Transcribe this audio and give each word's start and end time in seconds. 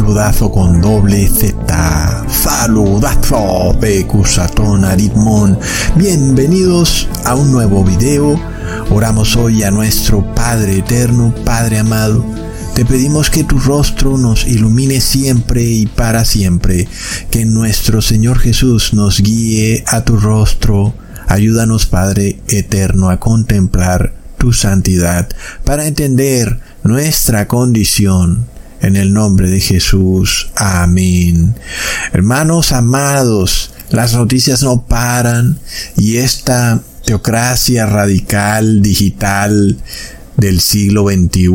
saludazo 0.00 0.50
con 0.50 0.80
doble 0.80 1.28
Z. 1.28 2.24
Saludazo, 2.26 3.76
Becusatón 3.78 4.86
Aritmon. 4.86 5.58
Bienvenidos 5.94 7.06
a 7.26 7.34
un 7.34 7.52
nuevo 7.52 7.84
video. 7.84 8.40
Oramos 8.88 9.36
hoy 9.36 9.62
a 9.62 9.70
nuestro 9.70 10.24
Padre 10.34 10.78
Eterno, 10.78 11.34
Padre 11.44 11.80
amado. 11.80 12.24
Te 12.74 12.86
pedimos 12.86 13.28
que 13.28 13.44
tu 13.44 13.58
rostro 13.58 14.16
nos 14.16 14.46
ilumine 14.46 15.02
siempre 15.02 15.64
y 15.64 15.84
para 15.84 16.24
siempre, 16.24 16.88
que 17.30 17.44
nuestro 17.44 18.00
Señor 18.00 18.38
Jesús 18.38 18.94
nos 18.94 19.20
guíe 19.20 19.84
a 19.86 20.00
tu 20.02 20.16
rostro. 20.16 20.94
Ayúdanos, 21.28 21.84
Padre 21.84 22.40
Eterno, 22.48 23.10
a 23.10 23.20
contemplar 23.20 24.14
tu 24.38 24.54
santidad, 24.54 25.28
para 25.64 25.86
entender 25.86 26.58
nuestra 26.84 27.46
condición. 27.46 28.49
En 28.82 28.96
el 28.96 29.12
nombre 29.12 29.50
de 29.50 29.60
Jesús. 29.60 30.50
Amén. 30.56 31.54
Hermanos 32.12 32.72
amados, 32.72 33.72
las 33.90 34.14
noticias 34.14 34.62
no 34.62 34.86
paran 34.86 35.58
y 35.96 36.16
esta 36.16 36.82
teocracia 37.04 37.86
radical 37.86 38.82
digital 38.82 39.76
del 40.36 40.60
siglo 40.60 41.08
XXI 41.08 41.50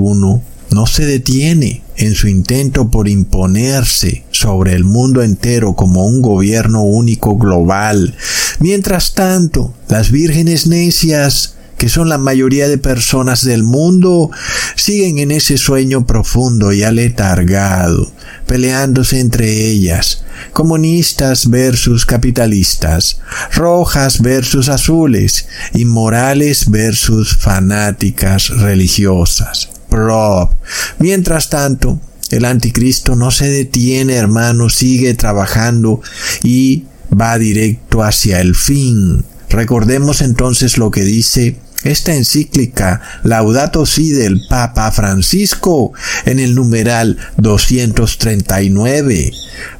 no 0.69 0.85
se 0.87 1.05
detiene 1.05 1.81
en 1.97 2.13
su 2.13 2.27
intento 2.27 2.89
por 2.89 3.07
imponerse 3.07 4.25
sobre 4.31 4.73
el 4.73 4.83
mundo 4.83 5.23
entero 5.23 5.73
como 5.73 6.05
un 6.05 6.21
gobierno 6.21 6.83
único 6.83 7.37
global. 7.37 8.15
Mientras 8.59 9.13
tanto, 9.13 9.73
las 9.87 10.11
vírgenes 10.11 10.67
necias 10.67 11.55
que 11.85 11.89
son 11.89 12.09
la 12.09 12.17
mayoría 12.17 12.67
de 12.67 12.79
personas 12.79 13.45
del 13.45 13.61
mundo, 13.61 14.31
siguen 14.75 15.19
en 15.19 15.29
ese 15.29 15.59
sueño 15.59 16.07
profundo 16.07 16.73
y 16.73 16.81
aletargado, 16.81 18.11
peleándose 18.47 19.19
entre 19.19 19.67
ellas, 19.67 20.23
comunistas 20.51 21.47
versus 21.47 22.07
capitalistas, 22.07 23.19
rojas 23.53 24.19
versus 24.23 24.67
azules, 24.67 25.47
inmorales 25.75 26.71
versus 26.71 27.37
fanáticas 27.37 28.49
religiosas. 28.49 29.69
Prop. 29.87 30.53
Mientras 30.97 31.51
tanto, 31.51 31.99
el 32.31 32.45
anticristo 32.45 33.15
no 33.15 33.29
se 33.29 33.47
detiene, 33.47 34.15
hermano, 34.15 34.71
sigue 34.71 35.13
trabajando 35.13 36.01
y 36.41 36.85
va 37.13 37.37
directo 37.37 38.01
hacia 38.01 38.41
el 38.41 38.55
fin. 38.55 39.23
Recordemos 39.51 40.21
entonces 40.21 40.79
lo 40.79 40.89
que 40.89 41.03
dice 41.03 41.57
esta 41.85 42.13
encíclica 42.13 43.01
Laudato 43.23 43.85
Si 43.85 44.11
del 44.11 44.41
Papa 44.49 44.91
Francisco 44.91 45.93
en 46.25 46.39
el 46.39 46.55
numeral 46.55 47.17
239. 47.37 49.31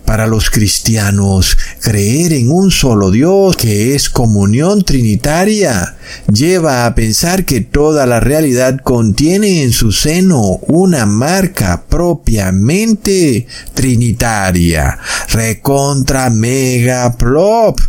Para 0.06 0.28
los 0.28 0.52
cristianos, 0.52 1.58
creer 1.82 2.34
en 2.34 2.52
un 2.52 2.70
solo 2.70 3.10
Dios, 3.10 3.58
que 3.58 3.96
es 3.96 4.10
comunión 4.10 4.86
trinitaria, 4.86 5.96
lleva 6.32 6.86
a 6.86 6.94
pensar 6.94 7.44
que 7.44 7.62
toda 7.62 8.06
la 8.06 8.20
realidad 8.20 8.80
contiene 8.84 9.64
en 9.64 9.74
su 9.74 9.92
seno 9.92 10.60
una 10.68 11.08
marca 11.08 11.86
propiamente 11.90 13.48
trinitaria. 13.74 15.00
Recontra 15.30 16.30
mega 16.30 17.18
plop. 17.18 17.80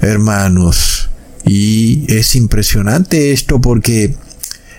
Hermanos, 0.00 1.10
y 1.48 2.04
es 2.08 2.36
impresionante 2.36 3.32
esto 3.32 3.60
porque 3.60 4.14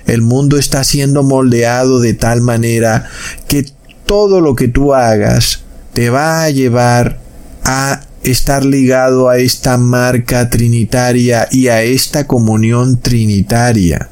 el 0.05 0.21
mundo 0.21 0.57
está 0.57 0.83
siendo 0.83 1.23
moldeado 1.23 1.99
de 1.99 2.13
tal 2.13 2.41
manera 2.41 3.09
que 3.47 3.65
todo 4.05 4.39
lo 4.39 4.55
que 4.55 4.67
tú 4.67 4.93
hagas 4.93 5.61
te 5.93 6.09
va 6.09 6.43
a 6.43 6.49
llevar 6.51 7.19
a 7.63 8.01
estar 8.23 8.65
ligado 8.65 9.29
a 9.29 9.37
esta 9.37 9.77
marca 9.77 10.49
trinitaria 10.49 11.47
y 11.51 11.67
a 11.67 11.81
esta 11.81 12.27
comunión 12.27 12.99
trinitaria. 12.99 14.09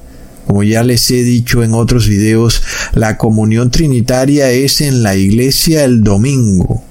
Como 0.47 0.63
ya 0.63 0.81
les 0.84 1.12
he 1.12 1.24
dicho 1.24 1.63
en 1.63 1.74
otros 1.74 2.07
videos, 2.07 2.63
la 2.94 3.18
comunión 3.18 3.69
trinitaria 3.69 4.50
es 4.50 4.81
en 4.81 5.03
la 5.03 5.16
iglesia 5.16 5.84
el 5.84 6.03
domingo. 6.03 6.84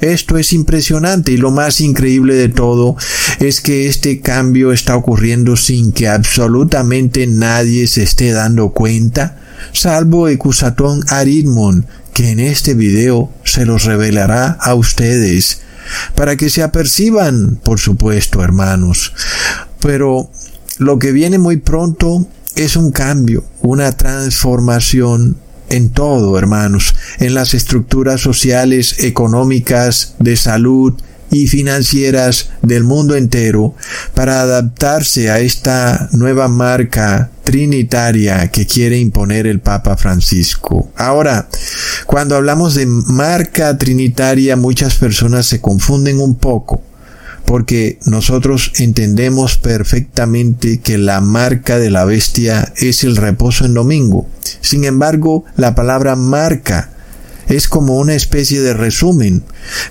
Esto 0.00 0.38
es 0.38 0.52
impresionante 0.52 1.32
y 1.32 1.36
lo 1.36 1.50
más 1.50 1.80
increíble 1.80 2.34
de 2.34 2.48
todo 2.48 2.96
es 3.40 3.60
que 3.60 3.86
este 3.86 4.20
cambio 4.20 4.72
está 4.72 4.96
ocurriendo 4.96 5.56
sin 5.56 5.92
que 5.92 6.08
absolutamente 6.08 7.26
nadie 7.26 7.86
se 7.86 8.02
esté 8.02 8.32
dando 8.32 8.70
cuenta, 8.70 9.38
salvo 9.72 10.28
Ecusatón 10.28 11.04
Aridmon, 11.08 11.86
que 12.14 12.30
en 12.30 12.40
este 12.40 12.74
video 12.74 13.32
se 13.44 13.64
los 13.64 13.84
revelará 13.84 14.50
a 14.60 14.74
ustedes, 14.74 15.60
para 16.14 16.36
que 16.36 16.50
se 16.50 16.62
aperciban, 16.62 17.60
por 17.62 17.78
supuesto, 17.78 18.42
hermanos. 18.42 19.12
Pero 19.80 20.30
lo 20.78 20.98
que 20.98 21.12
viene 21.12 21.38
muy 21.38 21.56
pronto 21.58 22.26
es 22.56 22.76
un 22.76 22.90
cambio, 22.90 23.44
una 23.62 23.92
transformación 23.92 25.36
en 25.70 25.90
todo, 25.90 26.38
hermanos, 26.38 26.94
en 27.18 27.34
las 27.34 27.54
estructuras 27.54 28.20
sociales, 28.20 28.96
económicas, 29.00 30.14
de 30.18 30.36
salud 30.36 30.94
y 31.30 31.46
financieras 31.46 32.50
del 32.62 32.84
mundo 32.84 33.16
entero 33.16 33.74
para 34.14 34.40
adaptarse 34.40 35.30
a 35.30 35.40
esta 35.40 36.08
nueva 36.12 36.48
marca 36.48 37.30
trinitaria 37.44 38.48
que 38.48 38.66
quiere 38.66 38.98
imponer 38.98 39.46
el 39.46 39.60
Papa 39.60 39.96
Francisco. 39.96 40.90
Ahora, 40.96 41.48
cuando 42.06 42.36
hablamos 42.36 42.74
de 42.74 42.86
marca 42.86 43.76
trinitaria, 43.76 44.56
muchas 44.56 44.94
personas 44.94 45.46
se 45.46 45.60
confunden 45.60 46.20
un 46.20 46.34
poco 46.34 46.82
porque 47.48 47.98
nosotros 48.04 48.72
entendemos 48.76 49.56
perfectamente 49.56 50.80
que 50.80 50.98
la 50.98 51.22
marca 51.22 51.78
de 51.78 51.88
la 51.88 52.04
bestia 52.04 52.74
es 52.76 53.04
el 53.04 53.16
reposo 53.16 53.64
en 53.64 53.72
domingo. 53.72 54.28
Sin 54.60 54.84
embargo, 54.84 55.46
la 55.56 55.74
palabra 55.74 56.14
marca 56.14 56.90
es 57.48 57.68
como 57.68 57.98
una 57.98 58.14
especie 58.14 58.60
de 58.60 58.74
resumen 58.74 59.42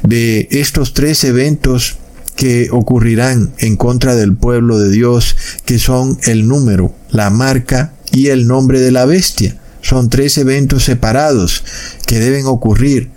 de 0.04 0.48
estos 0.52 0.94
tres 0.94 1.24
eventos 1.24 1.98
que 2.36 2.70
ocurrirán 2.72 3.52
en 3.58 3.76
contra 3.78 4.16
del 4.16 4.36
pueblo 4.36 4.78
de 4.80 4.90
Dios, 4.90 5.36
que 5.66 5.80
son 5.80 6.20
el 6.24 6.48
número, 6.48 6.94
la 7.10 7.30
marca 7.30 7.94
y 8.12 8.28
el 8.28 8.48
nombre 8.48 8.80
de 8.80 8.92
la 8.92 9.06
bestia. 9.06 9.58
Son 9.82 10.10
tres 10.10 10.38
eventos 10.38 10.84
separados 10.84 11.64
que 12.06 12.20
deben 12.20 12.46
ocurrir 12.46 13.10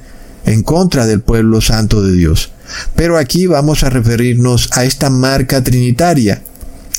en 0.47 0.63
contra 0.63 1.07
del 1.07 1.21
pueblo 1.21 1.61
santo 1.61 2.03
de 2.03 2.13
Dios. 2.13 2.51
Pero 2.97 3.19
aquí 3.19 3.47
vamos 3.47 3.83
a 3.83 3.91
referirnos 3.91 4.71
a 4.73 4.85
esta 4.85 5.11
marca 5.11 5.63
trinitaria 5.63 6.43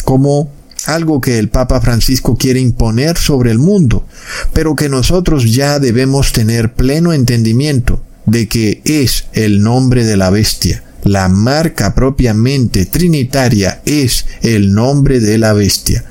como 0.04 0.52
algo 0.88 1.22
que 1.22 1.38
el 1.39 1.50
Papa 1.50 1.81
Francisco 1.81 2.38
quiere 2.38 2.60
imponer 2.60 3.18
sobre 3.18 3.51
el 3.51 3.60
mundo, 3.60 4.06
pero 4.54 4.75
que 4.75 4.89
nosotros 4.89 5.51
ya 5.51 5.80
debemos 5.80 6.31
tener 6.31 6.74
pleno 6.74 7.13
entendimiento 7.13 8.01
de 8.25 8.48
que 8.48 8.81
es 8.86 9.25
el 9.33 9.62
nombre 9.62 10.06
de 10.06 10.18
la 10.18 10.30
bestia. 10.30 10.83
La 11.04 11.30
marca 11.30 11.95
propiamente 11.95 12.86
trinitaria 12.86 13.81
es 13.86 14.25
el 14.44 14.74
nombre 14.74 15.19
de 15.19 15.39
la 15.39 15.54
bestia. 15.54 16.06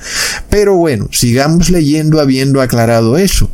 Pero 0.49 0.75
bueno, 0.75 1.09
sigamos 1.13 1.71
leyendo 1.71 2.21
habiendo 2.21 2.61
aclarado 2.61 3.17
eso 3.17 3.51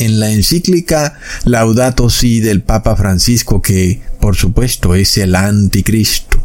en 0.00 0.20
la 0.20 0.30
encíclica 0.30 1.18
Laudato 1.44 2.10
Si 2.10 2.40
del 2.40 2.62
Papa 2.62 2.96
Francisco, 2.96 3.62
que 3.62 4.02
por 4.20 4.36
supuesto 4.36 4.94
es 4.94 5.16
el 5.18 5.34
anticristo. 5.34 6.43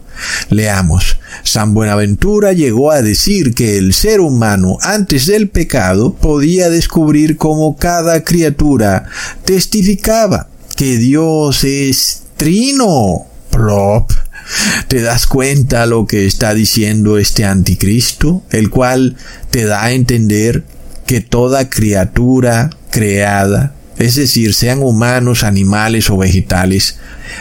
Leamos, 0.50 1.18
San 1.44 1.74
Buenaventura 1.74 2.54
llegó 2.54 2.92
a 2.92 3.02
decir 3.02 3.54
que 3.54 3.78
el 3.78 3.94
ser 3.94 4.20
humano 4.20 4.78
antes 4.82 5.26
del 5.26 5.50
pecado 5.50 6.14
podía 6.14 6.70
descubrir 6.70 7.38
cómo 7.38 7.76
cada 7.78 8.24
criatura 8.24 9.06
testificaba 9.46 10.48
que 10.76 10.98
Dios 10.98 11.64
es 11.64 12.24
trino. 12.38 13.26
Plop. 13.52 14.12
¿Te 14.88 15.02
das 15.02 15.28
cuenta 15.28 15.86
lo 15.86 16.06
que 16.08 16.26
está 16.26 16.54
diciendo 16.54 17.18
este 17.18 17.46
anticristo? 17.46 18.44
El 18.50 18.70
cual 18.70 19.18
te 19.52 19.66
da 19.66 19.84
a 19.84 19.92
entender 19.92 20.64
que 21.06 21.22
toda 21.22 21.70
criatura 21.70 22.70
creada, 22.92 23.74
es 23.98 24.16
decir, 24.16 24.54
sean 24.54 24.82
humanos, 24.82 25.44
animales 25.44 26.10
o 26.10 26.18
vegetales, 26.18 26.98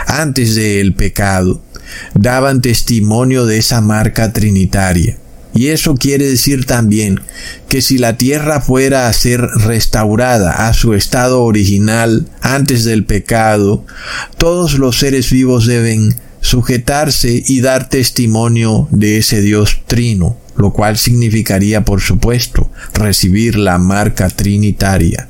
antes 0.07 0.55
del 0.55 0.95
pecado, 0.95 1.63
daban 2.15 2.61
testimonio 2.61 3.47
de 3.47 3.59
esa 3.59 3.81
marca 3.81 4.33
trinitaria. 4.33 5.19
Y 5.55 5.69
eso 5.69 5.95
quiere 5.95 6.27
decir 6.27 6.67
también 6.67 7.21
que 7.69 7.83
si 7.83 7.99
la 7.99 8.17
tierra 8.17 8.61
fuera 8.61 9.09
a 9.09 9.13
ser 9.13 9.41
restaurada 9.41 10.69
a 10.69 10.75
su 10.75 10.95
estado 10.95 11.43
original 11.43 12.29
antes 12.41 12.85
del 12.85 13.05
pecado, 13.05 13.85
todos 14.37 14.79
los 14.79 14.99
seres 14.99 15.31
vivos 15.31 15.67
deben 15.67 16.15
sujetarse 16.41 17.43
y 17.47 17.61
dar 17.61 17.89
testimonio 17.89 18.87
de 18.91 19.19
ese 19.19 19.41
Dios 19.41 19.81
trino, 19.87 20.37
lo 20.57 20.73
cual 20.73 20.97
significaría, 20.97 21.85
por 21.85 22.01
supuesto, 22.01 22.71
recibir 22.95 23.57
la 23.57 23.79
marca 23.79 24.29
trinitaria. 24.29 25.29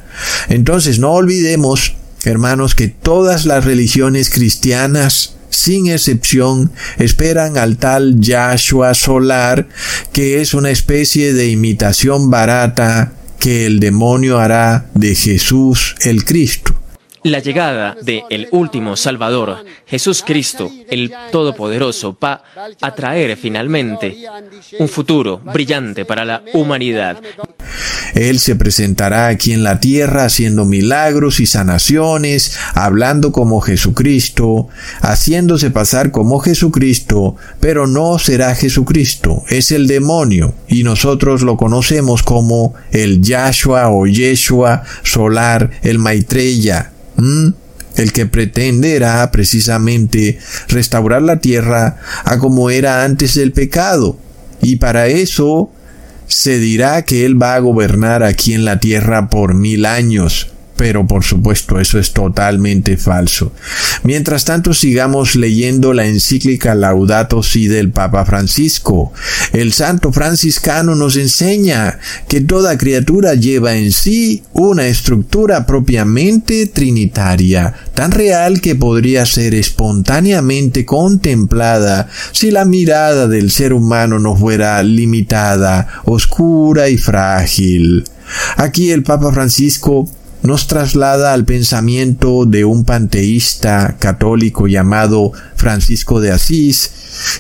Entonces, 0.49 0.99
no 0.99 1.13
olvidemos 1.13 1.95
hermanos, 2.25 2.75
que 2.75 2.89
todas 2.89 3.47
las 3.47 3.65
religiones 3.65 4.31
cristianas 4.31 5.37
sin 5.51 5.89
excepción, 5.89 6.73
esperan 6.99 7.59
al 7.59 7.77
tal 7.77 8.21
Yahshua 8.21 8.95
solar, 8.95 9.69
que 10.13 10.41
es 10.41 10.55
una 10.55 10.71
especie 10.71 11.33
de 11.33 11.49
imitación 11.49 12.31
barata 12.31 13.13
que 13.39 13.67
el 13.67 13.81
demonio 13.81 14.39
hará 14.39 14.87
de 14.95 15.15
Jesús 15.15 15.95
el 16.03 16.25
Cristo. 16.25 16.75
La 17.25 17.41
llegada 17.41 17.97
de 18.01 18.25
el 18.31 18.49
último 18.53 18.97
Salvador, 18.97 19.65
Jesús 19.87 20.23
Cristo, 20.25 20.71
el 20.89 21.13
Todopoderoso, 21.33 22.17
va 22.23 22.43
a 22.81 22.95
traer 22.95 23.37
finalmente 23.37 24.17
un 24.79 24.89
futuro 24.89 25.39
brillante 25.39 26.05
para 26.05 26.25
la 26.25 26.43
humanidad. 26.53 27.21
Él 28.15 28.39
se 28.39 28.57
presentará 28.57 29.29
aquí 29.29 29.53
en 29.53 29.63
la 29.63 29.81
tierra 29.81 30.25
haciendo 30.25 30.65
milagros 30.65 31.41
y 31.41 31.47
sanaciones, 31.47 32.57
hablando 32.75 33.33
como 33.33 33.61
Jesucristo, 33.61 34.69
haciéndose 35.01 35.71
pasar 35.71 36.11
como 36.11 36.39
Jesucristo, 36.39 37.37
pero 37.61 37.87
no 37.87 38.19
será 38.19 38.55
Jesucristo, 38.55 39.45
es 39.49 39.73
el 39.73 39.87
demonio, 39.87 40.55
y 40.69 40.85
nosotros 40.85 41.43
lo 41.43 41.57
conocemos 41.57 42.23
como 42.23 42.75
el 42.93 43.21
Yahshua 43.23 43.89
o 43.91 44.07
Yeshua 44.07 44.83
solar, 45.03 45.71
el 45.83 45.99
Maitreya. 45.99 46.93
El 47.97 48.13
que 48.13 48.27
pretenderá 48.27 49.31
precisamente 49.31 50.39
restaurar 50.69 51.23
la 51.23 51.41
tierra 51.41 51.97
a 52.25 52.39
como 52.39 52.71
era 52.71 53.05
antes 53.05 53.35
del 53.35 53.53
pecado. 53.53 54.19
Y 54.63 54.77
para 54.77 55.09
eso 55.09 55.71
se 56.27 56.59
dirá 56.59 57.03
que 57.03 57.25
Él 57.25 57.41
va 57.41 57.55
a 57.55 57.61
gobernar 57.61 58.23
aquí 58.23 58.55
en 58.55 58.65
la 58.65 58.81
tierra 58.81 59.31
por 59.31 59.55
mil 59.55 59.87
años 59.87 60.53
pero 60.79 61.07
por 61.09 61.25
supuesto 61.25 61.81
eso 61.81 61.99
es 61.99 62.13
totalmente 62.13 62.97
falso. 62.97 63.53
Mientras 64.05 64.45
tanto 64.45 64.73
sigamos 64.73 65.35
leyendo 65.35 65.93
la 65.93 66.07
encíclica 66.07 66.77
Laudato 66.77 67.43
Si 67.43 67.67
del 67.67 67.91
Papa 67.91 68.25
Francisco. 68.25 69.13
El 69.53 69.73
santo 69.73 70.13
franciscano 70.13 70.95
nos 70.95 71.17
enseña 71.17 71.99
que 72.29 72.41
toda 72.41 72.79
criatura 72.79 73.35
lleva 73.35 73.75
en 73.75 73.91
sí 73.91 74.45
una 74.53 74.87
estructura 74.87 75.67
propiamente 75.67 76.67
trinitaria, 76.69 77.75
tan 77.95 78.13
real 78.13 78.61
que 78.61 78.77
podría 78.77 79.27
ser 79.27 79.57
espontáneamente 79.57 80.85
contemplada 80.85 82.09
si 82.31 82.53
la 82.53 82.65
mirada 82.65 83.27
del 83.27 83.51
ser 83.51 83.73
humano 83.73 84.21
no 84.21 84.37
fuera 84.37 84.81
limitada, 84.85 86.03
oscura 86.05 86.89
y 86.89 86.99
frágil. 86.99 88.05
Aquí 88.57 88.91
el 88.91 89.03
Papa 89.03 89.33
Francisco 89.33 90.09
nos 90.43 90.67
traslada 90.67 91.33
al 91.33 91.45
pensamiento 91.45 92.45
de 92.47 92.65
un 92.65 92.85
panteísta 92.85 93.97
católico 93.99 94.67
llamado 94.67 95.33
Francisco 95.57 96.21
de 96.21 96.33
Asís, 96.33 96.93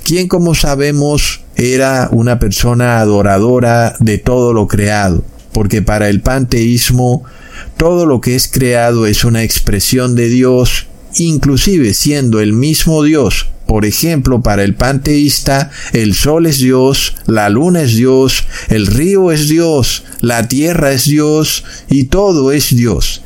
quien 0.05 0.29
como 0.29 0.55
sabemos 0.55 1.43
era 1.56 2.09
una 2.12 2.39
persona 2.39 2.99
adoradora 2.99 3.95
de 4.00 4.19
todo 4.19 4.53
lo 4.53 4.67
creado, 4.67 5.25
porque 5.53 5.83
para 5.83 6.09
el 6.09 6.21
panteísmo 6.21 7.25
todo 7.77 8.06
lo 8.06 8.21
que 8.21 8.35
es 8.35 8.49
creado 8.49 9.06
es 9.06 9.25
una 9.25 9.43
expresión 9.43 10.15
de 10.15 10.29
Dios, 10.29 10.87
inclusive 11.17 11.94
siendo 11.94 12.41
el 12.41 12.53
mismo 12.53 13.03
Dios 13.03 13.49
por 13.69 13.85
ejemplo, 13.85 14.41
para 14.41 14.65
el 14.65 14.75
panteísta, 14.75 15.70
el 15.93 16.15
sol 16.15 16.47
es 16.47 16.59
Dios, 16.59 17.17
la 17.26 17.50
luna 17.50 17.82
es 17.82 17.97
Dios, 17.97 18.47
el 18.70 18.87
río 18.87 19.31
es 19.31 19.47
Dios, 19.47 20.05
la 20.23 20.49
tierra 20.49 20.93
es 20.93 21.05
Dios 21.05 21.65
y 21.91 22.05
todo 22.05 22.50
es 22.50 22.75
Dios. 22.75 23.20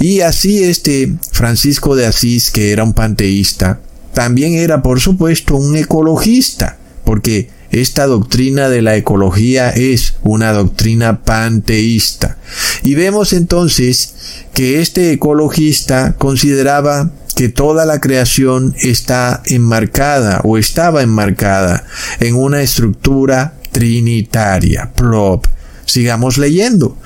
Y 0.00 0.22
así 0.22 0.64
este 0.64 1.14
Francisco 1.30 1.94
de 1.94 2.04
Asís, 2.04 2.50
que 2.50 2.72
era 2.72 2.82
un 2.82 2.94
panteísta, 2.94 3.78
también 4.12 4.54
era 4.54 4.82
por 4.82 4.98
supuesto 5.00 5.54
un 5.54 5.76
ecologista, 5.76 6.78
porque 7.04 7.50
esta 7.70 8.08
doctrina 8.08 8.68
de 8.68 8.82
la 8.82 8.96
ecología 8.96 9.70
es 9.70 10.16
una 10.24 10.50
doctrina 10.52 11.22
panteísta. 11.22 12.38
Y 12.82 12.96
vemos 12.96 13.32
entonces 13.32 14.14
que 14.52 14.80
este 14.80 15.12
ecologista 15.12 16.16
consideraba 16.18 17.12
que 17.36 17.50
toda 17.50 17.84
la 17.84 18.00
creación 18.00 18.74
está 18.80 19.42
enmarcada 19.44 20.40
o 20.42 20.56
estaba 20.56 21.02
enmarcada 21.02 21.84
en 22.18 22.34
una 22.34 22.62
estructura 22.62 23.58
trinitaria. 23.72 24.90
Plop. 24.96 25.46
Sigamos 25.84 26.38
leyendo, 26.38 26.96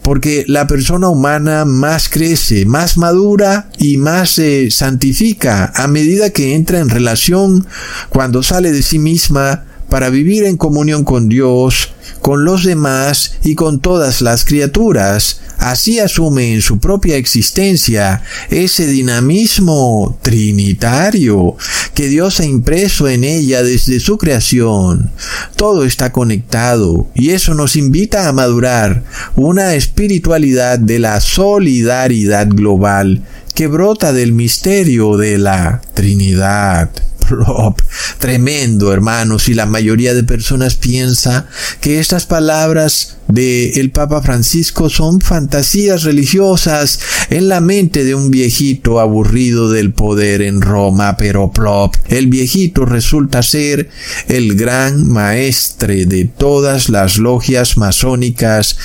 porque 0.00 0.44
la 0.46 0.66
persona 0.66 1.08
humana 1.08 1.64
más 1.66 2.08
crece, 2.08 2.64
más 2.64 2.96
madura 2.96 3.68
y 3.78 3.96
más 3.98 4.30
se 4.30 4.70
santifica 4.70 5.72
a 5.74 5.88
medida 5.88 6.30
que 6.30 6.54
entra 6.54 6.78
en 6.78 6.88
relación 6.88 7.66
cuando 8.08 8.42
sale 8.42 8.72
de 8.72 8.82
sí 8.82 8.98
misma 8.98 9.64
para 9.90 10.08
vivir 10.08 10.44
en 10.44 10.56
comunión 10.56 11.04
con 11.04 11.28
Dios, 11.28 11.92
con 12.20 12.44
los 12.44 12.64
demás 12.64 13.34
y 13.44 13.54
con 13.54 13.80
todas 13.80 14.22
las 14.22 14.44
criaturas. 14.44 15.40
Así 15.58 15.98
asume 15.98 16.54
en 16.54 16.62
su 16.62 16.78
propia 16.78 17.16
existencia 17.16 18.22
ese 18.48 18.86
dinamismo 18.86 20.18
trinitario 20.22 21.56
que 21.94 22.08
Dios 22.08 22.40
ha 22.40 22.46
impreso 22.46 23.08
en 23.08 23.24
ella 23.24 23.62
desde 23.62 24.00
su 24.00 24.16
creación. 24.16 25.10
Todo 25.56 25.84
está 25.84 26.12
conectado 26.12 27.08
y 27.14 27.30
eso 27.30 27.54
nos 27.54 27.76
invita 27.76 28.28
a 28.28 28.32
madurar 28.32 29.04
una 29.36 29.74
espiritualidad 29.74 30.78
de 30.78 30.98
la 30.98 31.20
solidaridad 31.20 32.48
global 32.48 33.22
que 33.60 33.66
brota 33.66 34.14
del 34.14 34.32
misterio 34.32 35.18
de 35.18 35.36
la 35.36 35.82
Trinidad. 35.92 36.88
Tremendo, 38.18 38.90
hermanos, 38.90 39.50
y 39.50 39.54
la 39.54 39.66
mayoría 39.66 40.14
de 40.14 40.24
personas 40.24 40.76
piensa 40.76 41.46
que 41.82 42.00
estas 42.00 42.24
palabras 42.24 43.18
de 43.32 43.80
el 43.80 43.90
Papa 43.90 44.22
Francisco 44.22 44.88
son 44.88 45.20
fantasías 45.20 46.02
religiosas 46.04 47.00
en 47.30 47.48
la 47.48 47.60
mente 47.60 48.04
de 48.04 48.14
un 48.14 48.30
viejito 48.30 49.00
aburrido 49.00 49.70
del 49.70 49.92
poder 49.92 50.42
en 50.42 50.60
Roma, 50.60 51.16
pero 51.16 51.50
plop, 51.50 51.94
el 52.08 52.26
viejito 52.26 52.84
resulta 52.84 53.42
ser 53.42 53.88
el 54.28 54.56
gran 54.56 55.08
maestre 55.08 56.06
de 56.06 56.24
todas 56.24 56.88
las 56.88 57.18
logias 57.18 57.76
masónicas 57.76 58.76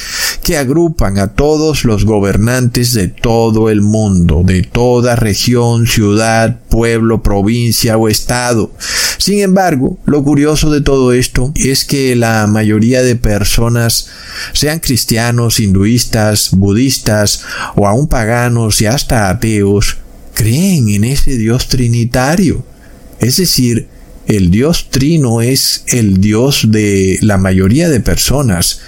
que 0.44 0.58
agrupan 0.58 1.18
a 1.18 1.34
todos 1.34 1.84
los 1.84 2.06
gobernantes 2.06 2.94
de 2.94 3.08
todo 3.08 3.70
el 3.70 3.82
mundo, 3.82 4.42
de 4.46 4.62
toda 4.64 5.16
región, 5.16 5.88
ciudad, 5.88 6.60
pueblo, 6.70 7.24
provincia 7.24 7.98
o 7.98 8.08
estado. 8.08 8.72
Sin 9.18 9.40
embargo, 9.40 9.98
lo 10.06 10.24
curioso 10.24 10.72
de 10.72 10.82
todo 10.82 11.14
esto 11.14 11.52
es 11.56 11.86
que 11.86 12.16
la 12.16 12.48
mayoría 12.48 13.02
de 13.02 13.16
personas 13.16 14.10
sean 14.54 14.80
cristianos, 14.80 15.60
hinduistas, 15.60 16.52
budistas 16.52 17.44
o 17.76 17.88
aún 17.88 18.08
paganos 18.08 18.82
y 18.82 18.86
hasta 18.86 19.30
ateos, 19.30 19.98
creen 20.34 20.90
en 20.90 21.04
ese 21.04 21.38
Dios 21.38 21.68
trinitario. 21.68 22.66
Es 23.20 23.38
decir, 23.38 23.88
el 24.28 24.50
Dios 24.50 24.90
trino 24.90 25.42
es 25.42 25.84
el 25.88 26.20
Dios 26.20 26.68
de 26.70 27.20
la 27.22 27.38
mayoría 27.38 27.90
de 27.90 28.00
personas. 28.00 28.82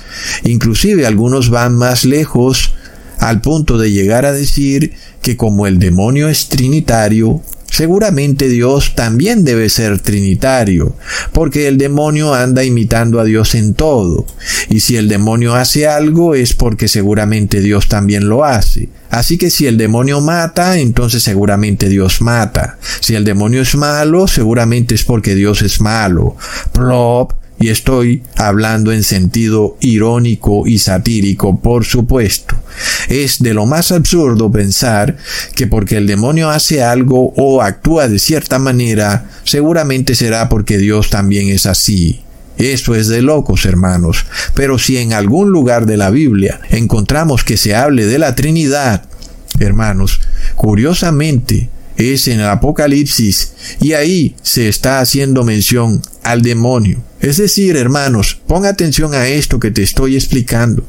Inclusive 0.44 1.06
algunos 1.06 1.50
van 1.50 1.76
más 1.76 2.06
lejos 2.06 2.74
al 3.20 3.42
punto 3.42 3.78
de 3.78 3.92
llegar 3.92 4.26
a 4.26 4.34
decir 4.34 4.94
que 5.22 5.38
como 5.38 5.68
el 5.68 5.80
demonio 5.80 6.30
es 6.30 6.50
trinitario, 6.50 7.42
Seguramente 7.70 8.48
Dios 8.48 8.96
también 8.96 9.44
debe 9.44 9.70
ser 9.70 10.00
trinitario, 10.00 10.96
porque 11.34 11.68
el 11.68 11.78
demonio 11.78 12.34
anda 12.34 12.64
imitando 12.64 13.20
a 13.20 13.26
Dios 13.26 13.56
en 13.56 13.74
todo, 13.74 14.26
y 14.70 14.80
si 14.80 14.96
el 14.96 15.10
demonio 15.10 15.54
hace 15.54 15.86
algo 15.86 16.34
es 16.34 16.54
porque 16.54 16.88
seguramente 16.88 17.60
Dios 17.60 17.88
también 17.88 18.30
lo 18.30 18.46
hace. 18.46 18.90
Así 19.10 19.38
que 19.38 19.50
si 19.50 19.68
el 19.68 19.78
demonio 19.78 20.22
mata, 20.22 20.80
entonces 20.80 21.24
seguramente 21.24 21.88
Dios 21.90 22.22
mata. 22.22 22.78
Si 23.00 23.16
el 23.16 23.24
demonio 23.24 23.62
es 23.62 23.76
malo, 23.76 24.28
seguramente 24.28 24.96
es 24.96 25.04
porque 25.04 25.36
Dios 25.36 25.62
es 25.62 25.80
malo. 25.80 26.36
Plop, 26.72 27.34
y 27.60 27.70
estoy 27.70 28.24
hablando 28.36 28.92
en 28.92 29.04
sentido 29.04 29.78
irónico 29.80 30.68
y 30.68 30.78
satírico, 30.78 31.60
por 31.60 31.86
supuesto. 31.86 32.56
Es 33.10 33.42
de 33.42 33.54
lo 33.54 33.66
más 33.66 33.92
absurdo 33.92 34.52
pensar 34.52 35.18
que 35.56 35.66
porque 35.68 35.98
el 35.98 36.08
demonio 36.08 36.50
hace 36.50 36.84
algo 36.84 37.34
o 37.36 37.62
actúa 37.62 38.08
de 38.08 38.20
cierta 38.20 38.60
manera, 38.60 39.30
seguramente 39.44 40.14
será 40.14 40.50
porque 40.50 40.78
Dios 40.78 41.10
también 41.10 41.50
es 41.50 41.66
así. 41.66 42.22
Eso 42.58 42.96
es 42.96 43.08
de 43.08 43.22
locos, 43.22 43.66
hermanos. 43.66 44.26
Pero 44.54 44.80
si 44.80 44.98
en 44.98 45.14
algún 45.14 45.52
lugar 45.52 45.86
de 45.86 45.98
la 45.98 46.10
Biblia 46.10 46.60
encontramos 46.70 47.44
que 47.44 47.58
se 47.58 47.76
hable 47.76 48.06
de 48.06 48.20
la 48.20 48.36
Trinidad, 48.36 49.04
hermanos, 49.60 50.22
curiosamente, 50.56 51.70
es 51.98 52.28
en 52.28 52.40
el 52.40 52.48
Apocalipsis 52.48 53.54
y 53.82 53.94
ahí 53.94 54.36
se 54.42 54.70
está 54.70 55.00
haciendo 55.00 55.44
mención 55.44 56.02
al 56.24 56.42
demonio. 56.42 57.02
Es 57.20 57.38
decir, 57.38 57.76
hermanos, 57.76 58.40
ponga 58.48 58.70
atención 58.70 59.14
a 59.14 59.28
esto 59.28 59.60
que 59.60 59.72
te 59.72 59.84
estoy 59.84 60.16
explicando. 60.16 60.86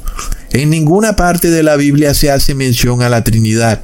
En 0.52 0.70
ninguna 0.70 1.16
parte 1.16 1.50
de 1.50 1.62
la 1.62 1.76
Biblia 1.76 2.14
se 2.14 2.30
hace 2.30 2.54
mención 2.54 3.02
a 3.02 3.08
la 3.08 3.24
Trinidad. 3.24 3.82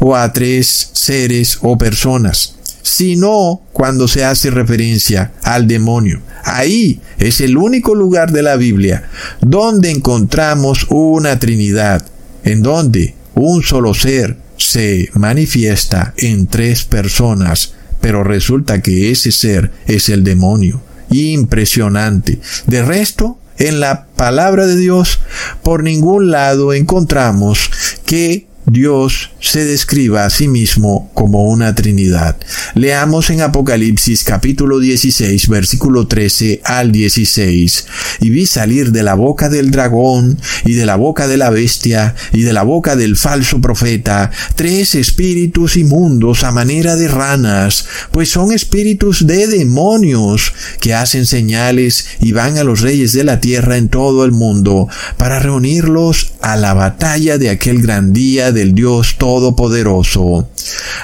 o 0.00 0.16
a 0.16 0.32
tres 0.32 0.90
seres 0.94 1.58
o 1.62 1.78
personas, 1.78 2.56
sino 2.82 3.62
cuando 3.72 4.08
se 4.08 4.24
hace 4.24 4.50
referencia 4.50 5.32
al 5.42 5.68
demonio. 5.68 6.20
Ahí 6.42 7.00
es 7.18 7.40
el 7.40 7.56
único 7.56 7.94
lugar 7.94 8.32
de 8.32 8.42
la 8.42 8.56
Biblia 8.56 9.08
donde 9.40 9.90
encontramos 9.90 10.86
una 10.90 11.38
Trinidad, 11.38 12.04
en 12.42 12.62
donde 12.62 13.14
un 13.34 13.62
solo 13.62 13.94
ser 13.94 14.36
se 14.60 15.10
manifiesta 15.14 16.14
en 16.16 16.46
tres 16.46 16.84
personas, 16.84 17.74
pero 18.00 18.24
resulta 18.24 18.82
que 18.82 19.10
ese 19.10 19.32
ser 19.32 19.70
es 19.86 20.08
el 20.08 20.24
demonio. 20.24 20.82
Impresionante. 21.10 22.40
De 22.66 22.82
resto, 22.82 23.38
en 23.58 23.80
la 23.80 24.06
palabra 24.06 24.66
de 24.66 24.76
Dios, 24.76 25.20
por 25.62 25.82
ningún 25.82 26.30
lado 26.30 26.72
encontramos 26.72 27.70
que 28.06 28.46
Dios 28.66 29.30
se 29.40 29.64
describa 29.64 30.24
a 30.24 30.30
sí 30.30 30.46
mismo 30.46 31.10
como 31.14 31.44
una 31.44 31.74
Trinidad. 31.74 32.36
Leamos 32.74 33.30
en 33.30 33.40
Apocalipsis 33.40 34.22
capítulo 34.22 34.78
16 34.78 35.48
versículo 35.48 36.06
13 36.06 36.60
al 36.64 36.92
16. 36.92 37.86
Y 38.20 38.30
vi 38.30 38.46
salir 38.46 38.92
de 38.92 39.02
la 39.02 39.14
boca 39.14 39.48
del 39.48 39.70
dragón 39.70 40.38
y 40.64 40.74
de 40.74 40.84
la 40.84 40.96
boca 40.96 41.26
de 41.26 41.38
la 41.38 41.48
bestia 41.48 42.14
y 42.32 42.42
de 42.42 42.52
la 42.52 42.62
boca 42.62 42.96
del 42.96 43.16
falso 43.16 43.60
profeta 43.60 44.30
tres 44.56 44.94
espíritus 44.94 45.76
inmundos 45.76 46.44
a 46.44 46.52
manera 46.52 46.96
de 46.96 47.08
ranas, 47.08 47.86
pues 48.10 48.30
son 48.30 48.52
espíritus 48.52 49.26
de 49.26 49.46
demonios 49.46 50.52
que 50.80 50.94
hacen 50.94 51.26
señales 51.26 52.06
y 52.20 52.32
van 52.32 52.58
a 52.58 52.64
los 52.64 52.82
reyes 52.82 53.12
de 53.12 53.24
la 53.24 53.40
tierra 53.40 53.78
en 53.78 53.88
todo 53.88 54.24
el 54.24 54.32
mundo 54.32 54.88
para 55.16 55.38
reunirlos 55.38 56.32
a 56.42 56.56
la 56.56 56.74
batalla 56.74 57.38
de 57.38 57.50
aquel 57.50 57.80
gran 57.80 58.12
día 58.12 58.52
del 58.60 58.74
Dios 58.74 59.16
Todopoderoso. 59.16 60.50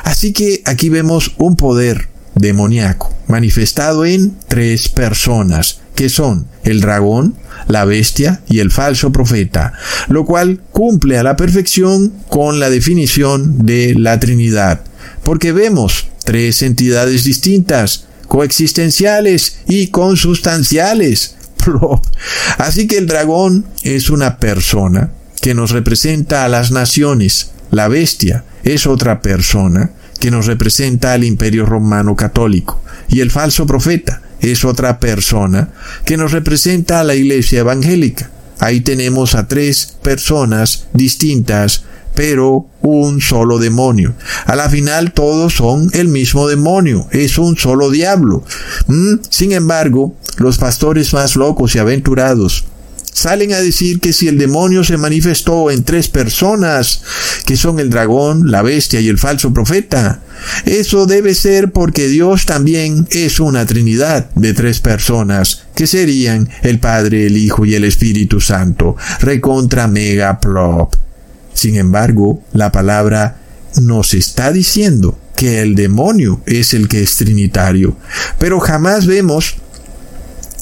Así 0.05 0.35
que 0.35 0.61
aquí 0.67 0.91
vemos 0.91 1.33
un 1.39 1.57
poder 1.57 2.09
demoníaco 2.35 3.15
manifestado 3.29 4.05
en 4.05 4.37
tres 4.47 4.91
personas, 4.91 5.81
que 5.95 6.11
son 6.11 6.47
el 6.65 6.83
dragón, 6.83 7.35
la 7.67 7.87
bestia 7.87 8.43
y 8.47 8.59
el 8.59 8.71
falso 8.71 9.11
profeta, 9.11 9.73
lo 10.09 10.27
cual 10.27 10.61
cumple 10.71 11.17
a 11.17 11.23
la 11.23 11.37
perfección 11.37 12.13
con 12.29 12.61
la 12.61 12.69
definición 12.69 13.65
de 13.65 13.95
la 13.95 14.21
Trinidad, 14.21 14.83
porque 15.25 15.53
vemos 15.53 16.09
tres 16.25 16.61
entidades 16.61 17.25
distintas, 17.25 18.05
coexistenciales 18.29 19.61
y 19.67 19.87
consustanciales. 19.87 21.37
Así 22.59 22.87
que 22.87 22.99
el 22.99 23.07
dragón 23.07 23.65
es 23.83 24.11
una 24.11 24.39
persona 24.39 25.11
que 25.41 25.55
nos 25.55 25.71
representa 25.71 26.45
a 26.45 26.49
las 26.49 26.71
naciones, 26.71 27.51
la 27.71 27.89
bestia 27.89 28.45
es 28.65 28.87
otra 28.87 29.21
persona 29.21 29.91
que 30.19 30.31
nos 30.31 30.47
representa 30.47 31.13
al 31.13 31.25
imperio 31.25 31.67
romano 31.67 32.17
católico. 32.17 32.83
Y 33.09 33.21
el 33.21 33.31
falso 33.31 33.67
profeta 33.67 34.23
es 34.41 34.65
otra 34.65 34.99
persona 34.99 35.71
que 36.05 36.17
nos 36.17 36.33
representa 36.33 37.01
a 37.01 37.05
la 37.05 37.15
iglesia 37.15 37.61
evangélica. 37.61 38.31
Ahí 38.59 38.81
tenemos 38.81 39.35
a 39.35 39.47
tres 39.49 39.97
personas 40.03 40.87
distintas, 40.95 41.85
pero 42.15 42.67
un 42.81 43.21
solo 43.21 43.59
demonio. 43.59 44.15
A 44.47 44.57
la 44.57 44.71
final 44.71 45.13
todos 45.13 45.55
son 45.55 45.91
el 45.93 46.09
mismo 46.09 46.49
demonio, 46.49 47.07
es 47.13 47.37
un 47.37 47.57
solo 47.57 47.91
diablo. 47.91 48.45
Mm, 48.87 49.17
sin 49.29 49.53
embargo, 49.53 50.15
los 50.39 50.57
pastores 50.57 51.13
más 51.13 51.37
locos 51.37 51.75
y 51.75 51.79
aventurados 51.79 52.65
salen 53.17 53.55
a 53.55 53.63
decir 53.63 53.99
que 53.99 54.13
si 54.13 54.29
el 54.29 54.37
demonio 54.37 54.85
se 54.85 54.99
manifestó 54.99 55.71
en 55.71 55.85
tres 55.85 56.09
personas, 56.09 57.01
que 57.47 57.57
son 57.57 57.81
el 57.81 57.89
dragón, 57.89 58.51
la 58.51 58.61
bestia 58.61 59.01
y 59.01 59.09
el 59.09 59.17
falso 59.17 59.55
profeta, 59.55 60.21
eso 60.67 61.07
debe 61.07 61.35
ser 61.35 61.73
porque 61.73 62.09
Dios 62.09 62.45
también 62.45 63.09
es 63.11 63.41
una 63.41 63.65
trinidad 63.65 64.29
de 64.35 64.53
tres 64.53 64.81
personas, 64.81 65.63
que 65.75 65.87
serían 65.87 66.51
el 66.61 66.79
Padre, 66.79 67.25
el 67.25 67.39
Hijo 67.39 67.65
y 67.65 67.75
el 67.75 67.85
Espíritu 67.85 68.39
Santo, 68.43 68.97
recontra 69.21 69.89
mega 69.89 70.39
plop. 70.39 70.95
Sin 71.55 71.77
embargo, 71.77 72.43
la 72.53 72.71
palabra 72.71 73.39
nos 73.81 74.13
está 74.13 74.53
diciendo 74.53 75.19
que 75.37 75.63
el 75.63 75.75
demonio 75.75 76.43
es 76.45 76.75
el 76.75 76.87
que 76.87 77.03
es 77.03 77.17
trinitario, 77.17 77.97
pero 78.39 78.61
jamás 78.61 79.07
vemos 79.07 79.57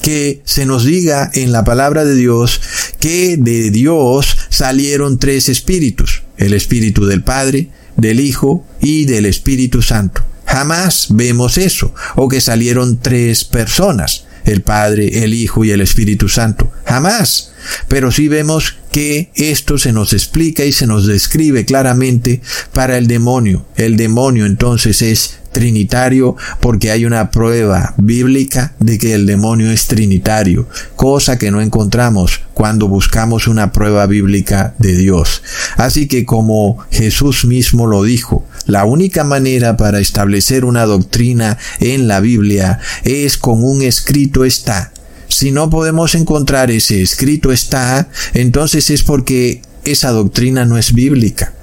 que 0.05 0.43
se 0.45 0.67
nos 0.67 0.85
diga 0.85 1.31
en 1.33 1.51
la 1.51 1.63
palabra 1.63 2.05
de 2.05 2.13
Dios 2.13 2.61
que 2.99 3.37
de 3.37 3.71
Dios 3.71 4.37
salieron 4.49 5.17
tres 5.17 5.49
espíritus, 5.49 6.21
el 6.37 6.53
espíritu 6.53 7.07
del 7.07 7.23
Padre, 7.23 7.69
del 7.97 8.19
Hijo 8.19 8.63
y 8.79 9.05
del 9.05 9.25
Espíritu 9.25 9.81
Santo. 9.81 10.23
Jamás 10.45 11.07
vemos 11.09 11.57
eso, 11.57 11.95
o 12.15 12.27
que 12.27 12.39
salieron 12.39 12.99
tres 12.99 13.45
personas, 13.45 14.25
el 14.45 14.61
Padre, 14.61 15.23
el 15.23 15.33
Hijo 15.33 15.65
y 15.65 15.71
el 15.71 15.81
Espíritu 15.81 16.29
Santo. 16.29 16.71
Jamás. 16.85 17.53
Pero 17.87 18.11
sí 18.11 18.27
vemos 18.27 18.75
que 18.91 19.31
esto 19.33 19.79
se 19.79 19.91
nos 19.91 20.13
explica 20.13 20.65
y 20.65 20.71
se 20.71 20.85
nos 20.85 21.07
describe 21.07 21.65
claramente 21.65 22.41
para 22.73 22.99
el 22.99 23.07
demonio. 23.07 23.65
El 23.75 23.97
demonio 23.97 24.45
entonces 24.45 25.01
es 25.01 25.39
trinitario 25.55 26.35
porque 26.59 26.91
hay 26.91 27.05
una 27.05 27.31
prueba 27.31 27.93
bíblica 27.95 28.73
de 28.79 28.97
que 28.97 29.13
el 29.13 29.25
demonio 29.25 29.71
es 29.71 29.87
trinitario, 29.87 30.67
cosa 30.97 31.37
que 31.37 31.49
no 31.49 31.61
encontramos 31.61 32.41
cuando 32.53 32.89
buscamos 32.89 33.47
una 33.47 33.71
prueba 33.71 34.05
bíblica 34.05 34.75
de 34.79 34.97
Dios. 34.97 35.41
Así 35.77 36.09
que 36.09 36.25
como 36.25 36.79
Jesús 36.91 37.45
mismo 37.45 37.87
lo 37.87 38.03
dijo, 38.03 38.45
la 38.65 38.83
única 38.83 39.23
manera 39.23 39.77
para 39.77 39.99
establecer 39.99 40.65
una 40.65 40.85
doctrina 40.85 41.57
en 41.79 42.09
la 42.09 42.19
Biblia 42.19 42.79
es 43.05 43.37
con 43.37 43.63
un 43.63 43.81
escrito 43.81 44.43
está. 44.43 44.91
Si 45.29 45.51
no 45.51 45.69
podemos 45.69 46.15
encontrar 46.15 46.69
ese 46.69 47.01
escrito 47.01 47.53
está, 47.53 48.09
entonces 48.33 48.89
es 48.89 49.03
porque 49.03 49.61
esa 49.85 50.11
doctrina 50.11 50.65
no 50.65 50.77
es 50.77 50.93
bíblica. 50.93 51.53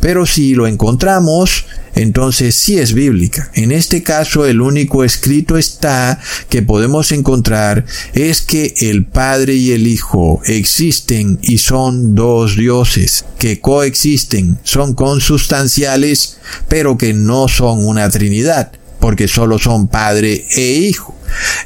Pero 0.00 0.26
si 0.26 0.54
lo 0.54 0.66
encontramos, 0.66 1.66
entonces 1.94 2.54
sí 2.54 2.78
es 2.78 2.94
bíblica. 2.94 3.50
En 3.54 3.72
este 3.72 4.02
caso, 4.02 4.46
el 4.46 4.60
único 4.60 5.04
escrito 5.04 5.58
está 5.58 6.18
que 6.48 6.62
podemos 6.62 7.12
encontrar 7.12 7.84
es 8.14 8.42
que 8.42 8.74
el 8.80 9.04
Padre 9.04 9.54
y 9.54 9.72
el 9.72 9.86
Hijo 9.86 10.40
existen 10.46 11.38
y 11.42 11.58
son 11.58 12.14
dos 12.14 12.56
dioses 12.56 13.24
que 13.38 13.60
coexisten, 13.60 14.58
son 14.62 14.94
consustanciales, 14.94 16.38
pero 16.68 16.96
que 16.96 17.12
no 17.12 17.48
son 17.48 17.84
una 17.84 18.08
Trinidad, 18.08 18.72
porque 18.98 19.28
solo 19.28 19.58
son 19.58 19.88
Padre 19.88 20.46
e 20.56 20.72
Hijo. 20.72 21.14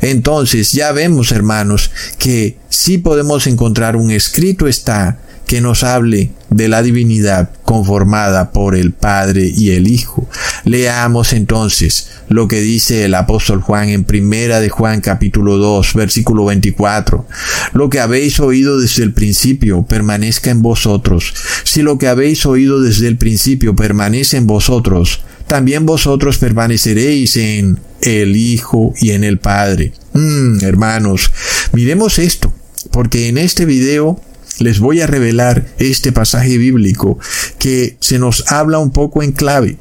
Entonces 0.01 0.73
ya 0.73 0.93
vemos, 0.93 1.33
hermanos, 1.33 1.91
que 2.19 2.59
sí 2.69 2.99
podemos 2.99 3.47
encontrar 3.47 3.97
un 3.97 4.11
escrito 4.11 4.69
está 4.69 5.19
que 5.47 5.61
nos 5.61 5.85
hable 5.85 6.31
de 6.51 6.69
la 6.69 6.83
divinidad 6.83 7.51
conformada 7.65 8.53
por 8.53 8.77
el 8.77 8.93
Padre 8.93 9.53
y 9.55 9.71
el 9.71 9.89
Hijo. 9.89 10.29
Leamos 10.65 11.33
entonces 11.33 12.09
lo 12.29 12.49
que 12.49 12.61
dice 12.61 13.05
el 13.05 13.15
apóstol 13.15 13.61
Juan 13.61 13.89
en 13.89 14.05
primera 14.05 14.61
de 14.61 14.69
Juan 14.69 15.01
capítulo 15.01 15.57
2 15.59 15.95
versículo 15.95 16.45
24. 16.45 17.27
Lo 17.73 17.91
que 17.91 18.01
habéis 18.01 18.41
oído 18.41 18.79
desde 18.79 19.03
el 19.03 19.13
principio 19.13 19.83
permanezca 19.83 20.51
en 20.51 20.63
vosotros. 20.63 21.35
Si 21.65 21.83
lo 21.83 21.99
que 21.99 22.09
habéis 22.09 22.47
oído 22.47 22.81
desde 22.81 23.09
el 23.09 23.17
principio 23.17 23.75
permanece 23.75 24.37
en 24.37 24.47
vosotros, 24.47 25.23
también 25.47 25.87
vosotros 25.87 26.39
permaneceréis 26.39 27.37
en 27.37 27.79
el 28.01 28.37
Hijo 28.37 28.95
y 29.01 29.11
en 29.11 29.25
el 29.25 29.39
Padre. 29.39 29.93
Mm, 30.13 30.63
hermanos, 30.63 31.33
miremos 31.73 32.19
esto, 32.19 32.53
porque 32.91 33.29
en 33.29 33.39
este 33.39 33.65
video 33.65 34.21
les 34.59 34.79
voy 34.79 35.01
a 35.01 35.07
revelar 35.07 35.67
este 35.79 36.13
pasaje 36.13 36.59
bíblico 36.59 37.19
que 37.59 37.97
se 38.01 38.19
nos 38.19 38.51
habla 38.53 38.79
un 38.79 38.91
poco 38.91 39.23
en 39.23 39.33
clave. 39.33 39.79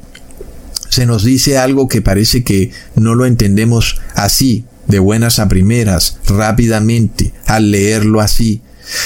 Se 0.88 1.06
nos 1.06 1.24
dice 1.24 1.58
algo 1.58 1.88
que 1.88 2.02
parece 2.02 2.44
que 2.44 2.70
no 2.94 3.14
lo 3.14 3.26
entendemos 3.26 4.00
así, 4.14 4.64
de 4.86 4.98
buenas 4.98 5.38
a 5.38 5.48
primeras, 5.48 6.18
rápidamente, 6.26 7.32
al 7.46 7.70
leerlo 7.70 8.20
así. 8.20 8.60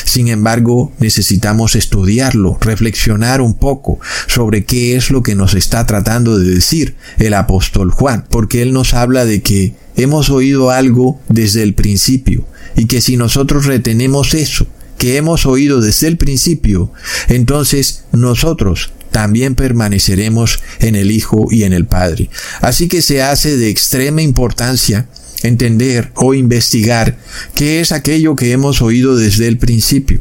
Sin 0.05 0.29
embargo, 0.29 0.93
necesitamos 0.99 1.77
estudiarlo, 1.77 2.59
reflexionar 2.61 3.41
un 3.41 3.55
poco 3.55 4.01
sobre 4.27 4.65
qué 4.65 4.97
es 4.97 5.11
lo 5.11 5.23
que 5.23 5.37
nos 5.37 5.55
está 5.55 5.87
tratando 5.87 6.37
de 6.37 6.51
decir 6.51 6.97
el 7.19 7.33
apóstol 7.35 7.93
Juan, 7.93 8.27
porque 8.29 8.61
él 8.63 8.73
nos 8.73 8.93
habla 8.93 9.25
de 9.25 9.41
que 9.41 9.75
hemos 9.97 10.31
oído 10.31 10.71
algo 10.71 11.21
desde 11.29 11.63
el 11.63 11.75
principio 11.75 12.45
y 12.77 12.87
que 12.87 13.01
si 13.01 13.17
nosotros 13.17 13.67
retenemos 13.67 14.35
eso, 14.35 14.67
que 14.99 15.17
hemos 15.17 15.47
oído 15.47 15.81
desde 15.81 16.09
el 16.09 16.17
principio, 16.19 16.93
entonces 17.29 18.05
nosotros 18.13 18.93
también 19.11 19.55
permaneceremos 19.55 20.61
en 20.81 20.97
el 20.97 21.11
Hijo 21.11 21.47
y 21.51 21.63
en 21.63 21.73
el 21.73 21.87
Padre. 21.87 22.29
Así 22.61 22.89
que 22.89 23.01
se 23.01 23.23
hace 23.23 23.57
de 23.57 23.71
extrema 23.71 24.23
importancia 24.23 25.09
entender 25.43 26.11
o 26.17 26.35
investigar 26.35 27.17
qué 27.55 27.81
es 27.81 27.93
aquello 27.93 28.37
que 28.37 28.53
hemos 28.53 28.83
oído 28.83 29.17
desde 29.17 29.47
el 29.47 29.57
principio, 29.57 30.21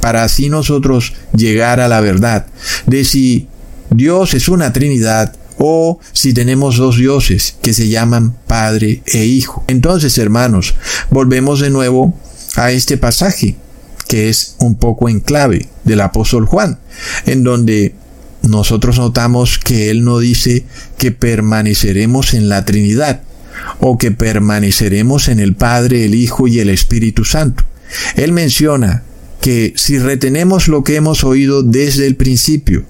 para 0.00 0.24
así 0.24 0.48
nosotros 0.48 1.14
llegar 1.34 1.80
a 1.80 1.88
la 1.88 2.00
verdad 2.00 2.46
de 2.86 3.04
si 3.04 3.48
Dios 3.90 4.34
es 4.34 4.48
una 4.48 4.72
Trinidad 4.72 5.34
o 5.58 6.00
si 6.12 6.34
tenemos 6.34 6.76
dos 6.76 6.98
dioses 6.98 7.56
que 7.62 7.72
se 7.72 7.88
llaman 7.88 8.36
Padre 8.46 9.02
e 9.06 9.24
Hijo. 9.24 9.64
Entonces, 9.68 10.18
hermanos, 10.18 10.74
volvemos 11.10 11.60
de 11.60 11.70
nuevo 11.70 12.18
a 12.56 12.72
este 12.72 12.98
pasaje 12.98 13.56
que 14.08 14.28
es 14.28 14.56
un 14.58 14.76
poco 14.76 15.08
en 15.08 15.20
clave 15.20 15.68
del 15.84 16.00
apóstol 16.00 16.46
Juan, 16.46 16.78
en 17.26 17.44
donde 17.44 17.94
nosotros 18.42 18.98
notamos 18.98 19.58
que 19.58 19.90
él 19.90 20.04
no 20.04 20.18
dice 20.18 20.64
que 20.98 21.10
permaneceremos 21.10 22.34
en 22.34 22.48
la 22.48 22.64
Trinidad 22.64 23.22
o 23.80 23.98
que 23.98 24.12
permaneceremos 24.12 25.28
en 25.28 25.40
el 25.40 25.54
Padre, 25.54 26.04
el 26.04 26.14
Hijo 26.14 26.46
y 26.46 26.60
el 26.60 26.70
Espíritu 26.70 27.24
Santo. 27.24 27.64
Él 28.16 28.32
menciona 28.32 29.02
que 29.40 29.72
si 29.76 29.98
retenemos 29.98 30.68
lo 30.68 30.84
que 30.84 30.96
hemos 30.96 31.24
oído 31.24 31.62
desde 31.62 32.06
el 32.06 32.16
principio, 32.16 32.84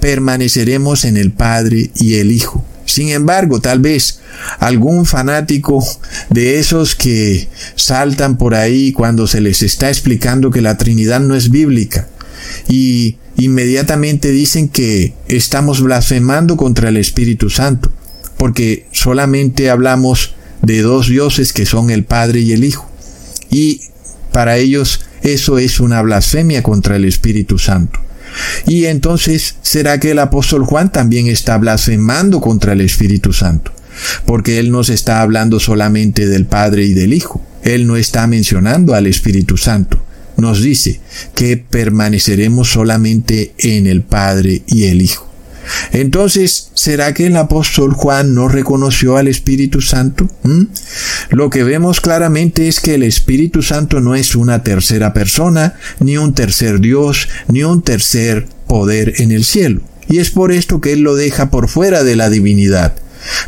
permaneceremos 0.00 1.04
en 1.04 1.16
el 1.16 1.32
Padre 1.32 1.90
y 1.94 2.14
el 2.14 2.30
Hijo. 2.30 2.64
Sin 2.88 3.10
embargo, 3.10 3.60
tal 3.60 3.80
vez 3.80 4.20
algún 4.60 5.04
fanático 5.04 5.86
de 6.30 6.58
esos 6.58 6.94
que 6.94 7.48
saltan 7.76 8.38
por 8.38 8.54
ahí 8.54 8.92
cuando 8.92 9.26
se 9.26 9.42
les 9.42 9.62
está 9.62 9.88
explicando 9.88 10.50
que 10.50 10.62
la 10.62 10.78
Trinidad 10.78 11.20
no 11.20 11.34
es 11.34 11.50
bíblica 11.50 12.08
y 12.66 13.16
inmediatamente 13.36 14.30
dicen 14.30 14.70
que 14.70 15.12
estamos 15.28 15.82
blasfemando 15.82 16.56
contra 16.56 16.88
el 16.88 16.96
Espíritu 16.96 17.50
Santo, 17.50 17.92
porque 18.38 18.86
solamente 18.90 19.68
hablamos 19.68 20.34
de 20.62 20.80
dos 20.80 21.08
dioses 21.08 21.52
que 21.52 21.66
son 21.66 21.90
el 21.90 22.04
Padre 22.04 22.40
y 22.40 22.52
el 22.52 22.64
Hijo. 22.64 22.90
Y 23.50 23.82
para 24.32 24.56
ellos 24.56 25.00
eso 25.22 25.58
es 25.58 25.78
una 25.78 26.00
blasfemia 26.00 26.62
contra 26.62 26.96
el 26.96 27.04
Espíritu 27.04 27.58
Santo. 27.58 28.00
Y 28.66 28.86
entonces, 28.86 29.56
¿será 29.62 29.98
que 30.00 30.12
el 30.12 30.18
apóstol 30.18 30.64
Juan 30.64 30.92
también 30.92 31.26
está 31.26 31.56
blasfemando 31.58 32.40
contra 32.40 32.72
el 32.72 32.80
Espíritu 32.80 33.32
Santo? 33.32 33.72
Porque 34.26 34.58
él 34.58 34.70
no 34.70 34.84
se 34.84 34.94
está 34.94 35.22
hablando 35.22 35.60
solamente 35.60 36.26
del 36.26 36.46
Padre 36.46 36.84
y 36.84 36.94
del 36.94 37.12
Hijo. 37.12 37.44
Él 37.62 37.86
no 37.86 37.96
está 37.96 38.26
mencionando 38.26 38.94
al 38.94 39.06
Espíritu 39.06 39.56
Santo. 39.56 40.02
Nos 40.36 40.62
dice 40.62 41.00
que 41.34 41.56
permaneceremos 41.56 42.70
solamente 42.70 43.54
en 43.58 43.86
el 43.86 44.02
Padre 44.02 44.62
y 44.66 44.84
el 44.84 45.02
Hijo. 45.02 45.27
Entonces, 45.92 46.70
¿será 46.74 47.14
que 47.14 47.26
el 47.26 47.36
apóstol 47.36 47.94
Juan 47.94 48.34
no 48.34 48.48
reconoció 48.48 49.16
al 49.16 49.28
Espíritu 49.28 49.80
Santo? 49.80 50.28
¿Mm? 50.42 50.64
Lo 51.30 51.50
que 51.50 51.64
vemos 51.64 52.00
claramente 52.00 52.68
es 52.68 52.80
que 52.80 52.94
el 52.94 53.02
Espíritu 53.02 53.62
Santo 53.62 54.00
no 54.00 54.14
es 54.14 54.34
una 54.34 54.62
tercera 54.62 55.12
persona, 55.12 55.74
ni 56.00 56.16
un 56.16 56.34
tercer 56.34 56.80
Dios, 56.80 57.28
ni 57.48 57.64
un 57.64 57.82
tercer 57.82 58.46
poder 58.66 59.14
en 59.18 59.32
el 59.32 59.44
cielo. 59.44 59.82
Y 60.08 60.18
es 60.18 60.30
por 60.30 60.52
esto 60.52 60.80
que 60.80 60.92
él 60.92 61.00
lo 61.00 61.14
deja 61.14 61.50
por 61.50 61.68
fuera 61.68 62.02
de 62.02 62.16
la 62.16 62.30
divinidad. 62.30 62.94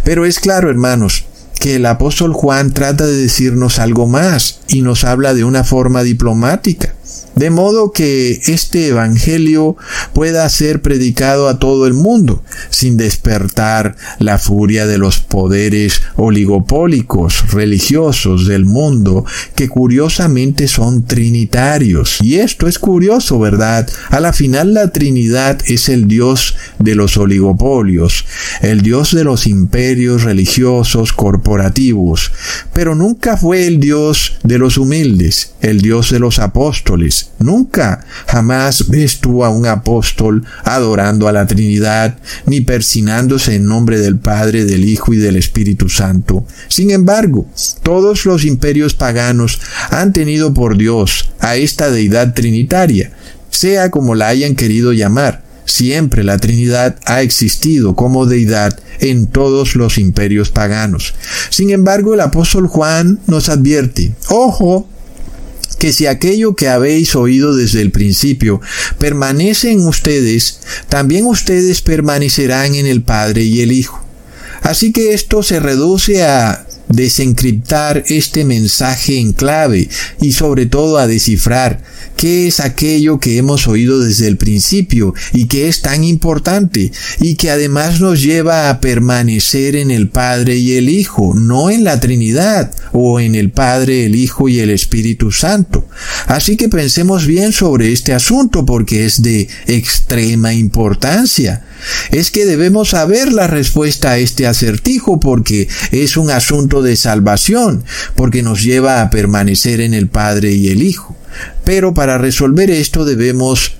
Pero 0.05 0.27
es 0.27 0.41
claro, 0.41 0.69
hermanos, 0.69 1.25
que 1.59 1.77
el 1.77 1.87
apóstol 1.87 2.33
Juan 2.33 2.73
trata 2.73 3.07
de 3.07 3.17
decirnos 3.17 3.79
algo 3.79 4.07
más 4.07 4.61
y 4.69 4.83
nos 4.83 5.05
habla 5.05 5.35
de 5.35 5.45
una 5.45 5.63
forma 5.63 6.03
diplomática 6.03 6.95
de 7.35 7.51
modo 7.51 7.93
que 7.93 8.41
este 8.47 8.89
Evangelio 8.89 9.77
pueda 10.13 10.49
ser 10.49 10.83
predicado 10.83 11.49
a 11.49 11.59
todo 11.59 11.87
el 11.87 11.95
mundo, 11.95 12.43
sin 12.71 12.97
despertar 12.97 13.97
la 14.19 14.39
furia 14.39 14.87
de 14.87 14.99
los 14.99 15.21
poderes 15.21 16.03
oligopólicos 16.17 17.51
religiosos 17.53 18.47
del 18.47 18.65
mundo, 18.65 19.25
que 19.55 19.69
curiosamente 19.69 20.69
son 20.69 21.05
trinitarios. 21.05 22.19
Y 22.21 22.39
esto 22.39 22.67
es 22.67 22.79
curioso, 22.79 23.39
¿verdad? 23.39 23.89
A 24.11 24.21
la 24.21 24.33
final 24.33 24.75
la 24.75 24.91
Trinidad 24.91 25.61
es 25.67 25.89
el 25.89 26.09
Dios 26.09 26.57
de 26.79 26.95
los 26.95 27.17
oligopolios, 27.17 28.25
el 28.63 28.83
Dios 28.83 29.15
de 29.15 29.25
los 29.25 29.47
imperios 29.47 30.23
religiosos 30.23 31.13
corporativos, 31.13 32.33
pero 32.73 32.95
nunca 32.95 33.37
fue 33.37 33.67
el 33.67 33.81
Dios 33.81 34.39
de 34.43 34.59
los 34.59 34.79
humildes, 34.79 35.53
el 35.61 35.81
Dios 35.81 36.11
de 36.11 36.19
los 36.19 36.39
apóstoles, 36.39 37.20
Nunca, 37.39 38.05
jamás 38.27 38.89
ves 38.89 39.21
tú 39.21 39.45
a 39.45 39.49
un 39.49 39.67
apóstol 39.67 40.45
adorando 40.65 41.29
a 41.29 41.33
la 41.33 41.47
Trinidad, 41.47 42.19
ni 42.47 42.61
persinándose 42.61 43.55
en 43.55 43.67
nombre 43.67 43.99
del 43.99 44.19
Padre, 44.19 44.65
del 44.65 44.85
Hijo 44.85 45.15
y 45.15 45.19
del 45.19 45.37
Espíritu 45.37 45.89
Santo. 45.89 46.45
Sin 46.69 46.91
embargo, 46.91 47.47
todos 47.83 48.27
los 48.27 48.45
imperios 48.45 48.95
paganos 48.95 49.61
han 49.91 50.13
tenido 50.13 50.55
por 50.55 50.77
Dios 50.77 51.31
a 51.41 51.57
esta 51.57 51.91
deidad 51.91 52.35
trinitaria, 52.35 53.13
sea 53.51 53.91
como 53.91 54.15
la 54.15 54.29
hayan 54.29 54.55
querido 54.55 54.93
llamar. 54.93 55.43
Siempre 55.65 56.25
la 56.25 56.39
Trinidad 56.39 56.97
ha 57.07 57.23
existido 57.23 57.95
como 57.95 58.27
deidad 58.27 58.79
en 58.99 59.29
todos 59.29 59.77
los 59.77 59.99
imperios 59.99 60.51
paganos. 60.51 61.15
Sin 61.49 61.71
embargo, 61.71 62.15
el 62.15 62.21
apóstol 62.21 62.67
Juan 62.67 63.21
nos 63.27 63.49
advierte, 63.49 64.13
ojo, 64.29 64.89
que 65.79 65.93
si 65.93 66.07
aquello 66.07 66.55
que 66.55 66.69
habéis 66.69 67.15
oído 67.17 67.55
desde 67.55 67.81
el 67.81 67.91
principio 67.91 68.61
permanece 68.99 69.71
en 69.71 69.87
ustedes, 69.87 70.61
también 70.89 71.27
ustedes 71.27 71.83
permanecerán 71.83 72.75
en 72.75 72.87
el 72.87 73.03
Padre 73.03 73.43
y 73.43 73.61
el 73.61 73.73
Hijo. 73.73 74.05
Así 74.63 74.93
que 74.93 75.15
esto 75.15 75.43
se 75.43 75.59
reduce 75.59 76.23
a 76.23 76.67
desencriptar 76.91 78.05
este 78.09 78.45
mensaje 78.45 79.19
en 79.19 79.33
clave 79.33 79.89
y 80.21 80.33
sobre 80.33 80.67
todo 80.67 80.99
a 80.99 81.07
descifrar 81.07 81.83
qué 82.17 82.47
es 82.47 82.61
aquello 82.61 83.19
que 83.19 83.39
hemos 83.39 83.67
oído 83.67 84.01
desde 84.01 84.29
el 84.29 84.37
principio 84.37 85.15
y 85.33 85.47
que 85.47 85.69
es 85.69 85.81
tan 85.81 86.05
importante 86.05 86.93
y 87.21 87.37
que 87.37 87.51
además 87.51 88.01
nos 88.01 88.21
lleva 88.23 88.69
a 88.69 88.81
permanecer 88.81 89.77
en 89.77 89.91
el 89.91 90.09
Padre 90.09 90.57
y 90.57 90.75
el 90.75 90.89
Hijo, 90.89 91.35
no 91.35 91.71
en 91.71 91.85
la 91.85 91.99
Trinidad 91.99 92.73
o 92.93 93.21
en 93.21 93.35
el 93.35 93.51
Padre, 93.51 94.05
el 94.05 94.17
Hijo 94.17 94.49
y 94.49 94.59
el 94.59 94.71
Espíritu 94.71 95.33
Santo. 95.33 95.87
Así 96.27 96.57
que 96.57 96.69
pensemos 96.69 97.27
bien 97.27 97.53
sobre 97.53 97.93
este 97.93 98.13
asunto 98.13 98.67
porque 98.67 99.07
es 99.07 99.23
de 99.23 99.49
extrema 99.67 100.53
importancia. 100.53 101.65
Es 102.11 102.31
que 102.31 102.47
debemos 102.47 102.91
saber 102.91 103.33
la 103.33 103.47
respuesta 103.47 104.13
a 104.13 104.19
este 104.19 104.47
acertijo 104.47 105.21
porque 105.21 105.69
es 105.93 106.17
un 106.17 106.31
asunto 106.31 106.83
de 106.83 106.97
salvación, 106.97 107.85
porque 108.15 108.43
nos 108.43 108.63
lleva 108.63 109.03
a 109.03 109.11
permanecer 109.11 109.81
en 109.81 109.95
el 109.95 110.09
Padre 110.09 110.53
y 110.53 110.69
el 110.69 110.83
Hijo. 110.83 111.17
Pero 111.65 111.95
para 111.95 112.19
resolver 112.19 112.71
esto 112.71 113.05
debemos 113.05 113.73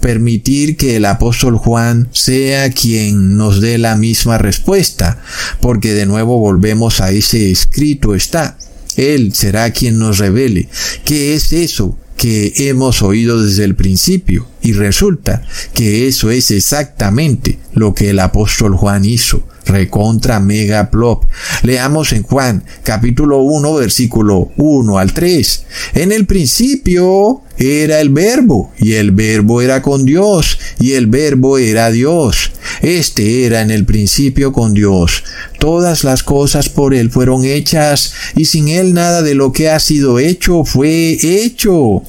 permitir 0.00 0.76
que 0.76 0.96
el 0.96 1.04
apóstol 1.04 1.56
Juan 1.56 2.08
sea 2.12 2.70
quien 2.70 3.36
nos 3.36 3.60
dé 3.60 3.78
la 3.78 3.96
misma 3.96 4.38
respuesta, 4.38 5.20
porque 5.60 5.94
de 5.94 6.06
nuevo 6.06 6.38
volvemos 6.38 7.00
a 7.00 7.10
ese 7.10 7.50
escrito 7.50 8.14
está. 8.14 8.56
Él 8.96 9.34
será 9.34 9.70
quien 9.72 9.98
nos 9.98 10.18
revele 10.18 10.68
qué 11.04 11.34
es 11.34 11.52
eso 11.52 11.98
que 12.16 12.52
hemos 12.68 13.02
oído 13.02 13.42
desde 13.42 13.64
el 13.64 13.74
principio 13.74 14.46
y 14.62 14.72
resulta 14.72 15.42
que 15.74 16.08
eso 16.08 16.30
es 16.30 16.50
exactamente 16.50 17.58
lo 17.72 17.94
que 17.94 18.10
el 18.10 18.18
apóstol 18.20 18.74
Juan 18.76 19.04
hizo 19.04 19.46
recontra 19.66 20.40
mega 20.40 20.90
plop. 20.90 21.24
Leamos 21.62 22.12
en 22.12 22.22
Juan 22.22 22.64
capítulo 22.82 23.38
1 23.38 23.74
versículo 23.74 24.50
1 24.56 24.98
al 24.98 25.12
3. 25.12 25.64
En 25.94 26.12
el 26.12 26.26
principio 26.26 27.42
era 27.58 28.00
el 28.00 28.10
verbo 28.10 28.72
y 28.78 28.94
el 28.94 29.10
verbo 29.10 29.62
era 29.62 29.82
con 29.82 30.04
Dios 30.04 30.58
y 30.78 30.92
el 30.92 31.06
verbo 31.06 31.58
era 31.58 31.90
Dios. 31.90 32.52
Este 32.82 33.44
era 33.44 33.62
en 33.62 33.70
el 33.70 33.84
principio 33.84 34.52
con 34.52 34.74
Dios. 34.74 35.24
Todas 35.58 36.04
las 36.04 36.22
cosas 36.22 36.68
por 36.68 36.94
él 36.94 37.10
fueron 37.10 37.44
hechas 37.44 38.12
y 38.34 38.44
sin 38.46 38.68
él 38.68 38.94
nada 38.94 39.22
de 39.22 39.34
lo 39.34 39.52
que 39.52 39.70
ha 39.70 39.80
sido 39.80 40.18
hecho 40.18 40.64
fue 40.64 41.18
hecho. 41.22 42.02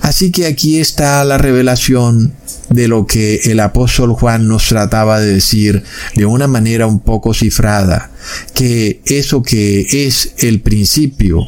Así 0.00 0.30
que 0.30 0.46
aquí 0.46 0.78
está 0.78 1.24
la 1.24 1.38
revelación 1.38 2.32
de 2.70 2.88
lo 2.88 3.06
que 3.06 3.40
el 3.44 3.60
apóstol 3.60 4.12
Juan 4.14 4.48
nos 4.48 4.68
trataba 4.68 5.20
de 5.20 5.34
decir 5.34 5.82
de 6.14 6.26
una 6.26 6.46
manera 6.46 6.86
un 6.86 7.00
poco 7.00 7.34
cifrada, 7.34 8.10
que 8.54 9.00
eso 9.04 9.42
que 9.42 10.06
es 10.06 10.34
el 10.38 10.60
principio 10.60 11.46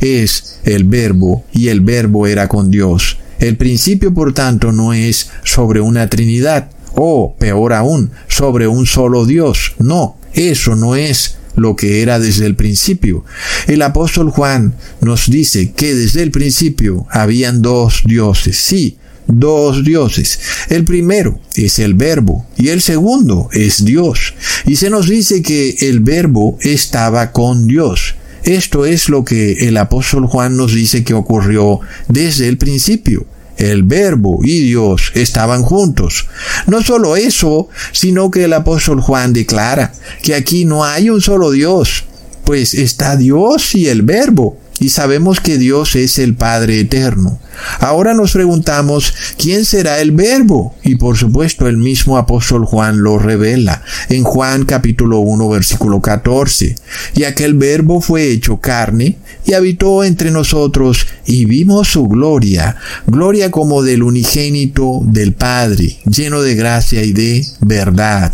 es 0.00 0.60
el 0.64 0.84
verbo 0.84 1.44
y 1.52 1.68
el 1.68 1.80
verbo 1.80 2.26
era 2.26 2.48
con 2.48 2.70
Dios. 2.70 3.18
El 3.38 3.56
principio, 3.56 4.12
por 4.12 4.34
tanto, 4.34 4.72
no 4.72 4.92
es 4.92 5.30
sobre 5.44 5.80
una 5.80 6.08
Trinidad, 6.08 6.70
o 6.94 7.36
peor 7.38 7.72
aún, 7.72 8.10
sobre 8.26 8.66
un 8.66 8.86
solo 8.86 9.24
Dios. 9.24 9.74
No, 9.78 10.18
eso 10.32 10.74
no 10.74 10.96
es 10.96 11.37
lo 11.58 11.76
que 11.76 12.02
era 12.02 12.18
desde 12.18 12.46
el 12.46 12.54
principio. 12.54 13.24
El 13.66 13.82
apóstol 13.82 14.30
Juan 14.30 14.74
nos 15.00 15.30
dice 15.30 15.72
que 15.72 15.94
desde 15.94 16.22
el 16.22 16.30
principio 16.30 17.06
habían 17.10 17.62
dos 17.62 18.02
dioses. 18.04 18.56
Sí, 18.56 18.98
dos 19.26 19.84
dioses. 19.84 20.40
El 20.68 20.84
primero 20.84 21.40
es 21.54 21.78
el 21.78 21.94
verbo 21.94 22.46
y 22.56 22.68
el 22.68 22.80
segundo 22.80 23.48
es 23.52 23.84
Dios. 23.84 24.34
Y 24.66 24.76
se 24.76 24.90
nos 24.90 25.08
dice 25.08 25.42
que 25.42 25.76
el 25.80 26.00
verbo 26.00 26.58
estaba 26.62 27.32
con 27.32 27.66
Dios. 27.66 28.14
Esto 28.44 28.86
es 28.86 29.08
lo 29.08 29.24
que 29.24 29.68
el 29.68 29.76
apóstol 29.76 30.26
Juan 30.26 30.56
nos 30.56 30.74
dice 30.74 31.04
que 31.04 31.14
ocurrió 31.14 31.80
desde 32.08 32.48
el 32.48 32.56
principio. 32.56 33.26
El 33.58 33.82
verbo 33.82 34.40
y 34.42 34.60
Dios 34.60 35.12
estaban 35.14 35.62
juntos. 35.62 36.26
No 36.66 36.82
solo 36.82 37.16
eso, 37.16 37.68
sino 37.92 38.30
que 38.30 38.44
el 38.44 38.52
apóstol 38.52 39.00
Juan 39.00 39.32
declara 39.32 39.92
que 40.22 40.34
aquí 40.34 40.64
no 40.64 40.84
hay 40.84 41.10
un 41.10 41.20
solo 41.20 41.50
Dios, 41.50 42.04
pues 42.44 42.74
está 42.74 43.16
Dios 43.16 43.74
y 43.74 43.88
el 43.88 44.02
verbo 44.02 44.58
y 44.80 44.90
sabemos 44.90 45.40
que 45.40 45.58
Dios 45.58 45.96
es 45.96 46.18
el 46.18 46.34
Padre 46.34 46.80
eterno. 46.80 47.38
Ahora 47.80 48.14
nos 48.14 48.32
preguntamos, 48.32 49.12
¿quién 49.36 49.64
será 49.64 50.00
el 50.00 50.12
verbo? 50.12 50.74
Y 50.84 50.96
por 50.96 51.16
supuesto 51.16 51.66
el 51.66 51.76
mismo 51.76 52.16
apóstol 52.16 52.64
Juan 52.64 53.02
lo 53.02 53.18
revela 53.18 53.82
en 54.08 54.22
Juan 54.22 54.64
capítulo 54.64 55.18
1 55.20 55.48
versículo 55.48 56.00
14. 56.00 56.76
Y 57.14 57.24
aquel 57.24 57.54
verbo 57.54 58.00
fue 58.00 58.30
hecho 58.30 58.60
carne 58.60 59.18
y 59.44 59.54
habitó 59.54 60.04
entre 60.04 60.30
nosotros 60.30 61.06
y 61.26 61.44
vimos 61.44 61.88
su 61.88 62.06
gloria, 62.06 62.76
gloria 63.06 63.50
como 63.50 63.82
del 63.82 64.02
unigénito 64.02 65.00
del 65.04 65.32
Padre, 65.32 65.98
lleno 66.08 66.42
de 66.42 66.54
gracia 66.54 67.02
y 67.02 67.12
de 67.12 67.44
verdad. 67.60 68.32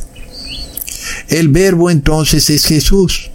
El 1.28 1.48
verbo 1.48 1.90
entonces 1.90 2.50
es 2.50 2.66
Jesús 2.66 3.30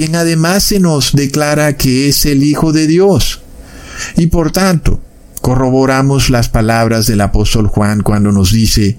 quien 0.00 0.16
además 0.16 0.64
se 0.64 0.80
nos 0.80 1.12
declara 1.12 1.76
que 1.76 2.08
es 2.08 2.24
el 2.24 2.42
Hijo 2.42 2.72
de 2.72 2.86
Dios. 2.86 3.42
Y 4.16 4.28
por 4.28 4.50
tanto, 4.50 4.98
corroboramos 5.42 6.30
las 6.30 6.48
palabras 6.48 7.06
del 7.06 7.20
apóstol 7.20 7.66
Juan 7.66 8.00
cuando 8.02 8.32
nos 8.32 8.50
dice 8.50 8.96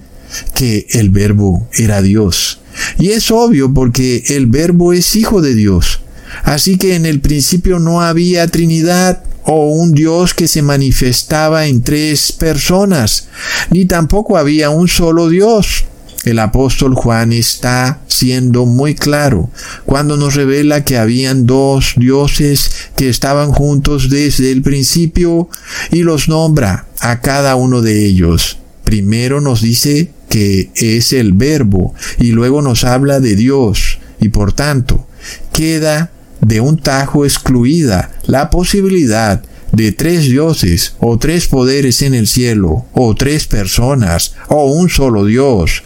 que 0.53 0.85
el 0.91 1.09
verbo 1.09 1.67
era 1.73 2.03
Dios. 2.03 2.59
Y 2.99 3.09
es 3.09 3.31
obvio 3.31 3.73
porque 3.73 4.25
el 4.27 4.45
verbo 4.45 4.93
es 4.93 5.15
Hijo 5.15 5.41
de 5.41 5.55
Dios. 5.55 6.01
Así 6.43 6.77
que 6.77 6.93
en 6.93 7.07
el 7.07 7.19
principio 7.19 7.79
no 7.79 8.01
había 8.01 8.45
Trinidad 8.45 9.23
o 9.43 9.71
un 9.71 9.95
Dios 9.95 10.35
que 10.35 10.47
se 10.47 10.61
manifestaba 10.61 11.65
en 11.65 11.81
tres 11.81 12.31
personas, 12.31 13.27
ni 13.71 13.85
tampoco 13.85 14.37
había 14.37 14.69
un 14.69 14.87
solo 14.87 15.29
Dios. 15.29 15.85
El 16.23 16.37
apóstol 16.37 16.93
Juan 16.93 17.33
está 17.33 18.01
siendo 18.07 18.67
muy 18.67 18.93
claro 18.93 19.49
cuando 19.85 20.17
nos 20.17 20.35
revela 20.35 20.85
que 20.85 20.97
habían 20.97 21.47
dos 21.47 21.93
dioses 21.97 22.71
que 22.95 23.09
estaban 23.09 23.51
juntos 23.51 24.09
desde 24.09 24.51
el 24.51 24.61
principio 24.61 25.49
y 25.91 26.03
los 26.03 26.29
nombra 26.29 26.85
a 26.99 27.21
cada 27.21 27.55
uno 27.55 27.81
de 27.81 28.05
ellos. 28.05 28.59
Primero 28.83 29.41
nos 29.41 29.61
dice 29.61 30.11
que 30.29 30.69
es 30.75 31.11
el 31.11 31.33
verbo 31.33 31.95
y 32.19 32.31
luego 32.31 32.61
nos 32.61 32.83
habla 32.83 33.19
de 33.19 33.35
Dios 33.35 33.99
y 34.19 34.29
por 34.29 34.53
tanto 34.53 35.07
queda 35.51 36.11
de 36.39 36.61
un 36.61 36.77
tajo 36.77 37.25
excluida 37.25 38.11
la 38.27 38.51
posibilidad 38.51 39.41
de 39.71 39.91
tres 39.91 40.25
dioses 40.25 40.95
o 40.99 41.17
tres 41.17 41.47
poderes 41.47 42.01
en 42.01 42.13
el 42.13 42.27
cielo 42.27 42.85
o 42.93 43.15
tres 43.15 43.47
personas 43.47 44.35
o 44.49 44.65
un 44.65 44.89
solo 44.89 45.25
Dios 45.25 45.83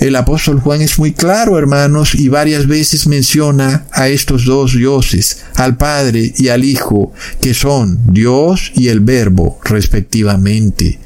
el 0.00 0.16
apóstol 0.16 0.60
Juan 0.60 0.82
es 0.82 0.98
muy 0.98 1.12
claro, 1.12 1.58
hermanos, 1.58 2.14
y 2.14 2.28
varias 2.28 2.66
veces 2.66 3.06
menciona 3.06 3.86
a 3.92 4.08
estos 4.08 4.44
dos 4.44 4.74
dioses, 4.74 5.44
al 5.54 5.76
Padre 5.76 6.32
y 6.36 6.48
al 6.48 6.64
Hijo, 6.64 7.12
que 7.40 7.54
son 7.54 8.00
Dios 8.12 8.72
y 8.74 8.88
el 8.88 9.00
Verbo, 9.00 9.60
respectivamente. 9.64 10.98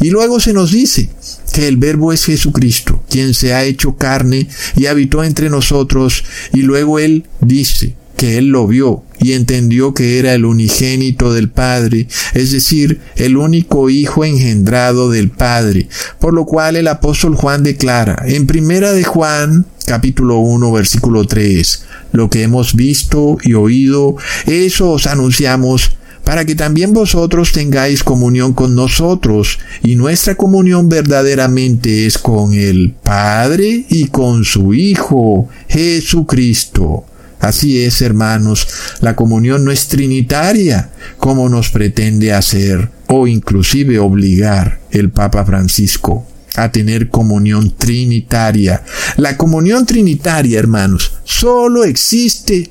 Y 0.00 0.10
luego 0.10 0.40
se 0.40 0.52
nos 0.52 0.70
dice 0.70 1.10
que 1.52 1.66
el 1.68 1.76
Verbo 1.76 2.12
es 2.12 2.24
Jesucristo, 2.24 3.02
quien 3.10 3.34
se 3.34 3.54
ha 3.54 3.64
hecho 3.64 3.96
carne 3.96 4.48
y 4.76 4.86
habitó 4.86 5.24
entre 5.24 5.50
nosotros, 5.50 6.24
y 6.52 6.62
luego 6.62 6.98
él 6.98 7.26
dice, 7.40 7.94
que 8.16 8.38
él 8.38 8.46
lo 8.46 8.66
vio 8.66 9.02
y 9.18 9.32
entendió 9.32 9.94
que 9.94 10.18
era 10.18 10.34
el 10.34 10.44
unigénito 10.44 11.32
del 11.32 11.48
Padre, 11.48 12.08
es 12.34 12.52
decir, 12.52 13.00
el 13.16 13.36
único 13.36 13.90
Hijo 13.90 14.24
engendrado 14.24 15.10
del 15.10 15.30
Padre, 15.30 15.88
por 16.18 16.34
lo 16.34 16.44
cual 16.44 16.76
el 16.76 16.88
apóstol 16.88 17.34
Juan 17.36 17.62
declara 17.62 18.22
en 18.26 18.46
primera 18.46 18.92
de 18.92 19.04
Juan 19.04 19.66
capítulo 19.86 20.38
1 20.38 20.72
versículo 20.72 21.26
3, 21.26 21.84
lo 22.12 22.28
que 22.28 22.42
hemos 22.42 22.74
visto 22.74 23.38
y 23.42 23.54
oído, 23.54 24.16
eso 24.46 24.90
os 24.90 25.06
anunciamos 25.06 25.92
para 26.26 26.44
que 26.44 26.56
también 26.56 26.92
vosotros 26.92 27.52
tengáis 27.52 28.02
comunión 28.02 28.52
con 28.52 28.74
nosotros, 28.74 29.60
y 29.84 29.94
nuestra 29.94 30.34
comunión 30.34 30.88
verdaderamente 30.88 32.04
es 32.04 32.18
con 32.18 32.52
el 32.52 32.94
Padre 33.00 33.86
y 33.88 34.08
con 34.08 34.44
su 34.44 34.74
Hijo, 34.74 35.48
Jesucristo. 35.68 37.04
Así 37.40 37.82
es, 37.84 38.00
hermanos, 38.02 38.66
la 39.00 39.14
comunión 39.14 39.64
no 39.64 39.70
es 39.70 39.88
trinitaria, 39.88 40.90
como 41.18 41.48
nos 41.48 41.70
pretende 41.70 42.32
hacer 42.32 42.90
o 43.08 43.26
inclusive 43.26 43.98
obligar 43.98 44.80
el 44.90 45.10
Papa 45.10 45.44
Francisco 45.44 46.26
a 46.56 46.72
tener 46.72 47.10
comunión 47.10 47.76
trinitaria. 47.76 48.82
La 49.16 49.36
comunión 49.36 49.84
trinitaria, 49.84 50.58
hermanos, 50.58 51.12
solo 51.24 51.84
existe 51.84 52.70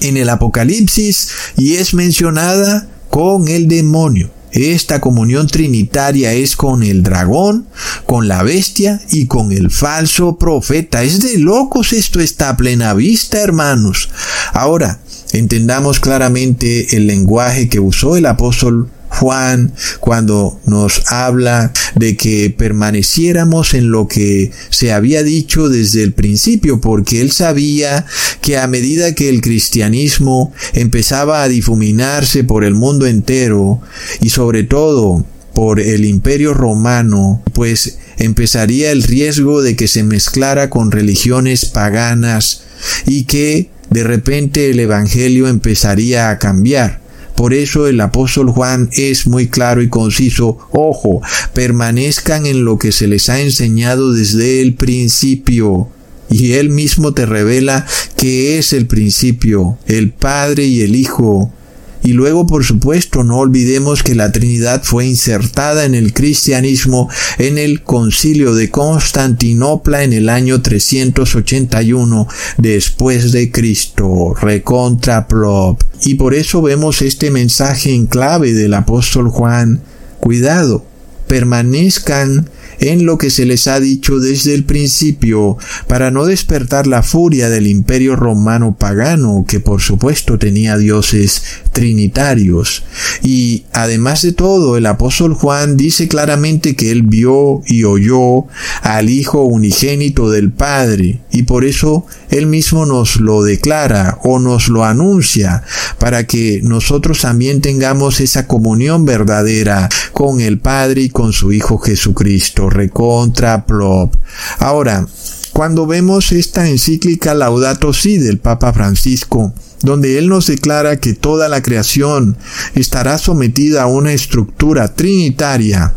en 0.00 0.16
el 0.16 0.28
Apocalipsis 0.28 1.30
y 1.56 1.76
es 1.76 1.94
mencionada 1.94 2.88
con 3.08 3.48
el 3.48 3.68
demonio. 3.68 4.30
Esta 4.52 5.00
comunión 5.00 5.46
trinitaria 5.46 6.34
es 6.34 6.56
con 6.56 6.82
el 6.82 7.02
dragón, 7.02 7.66
con 8.06 8.28
la 8.28 8.42
bestia 8.42 9.00
y 9.10 9.26
con 9.26 9.50
el 9.52 9.70
falso 9.70 10.36
profeta. 10.36 11.02
Es 11.02 11.20
de 11.20 11.38
locos 11.38 11.92
esto 11.92 12.20
está 12.20 12.50
a 12.50 12.56
plena 12.56 12.92
vista, 12.92 13.40
hermanos. 13.40 14.10
Ahora, 14.52 15.00
entendamos 15.32 16.00
claramente 16.00 16.96
el 16.96 17.06
lenguaje 17.06 17.68
que 17.68 17.80
usó 17.80 18.16
el 18.16 18.26
apóstol 18.26 18.90
Juan 19.12 19.72
cuando 20.00 20.58
nos 20.66 21.02
habla 21.12 21.72
de 21.94 22.16
que 22.16 22.50
permaneciéramos 22.56 23.74
en 23.74 23.90
lo 23.90 24.08
que 24.08 24.50
se 24.70 24.92
había 24.92 25.22
dicho 25.22 25.68
desde 25.68 26.02
el 26.02 26.12
principio, 26.12 26.80
porque 26.80 27.20
él 27.20 27.30
sabía 27.30 28.06
que 28.40 28.56
a 28.56 28.66
medida 28.66 29.14
que 29.14 29.28
el 29.28 29.40
cristianismo 29.40 30.52
empezaba 30.72 31.42
a 31.42 31.48
difuminarse 31.48 32.42
por 32.42 32.64
el 32.64 32.74
mundo 32.74 33.06
entero 33.06 33.80
y 34.20 34.30
sobre 34.30 34.64
todo 34.64 35.24
por 35.54 35.78
el 35.78 36.06
imperio 36.06 36.54
romano, 36.54 37.42
pues 37.52 37.98
empezaría 38.16 38.90
el 38.90 39.02
riesgo 39.02 39.60
de 39.60 39.76
que 39.76 39.88
se 39.88 40.02
mezclara 40.02 40.70
con 40.70 40.90
religiones 40.90 41.66
paganas 41.66 42.62
y 43.06 43.24
que 43.24 43.70
de 43.90 44.04
repente 44.04 44.70
el 44.70 44.80
Evangelio 44.80 45.48
empezaría 45.48 46.30
a 46.30 46.38
cambiar. 46.38 47.01
Por 47.36 47.54
eso 47.54 47.86
el 47.86 48.00
apóstol 48.00 48.50
Juan 48.50 48.90
es 48.92 49.26
muy 49.26 49.48
claro 49.48 49.82
y 49.82 49.88
conciso. 49.88 50.58
Ojo, 50.70 51.22
permanezcan 51.54 52.46
en 52.46 52.64
lo 52.64 52.78
que 52.78 52.92
se 52.92 53.06
les 53.06 53.28
ha 53.28 53.40
enseñado 53.40 54.12
desde 54.12 54.60
el 54.60 54.74
principio. 54.74 55.88
Y 56.30 56.52
él 56.52 56.70
mismo 56.70 57.12
te 57.12 57.26
revela 57.26 57.86
que 58.16 58.58
es 58.58 58.72
el 58.72 58.86
principio, 58.86 59.78
el 59.86 60.12
Padre 60.12 60.64
y 60.64 60.82
el 60.82 60.94
Hijo 60.94 61.52
y 62.02 62.12
luego, 62.12 62.46
por 62.46 62.64
supuesto, 62.64 63.22
no 63.22 63.38
olvidemos 63.38 64.02
que 64.02 64.14
la 64.14 64.32
Trinidad 64.32 64.82
fue 64.82 65.06
insertada 65.06 65.84
en 65.84 65.94
el 65.94 66.12
cristianismo 66.12 67.08
en 67.38 67.58
el 67.58 67.82
concilio 67.82 68.54
de 68.54 68.70
Constantinopla 68.70 70.02
en 70.02 70.12
el 70.12 70.28
año 70.28 70.62
381 70.62 72.28
después 72.58 73.32
de 73.32 73.50
Cristo, 73.50 74.34
recontra 74.40 75.28
plop. 75.28 75.80
Y 76.04 76.14
por 76.14 76.34
eso 76.34 76.60
vemos 76.62 77.02
este 77.02 77.30
mensaje 77.30 77.94
en 77.94 78.06
clave 78.06 78.52
del 78.52 78.74
apóstol 78.74 79.28
Juan. 79.28 79.80
Cuidado, 80.18 80.84
permanezcan 81.28 82.48
en 82.82 83.06
lo 83.06 83.16
que 83.16 83.30
se 83.30 83.46
les 83.46 83.68
ha 83.68 83.78
dicho 83.78 84.18
desde 84.18 84.54
el 84.54 84.64
principio, 84.64 85.56
para 85.86 86.10
no 86.10 86.24
despertar 86.24 86.86
la 86.86 87.02
furia 87.02 87.48
del 87.48 87.68
imperio 87.68 88.16
romano 88.16 88.76
pagano, 88.76 89.44
que 89.46 89.60
por 89.60 89.80
supuesto 89.80 90.38
tenía 90.38 90.76
dioses 90.76 91.42
trinitarios. 91.72 92.84
Y 93.22 93.64
además 93.72 94.22
de 94.22 94.32
todo, 94.32 94.76
el 94.76 94.86
apóstol 94.86 95.34
Juan 95.34 95.76
dice 95.76 96.08
claramente 96.08 96.76
que 96.76 96.90
él 96.90 97.02
vio 97.02 97.62
y 97.66 97.84
oyó 97.84 98.46
al 98.82 99.10
Hijo 99.10 99.42
unigénito 99.42 100.30
del 100.30 100.52
Padre, 100.52 101.20
y 101.30 101.44
por 101.44 101.64
eso 101.64 102.06
él 102.30 102.46
mismo 102.46 102.86
nos 102.86 103.16
lo 103.16 103.42
declara 103.42 104.18
o 104.22 104.38
nos 104.38 104.68
lo 104.68 104.84
anuncia, 104.84 105.62
para 105.98 106.26
que 106.26 106.60
nosotros 106.62 107.20
también 107.20 107.60
tengamos 107.60 108.20
esa 108.20 108.46
comunión 108.46 109.04
verdadera 109.04 109.88
con 110.12 110.40
el 110.40 110.58
Padre 110.58 111.02
y 111.02 111.08
con 111.10 111.32
su 111.32 111.52
Hijo 111.52 111.78
Jesucristo 111.78 112.70
recontra 112.70 113.66
plop. 113.66 114.14
Ahora, 114.58 115.06
cuando 115.52 115.86
vemos 115.86 116.32
esta 116.32 116.68
encíclica 116.68 117.34
Laudato 117.34 117.92
Si 117.92 118.18
del 118.18 118.38
Papa 118.38 118.72
Francisco, 118.72 119.52
donde 119.82 120.18
él 120.18 120.28
nos 120.28 120.46
declara 120.46 120.98
que 120.98 121.12
toda 121.12 121.48
la 121.48 121.62
creación 121.62 122.36
estará 122.74 123.18
sometida 123.18 123.82
a 123.82 123.86
una 123.86 124.12
estructura 124.12 124.94
trinitaria, 124.94 125.92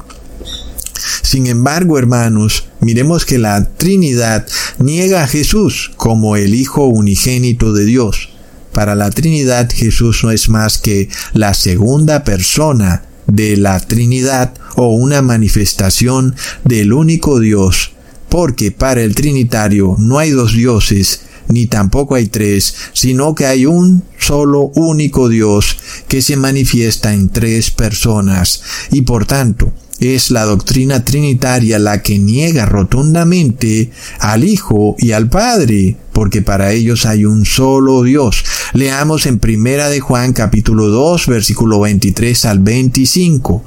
sin 1.22 1.48
embargo, 1.48 1.98
hermanos, 1.98 2.68
miremos 2.80 3.26
que 3.26 3.38
la 3.38 3.66
Trinidad 3.66 4.48
niega 4.80 5.24
a 5.24 5.28
Jesús 5.28 5.92
como 5.98 6.36
el 6.36 6.56
Hijo 6.56 6.86
unigénito 6.86 7.74
de 7.74 7.86
Dios. 7.86 8.30
Para 8.72 8.96
la 8.96 9.10
Trinidad 9.10 9.70
Jesús 9.74 10.24
no 10.24 10.32
es 10.32 10.50
más 10.50 10.78
que 10.78 11.10
la 11.34 11.54
segunda 11.54 12.24
persona 12.24 13.04
de 13.28 13.58
la 13.58 13.80
Trinidad 13.80 14.54
o 14.76 14.94
una 14.94 15.22
manifestación 15.22 16.36
del 16.64 16.94
único 16.94 17.40
Dios, 17.40 17.95
porque 18.30 18.72
para 18.72 19.02
el 19.02 19.16
Trinitario 19.16 19.96
no 20.00 20.20
hay 20.20 20.32
dos 20.32 20.54
dioses, 20.54 21.22
ni 21.48 21.68
tampoco 21.68 22.16
hay 22.16 22.28
tres, 22.28 22.76
sino 22.94 23.36
que 23.36 23.46
hay 23.46 23.66
un 23.66 24.04
solo 24.18 24.72
único 24.76 25.30
Dios 25.30 25.78
que 26.08 26.22
se 26.22 26.36
manifiesta 26.38 27.14
en 27.14 27.30
tres 27.30 27.72
personas, 27.72 28.62
y 28.92 29.02
por 29.02 29.26
tanto, 29.26 29.72
es 30.00 30.32
la 30.32 30.44
doctrina 30.44 31.06
trinitaria 31.06 31.80
la 31.80 32.02
que 32.02 32.20
niega 32.20 32.66
rotundamente 32.66 33.92
al 34.20 34.44
Hijo 34.44 34.96
y 35.00 35.14
al 35.14 35.30
Padre, 35.30 35.96
porque 36.12 36.42
para 36.42 36.72
ellos 36.72 37.06
hay 37.06 37.26
un 37.26 37.46
solo 37.46 38.04
Dios. 38.04 38.44
Leamos 38.74 39.26
en 39.26 39.40
Primera 39.40 39.90
de 39.90 40.02
Juan 40.02 40.34
capítulo 40.34 40.88
2 40.88 41.28
versículo 41.28 41.80
23 41.80 42.46
al 42.46 42.60
25. 42.60 43.64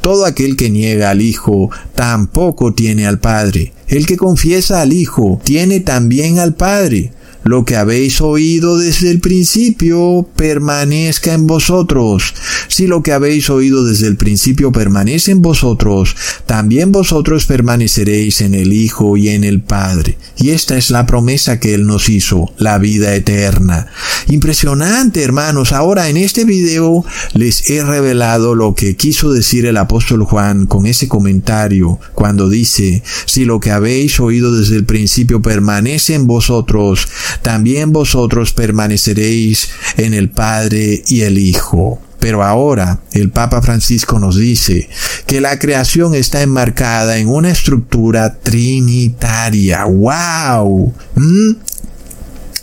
Todo 0.00 0.24
aquel 0.24 0.56
que 0.56 0.70
niega 0.70 1.10
al 1.10 1.20
Hijo 1.20 1.70
tampoco 1.94 2.74
tiene 2.74 3.06
al 3.06 3.18
Padre. 3.18 3.72
El 3.88 4.06
que 4.06 4.16
confiesa 4.16 4.80
al 4.80 4.92
Hijo 4.92 5.40
tiene 5.44 5.80
también 5.80 6.38
al 6.38 6.54
Padre 6.54 7.12
lo 7.44 7.64
que 7.64 7.76
habéis 7.76 8.20
oído 8.20 8.78
desde 8.78 9.10
el 9.10 9.20
principio 9.20 10.28
permanezca 10.36 11.32
en 11.34 11.46
vosotros. 11.46 12.34
Si 12.68 12.86
lo 12.86 13.02
que 13.02 13.12
habéis 13.12 13.50
oído 13.50 13.84
desde 13.84 14.06
el 14.06 14.16
principio 14.16 14.72
permanece 14.72 15.32
en 15.32 15.42
vosotros, 15.42 16.16
también 16.46 16.92
vosotros 16.92 17.46
permaneceréis 17.46 18.40
en 18.40 18.54
el 18.54 18.72
Hijo 18.72 19.16
y 19.16 19.30
en 19.30 19.44
el 19.44 19.60
Padre. 19.60 20.18
Y 20.36 20.50
esta 20.50 20.76
es 20.76 20.90
la 20.90 21.06
promesa 21.06 21.58
que 21.58 21.74
Él 21.74 21.86
nos 21.86 22.08
hizo, 22.08 22.52
la 22.58 22.78
vida 22.78 23.14
eterna. 23.14 23.88
Impresionante, 24.28 25.22
hermanos. 25.22 25.72
Ahora 25.72 26.08
en 26.08 26.16
este 26.16 26.44
video 26.44 27.04
les 27.34 27.68
he 27.70 27.82
revelado 27.84 28.54
lo 28.54 28.74
que 28.74 28.96
quiso 28.96 29.32
decir 29.32 29.66
el 29.66 29.76
apóstol 29.76 30.24
Juan 30.24 30.66
con 30.66 30.86
ese 30.86 31.08
comentario 31.08 31.98
cuando 32.14 32.48
dice, 32.48 33.02
si 33.26 33.44
lo 33.44 33.60
que 33.60 33.70
habéis 33.70 34.20
oído 34.20 34.56
desde 34.56 34.76
el 34.76 34.84
principio 34.84 35.42
permanece 35.42 36.14
en 36.14 36.26
vosotros, 36.26 37.08
también 37.40 37.92
vosotros 37.92 38.52
permaneceréis 38.52 39.70
en 39.96 40.14
el 40.14 40.28
Padre 40.28 41.02
y 41.06 41.22
el 41.22 41.38
Hijo. 41.38 42.00
Pero 42.18 42.44
ahora 42.44 43.00
el 43.10 43.30
Papa 43.30 43.62
Francisco 43.62 44.20
nos 44.20 44.36
dice 44.36 44.88
que 45.26 45.40
la 45.40 45.58
creación 45.58 46.14
está 46.14 46.42
enmarcada 46.42 47.16
en 47.16 47.28
una 47.28 47.50
estructura 47.50 48.34
trinitaria. 48.38 49.84
¡Wow! 49.86 50.94
¿Mm? 51.16 51.50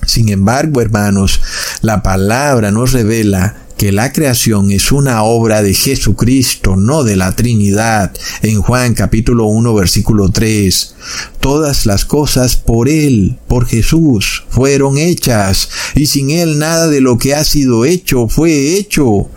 Sin 0.06 0.30
embargo, 0.30 0.82
hermanos, 0.82 1.42
la 1.82 2.02
palabra 2.02 2.72
nos 2.72 2.94
revela 2.94 3.56
que 3.80 3.94
la 3.94 4.12
creación 4.12 4.72
es 4.72 4.92
una 4.92 5.24
obra 5.24 5.64
de 5.64 5.74
Jesucristo, 5.74 6.76
no 6.76 7.06
de 7.06 7.16
la 7.16 7.34
Trinidad. 7.34 8.12
En 8.42 8.62
Juan 8.62 8.94
capítulo 8.94 9.46
1 9.46 9.74
versículo 9.74 10.28
3, 10.28 10.96
todas 11.40 11.86
las 11.86 12.04
cosas 12.04 12.58
por 12.58 12.90
Él, 12.90 13.40
por 13.48 13.66
Jesús, 13.66 14.44
fueron 14.50 14.98
hechas, 14.98 15.70
y 15.96 16.08
sin 16.08 16.30
Él 16.30 16.60
nada 16.60 16.90
de 16.90 17.00
lo 17.00 17.18
que 17.18 17.34
ha 17.36 17.46
sido 17.46 17.86
hecho 17.86 18.28
fue 18.28 18.76
hecho. 18.76 19.30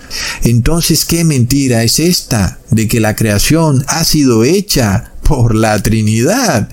Entonces, 0.42 1.04
¿qué 1.04 1.22
mentira 1.22 1.84
es 1.84 2.00
esta 2.00 2.58
de 2.68 2.88
que 2.88 2.98
la 2.98 3.14
creación 3.14 3.84
ha 3.86 4.02
sido 4.02 4.42
hecha 4.42 5.12
por 5.22 5.54
la 5.54 5.80
Trinidad? 5.84 6.68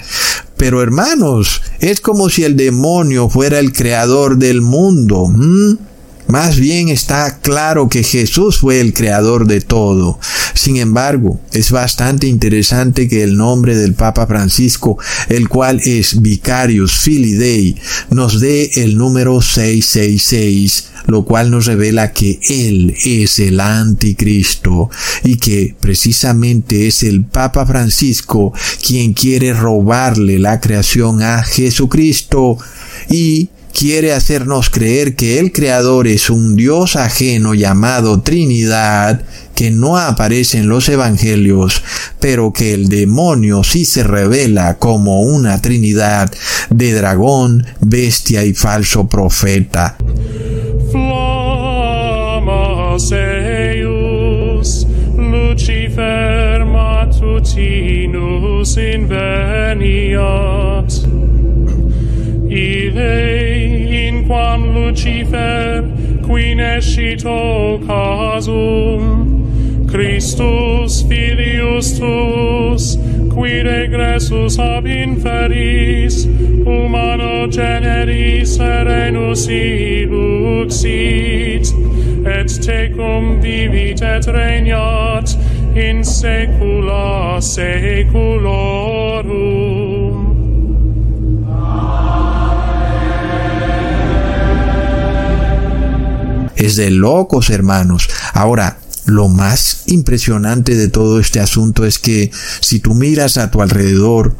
Pero 0.57 0.81
hermanos, 0.81 1.61
es 1.81 2.01
como 2.01 2.31
si 2.31 2.45
el 2.45 2.57
demonio 2.57 3.29
fuera 3.29 3.59
el 3.59 3.73
creador 3.73 4.39
del 4.39 4.61
mundo. 4.61 5.31
Más 6.29 6.59
bien 6.59 6.89
está 6.89 7.39
claro 7.39 7.89
que 7.89 8.03
Jesús 8.03 8.59
fue 8.59 8.79
el 8.81 8.93
creador 8.93 9.47
de 9.47 9.61
todo. 9.61 10.19
Sin 10.53 10.77
embargo, 10.77 11.39
es 11.53 11.71
bastante 11.71 12.27
interesante 12.27 13.07
que 13.07 13.23
el 13.23 13.35
nombre 13.35 13.75
del 13.75 13.95
Papa 13.95 14.27
Francisco, 14.27 14.99
el 15.27 15.49
cual 15.49 15.81
es 15.83 16.21
Vicarius 16.21 16.99
Filii 16.99 17.33
Dei, 17.33 17.75
nos 18.11 18.39
dé 18.39 18.69
el 18.75 18.95
número 18.95 19.41
666, 19.41 20.89
lo 21.07 21.25
cual 21.25 21.49
nos 21.49 21.65
revela 21.65 22.13
que 22.13 22.39
Él 22.47 22.95
es 23.03 23.39
el 23.39 23.59
anticristo 23.59 24.91
y 25.23 25.37
que 25.37 25.75
precisamente 25.81 26.85
es 26.85 27.01
el 27.01 27.25
Papa 27.25 27.65
Francisco 27.65 28.53
quien 28.85 29.13
quiere 29.13 29.51
robarle 29.53 30.37
la 30.37 30.59
creación 30.59 31.23
a 31.23 31.41
Jesucristo 31.41 32.59
y 33.09 33.49
quiere 33.73 34.13
hacernos 34.13 34.69
creer 34.69 35.15
que 35.15 35.39
el 35.39 35.51
Creador 35.51 36.07
es 36.07 36.29
un 36.29 36.55
Dios 36.55 36.95
ajeno 36.95 37.53
llamado 37.53 38.21
Trinidad, 38.21 39.21
que 39.55 39.71
no 39.71 39.97
aparece 39.97 40.57
en 40.57 40.69
los 40.69 40.87
Evangelios, 40.89 41.83
pero 42.19 42.53
que 42.53 42.73
el 42.73 42.87
demonio 42.87 43.63
sí 43.63 43.85
se 43.85 44.03
revela 44.03 44.77
como 44.77 45.21
una 45.21 45.61
Trinidad 45.61 46.31
de 46.69 46.93
dragón, 46.93 47.65
bestia 47.81 48.43
y 48.43 48.53
falso 48.53 49.07
profeta. 49.07 49.97
Lucifer 58.11 58.89
inveniat, 58.93 60.91
in 64.07 64.25
quam 64.27 64.61
Lucifer 64.73 65.83
qui 66.25 66.55
nescito 66.55 67.79
casum. 67.87 69.03
Christus 69.89 71.01
filius 71.09 71.99
tuus 71.99 72.97
qui 73.33 73.63
regressus 73.63 74.59
ab 74.59 74.85
inferis 74.85 76.25
humano 76.65 77.47
generis 77.47 78.57
serenus 78.57 79.47
iluxit 79.47 80.99
et 82.37 82.49
tecum 82.65 83.41
vivit 83.41 84.01
et 84.01 84.25
regnat 84.27 85.27
in 85.75 86.03
saecula 86.03 87.41
saeculorum 87.41 89.28
De 96.75 96.91
locos, 96.91 97.49
hermanos. 97.49 98.09
Ahora, 98.33 98.79
lo 99.05 99.27
más 99.27 99.83
impresionante 99.87 100.75
de 100.75 100.87
todo 100.87 101.19
este 101.19 101.39
asunto 101.39 101.85
es 101.85 101.99
que 101.99 102.31
si 102.61 102.79
tú 102.79 102.93
miras 102.93 103.37
a 103.37 103.49
tu 103.49 103.61
alrededor, 103.61 104.35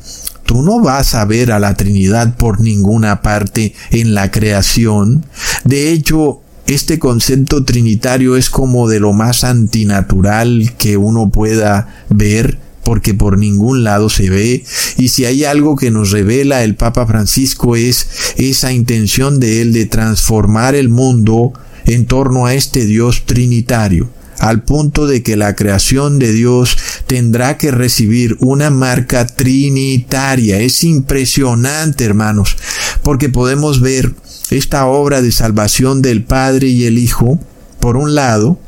tú 0.45 0.61
no 0.61 0.79
vas 0.79 1.15
a 1.15 1.25
ver 1.25 1.51
a 1.51 1.59
la 1.59 1.75
Trinidad 1.75 2.35
por 2.35 2.61
ninguna 2.61 3.21
parte 3.21 3.73
en 3.91 4.13
la 4.13 4.31
creación. 4.31 5.25
De 5.63 5.91
hecho, 5.91 6.41
este 6.67 6.99
concepto 6.99 7.65
trinitario 7.65 8.35
es 8.35 8.49
como 8.49 8.87
de 8.87 8.99
lo 8.99 9.11
más 9.13 9.43
antinatural 9.43 10.73
que 10.77 10.97
uno 10.97 11.29
pueda 11.29 12.05
ver 12.09 12.59
porque 12.83 13.13
por 13.13 13.37
ningún 13.37 13.83
lado 13.83 14.09
se 14.09 14.31
ve, 14.31 14.63
y 14.97 15.09
si 15.09 15.25
hay 15.25 15.45
algo 15.45 15.75
que 15.75 15.91
nos 15.91 16.09
revela 16.09 16.63
el 16.63 16.73
Papa 16.73 17.05
Francisco 17.05 17.75
es 17.75 18.07
esa 18.35 18.73
intención 18.73 19.39
de 19.39 19.61
él 19.61 19.73
de 19.73 19.85
transformar 19.85 20.73
el 20.73 20.89
mundo 20.89 21.53
en 21.89 22.05
torno 22.05 22.45
a 22.45 22.53
este 22.53 22.85
Dios 22.85 23.23
trinitario, 23.25 24.09
al 24.37 24.61
punto 24.63 25.07
de 25.07 25.23
que 25.23 25.35
la 25.35 25.55
creación 25.55 26.19
de 26.19 26.31
Dios 26.31 26.77
tendrá 27.07 27.57
que 27.57 27.71
recibir 27.71 28.37
una 28.39 28.69
marca 28.69 29.25
trinitaria. 29.25 30.59
Es 30.59 30.83
impresionante, 30.83 32.05
hermanos, 32.05 32.57
porque 33.01 33.29
podemos 33.29 33.81
ver 33.81 34.13
esta 34.51 34.85
obra 34.85 35.23
de 35.23 35.31
salvación 35.31 36.03
del 36.03 36.23
Padre 36.23 36.67
y 36.67 36.85
el 36.85 36.99
Hijo, 36.99 37.39
por 37.79 37.97
un 37.97 38.13
lado, 38.13 38.59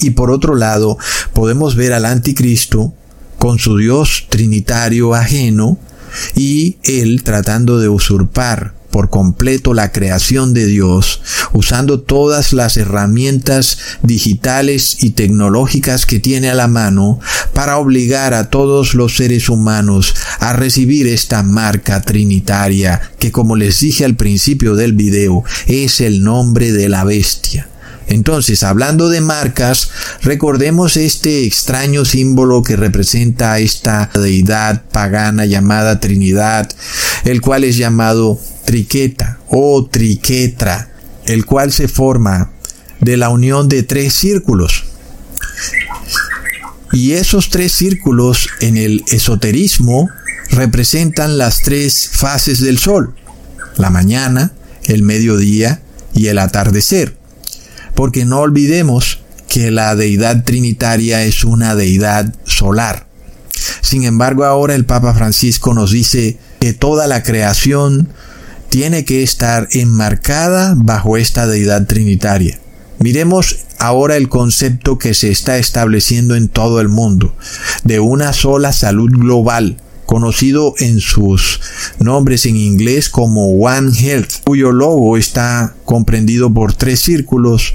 y 0.00 0.10
por 0.10 0.30
otro 0.30 0.54
lado, 0.54 0.96
podemos 1.32 1.74
ver 1.74 1.92
al 1.92 2.04
anticristo 2.04 2.94
con 3.40 3.58
su 3.58 3.76
Dios 3.76 4.26
trinitario 4.28 5.12
ajeno 5.12 5.76
y 6.36 6.76
él 6.84 7.22
tratando 7.24 7.80
de 7.80 7.88
usurpar 7.88 8.77
por 8.90 9.10
completo 9.10 9.74
la 9.74 9.92
creación 9.92 10.54
de 10.54 10.66
Dios, 10.66 11.20
usando 11.52 12.00
todas 12.00 12.52
las 12.52 12.76
herramientas 12.76 13.78
digitales 14.02 15.02
y 15.02 15.10
tecnológicas 15.10 16.06
que 16.06 16.20
tiene 16.20 16.50
a 16.50 16.54
la 16.54 16.68
mano 16.68 17.20
para 17.52 17.78
obligar 17.78 18.34
a 18.34 18.50
todos 18.50 18.94
los 18.94 19.16
seres 19.16 19.48
humanos 19.48 20.14
a 20.40 20.52
recibir 20.52 21.06
esta 21.06 21.42
marca 21.42 22.02
trinitaria 22.02 23.00
que 23.18 23.32
como 23.32 23.56
les 23.56 23.80
dije 23.80 24.04
al 24.04 24.16
principio 24.16 24.74
del 24.74 24.92
video 24.92 25.44
es 25.66 26.00
el 26.00 26.22
nombre 26.22 26.72
de 26.72 26.88
la 26.88 27.04
bestia. 27.04 27.68
Entonces, 28.08 28.62
hablando 28.62 29.10
de 29.10 29.20
marcas, 29.20 29.90
recordemos 30.22 30.96
este 30.96 31.44
extraño 31.44 32.04
símbolo 32.04 32.62
que 32.62 32.76
representa 32.76 33.52
a 33.52 33.58
esta 33.58 34.10
deidad 34.14 34.82
pagana 34.90 35.44
llamada 35.44 36.00
Trinidad, 36.00 36.70
el 37.24 37.42
cual 37.42 37.64
es 37.64 37.76
llamado 37.76 38.40
triqueta 38.64 39.38
o 39.48 39.86
triquetra, 39.86 40.90
el 41.26 41.44
cual 41.44 41.70
se 41.70 41.86
forma 41.86 42.50
de 43.00 43.18
la 43.18 43.28
unión 43.28 43.68
de 43.68 43.82
tres 43.82 44.14
círculos. 44.14 44.84
Y 46.92 47.12
esos 47.12 47.50
tres 47.50 47.72
círculos 47.72 48.48
en 48.60 48.78
el 48.78 49.04
esoterismo 49.08 50.08
representan 50.50 51.36
las 51.36 51.60
tres 51.60 52.08
fases 52.10 52.60
del 52.60 52.78
sol, 52.78 53.14
la 53.76 53.90
mañana, 53.90 54.52
el 54.84 55.02
mediodía 55.02 55.82
y 56.14 56.28
el 56.28 56.38
atardecer. 56.38 57.17
Porque 57.98 58.24
no 58.24 58.38
olvidemos 58.38 59.18
que 59.48 59.72
la 59.72 59.96
deidad 59.96 60.44
trinitaria 60.44 61.24
es 61.24 61.42
una 61.42 61.74
deidad 61.74 62.32
solar. 62.44 63.08
Sin 63.80 64.04
embargo, 64.04 64.44
ahora 64.44 64.76
el 64.76 64.84
Papa 64.84 65.14
Francisco 65.14 65.74
nos 65.74 65.90
dice 65.90 66.38
que 66.60 66.72
toda 66.72 67.08
la 67.08 67.24
creación 67.24 68.08
tiene 68.68 69.04
que 69.04 69.24
estar 69.24 69.66
enmarcada 69.72 70.74
bajo 70.76 71.16
esta 71.16 71.48
deidad 71.48 71.88
trinitaria. 71.88 72.60
Miremos 73.00 73.64
ahora 73.80 74.14
el 74.14 74.28
concepto 74.28 74.96
que 74.96 75.12
se 75.12 75.32
está 75.32 75.58
estableciendo 75.58 76.36
en 76.36 76.48
todo 76.48 76.80
el 76.80 76.88
mundo, 76.88 77.34
de 77.82 77.98
una 77.98 78.32
sola 78.32 78.72
salud 78.72 79.10
global, 79.10 79.76
conocido 80.08 80.72
en 80.78 81.00
sus 81.00 81.60
nombres 81.98 82.46
en 82.46 82.56
inglés 82.56 83.10
como 83.10 83.50
One 83.58 83.92
Health, 83.94 84.36
cuyo 84.44 84.72
logo 84.72 85.18
está 85.18 85.74
comprendido 85.84 86.50
por 86.50 86.72
tres 86.72 87.00
círculos. 87.00 87.74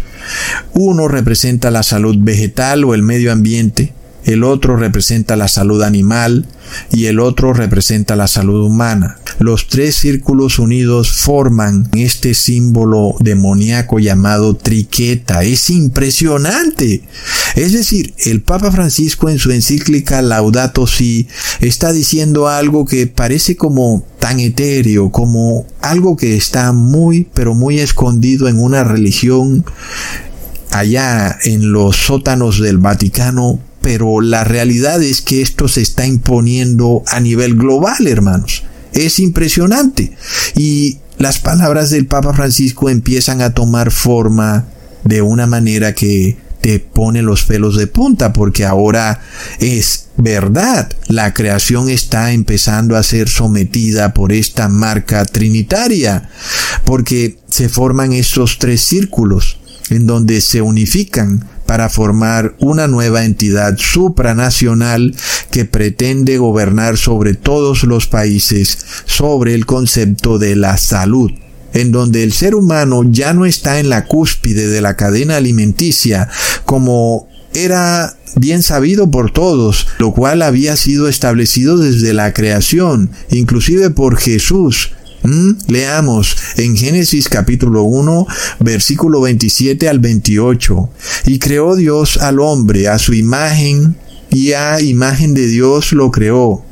Uno 0.73 1.07
representa 1.07 1.69
la 1.69 1.83
salud 1.83 2.15
vegetal 2.17 2.85
o 2.85 2.95
el 2.95 3.03
medio 3.03 3.31
ambiente, 3.31 3.93
el 4.25 4.43
otro 4.43 4.77
representa 4.77 5.35
la 5.35 5.47
salud 5.47 5.83
animal 5.83 6.47
y 6.91 7.05
el 7.05 7.19
otro 7.19 7.53
representa 7.53 8.15
la 8.15 8.27
salud 8.27 8.65
humana. 8.65 9.17
Los 9.39 9.67
tres 9.67 9.95
círculos 9.95 10.59
unidos 10.59 11.11
forman 11.11 11.89
este 11.95 12.33
símbolo 12.33 13.15
demoníaco 13.19 13.99
llamado 13.99 14.55
triqueta. 14.55 15.43
Es 15.43 15.69
impresionante. 15.69 17.03
Es 17.55 17.73
decir, 17.73 18.13
el 18.25 18.41
Papa 18.41 18.71
Francisco 18.71 19.29
en 19.29 19.39
su 19.39 19.51
encíclica 19.51 20.21
Laudato 20.21 20.87
Si 20.87 21.27
está 21.59 21.91
diciendo 21.91 22.47
algo 22.47 22.85
que 22.85 23.07
parece 23.07 23.55
como 23.55 24.05
tan 24.19 24.39
etéreo, 24.39 25.11
como 25.11 25.65
algo 25.81 26.15
que 26.15 26.35
está 26.35 26.71
muy, 26.71 27.27
pero 27.33 27.53
muy 27.53 27.79
escondido 27.79 28.47
en 28.47 28.59
una 28.59 28.83
religión 28.83 29.65
allá 30.71 31.37
en 31.43 31.71
los 31.71 31.95
sótanos 31.95 32.59
del 32.59 32.77
Vaticano 32.77 33.59
pero 33.83 34.21
la 34.21 34.45
realidad 34.45 35.03
es 35.03 35.21
que 35.21 35.41
esto 35.41 35.67
se 35.67 35.81
está 35.81 36.07
imponiendo 36.07 37.03
a 37.05 37.19
nivel 37.19 37.55
global, 37.55 38.07
hermanos. 38.07 38.63
Es 38.93 39.19
impresionante. 39.19 40.13
Y 40.55 40.99
las 41.17 41.39
palabras 41.39 41.89
del 41.89 42.07
Papa 42.07 42.33
Francisco 42.33 42.89
empiezan 42.89 43.41
a 43.41 43.53
tomar 43.53 43.91
forma 43.91 44.67
de 45.03 45.21
una 45.21 45.47
manera 45.47 45.93
que 45.93 46.37
te 46.61 46.79
pone 46.79 47.21
los 47.21 47.43
pelos 47.43 47.75
de 47.75 47.87
punta, 47.87 48.31
porque 48.31 48.63
ahora 48.63 49.19
es 49.59 50.07
verdad, 50.15 50.89
la 51.09 51.33
creación 51.33 51.89
está 51.89 52.31
empezando 52.31 52.95
a 52.95 53.03
ser 53.03 53.27
sometida 53.27 54.13
por 54.13 54.31
esta 54.31 54.69
marca 54.69 55.25
trinitaria, 55.25 56.29
porque 56.85 57.37
se 57.49 57.67
forman 57.67 58.13
estos 58.13 58.59
tres 58.59 58.79
círculos 58.79 59.57
en 59.89 60.07
donde 60.07 60.39
se 60.39 60.61
unifican 60.61 61.49
para 61.65 61.89
formar 61.89 62.55
una 62.59 62.87
nueva 62.87 63.25
entidad 63.25 63.77
supranacional 63.77 65.15
que 65.51 65.65
pretende 65.65 66.37
gobernar 66.37 66.97
sobre 66.97 67.33
todos 67.33 67.83
los 67.83 68.07
países 68.07 68.77
sobre 69.05 69.53
el 69.53 69.65
concepto 69.65 70.39
de 70.39 70.55
la 70.55 70.77
salud 70.77 71.31
en 71.73 71.91
donde 71.91 72.23
el 72.23 72.33
ser 72.33 72.55
humano 72.55 73.01
ya 73.03 73.33
no 73.33 73.45
está 73.45 73.79
en 73.79 73.89
la 73.89 74.05
cúspide 74.05 74.67
de 74.67 74.81
la 74.81 74.95
cadena 74.95 75.37
alimenticia 75.37 76.29
como 76.65 77.27
era 77.53 78.15
bien 78.35 78.63
sabido 78.63 79.09
por 79.11 79.31
todos, 79.31 79.87
lo 79.99 80.11
cual 80.11 80.41
había 80.41 80.75
sido 80.75 81.07
establecido 81.07 81.77
desde 81.77 82.13
la 82.13 82.33
creación, 82.33 83.11
inclusive 83.29 83.89
por 83.89 84.17
Jesús, 84.17 84.91
Mm, 85.23 85.51
leamos 85.67 86.35
en 86.57 86.75
Génesis 86.75 87.29
capítulo 87.29 87.83
1, 87.83 88.27
versículo 88.59 89.21
27 89.21 89.87
al 89.87 89.99
28. 89.99 90.89
Y 91.27 91.39
creó 91.39 91.77
Dios 91.77 92.17
al 92.17 92.41
hombre 92.41 92.89
a 92.89 92.99
su 92.99 93.13
imagen 93.13 93.95
y 94.29 94.51
a 94.51 94.81
imagen 94.81 95.33
de 95.33 95.47
Dios 95.47 95.93
lo 95.93 96.11
creó. 96.11 96.65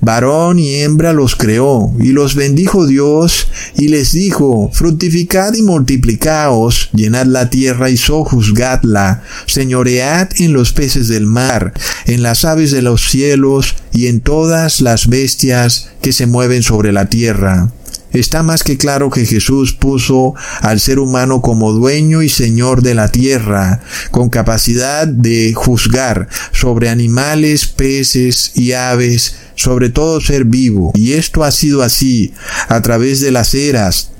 Varón 0.00 0.60
y 0.60 0.76
hembra 0.76 1.12
los 1.12 1.34
creó, 1.34 1.92
y 1.98 2.12
los 2.12 2.36
bendijo 2.36 2.86
Dios, 2.86 3.48
y 3.74 3.88
les 3.88 4.12
dijo, 4.12 4.70
fructificad 4.72 5.54
y 5.54 5.62
multiplicaos, 5.62 6.90
llenad 6.92 7.26
la 7.26 7.50
tierra 7.50 7.90
y 7.90 7.96
sojuzgadla, 7.96 9.24
señoread 9.46 10.28
en 10.38 10.52
los 10.52 10.72
peces 10.72 11.08
del 11.08 11.26
mar, 11.26 11.72
en 12.04 12.22
las 12.22 12.44
aves 12.44 12.70
de 12.70 12.82
los 12.82 13.10
cielos, 13.10 13.74
y 13.92 14.06
en 14.06 14.20
todas 14.20 14.80
las 14.80 15.08
bestias 15.08 15.90
que 16.02 16.12
se 16.12 16.26
mueven 16.26 16.62
sobre 16.62 16.92
la 16.92 17.08
tierra. 17.08 17.72
Está 18.16 18.42
más 18.42 18.62
que 18.62 18.78
claro 18.78 19.10
que 19.10 19.26
Jesús 19.26 19.74
puso 19.74 20.34
al 20.62 20.80
ser 20.80 20.98
humano 20.98 21.42
como 21.42 21.72
dueño 21.72 22.22
y 22.22 22.30
señor 22.30 22.80
de 22.80 22.94
la 22.94 23.08
tierra, 23.08 23.82
con 24.10 24.30
capacidad 24.30 25.06
de 25.06 25.52
juzgar 25.54 26.26
sobre 26.50 26.88
animales, 26.88 27.66
peces 27.66 28.52
y 28.54 28.72
aves, 28.72 29.36
sobre 29.54 29.90
todo 29.90 30.22
ser 30.22 30.46
vivo. 30.46 30.92
Y 30.94 31.12
esto 31.12 31.44
ha 31.44 31.50
sido 31.50 31.82
así 31.82 32.32
a 32.68 32.80
través 32.80 33.20
de 33.20 33.32
las 33.32 33.54
eras. 33.54 34.12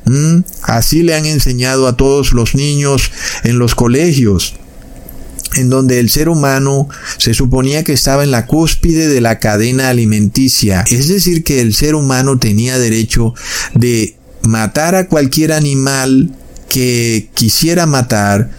Así 0.62 1.02
le 1.02 1.14
han 1.14 1.24
enseñado 1.24 1.88
a 1.88 1.96
todos 1.96 2.32
los 2.32 2.54
niños 2.54 3.10
en 3.44 3.58
los 3.58 3.74
colegios 3.74 4.56
en 5.54 5.70
donde 5.70 6.00
el 6.00 6.10
ser 6.10 6.28
humano 6.28 6.88
se 7.18 7.34
suponía 7.34 7.84
que 7.84 7.92
estaba 7.92 8.24
en 8.24 8.30
la 8.30 8.46
cúspide 8.46 9.08
de 9.08 9.20
la 9.20 9.38
cadena 9.38 9.88
alimenticia, 9.88 10.84
es 10.90 11.08
decir, 11.08 11.44
que 11.44 11.60
el 11.60 11.74
ser 11.74 11.94
humano 11.94 12.38
tenía 12.38 12.78
derecho 12.78 13.34
de 13.74 14.16
matar 14.42 14.94
a 14.94 15.08
cualquier 15.08 15.52
animal 15.52 16.34
que 16.68 17.30
quisiera 17.34 17.86
matar 17.86 18.50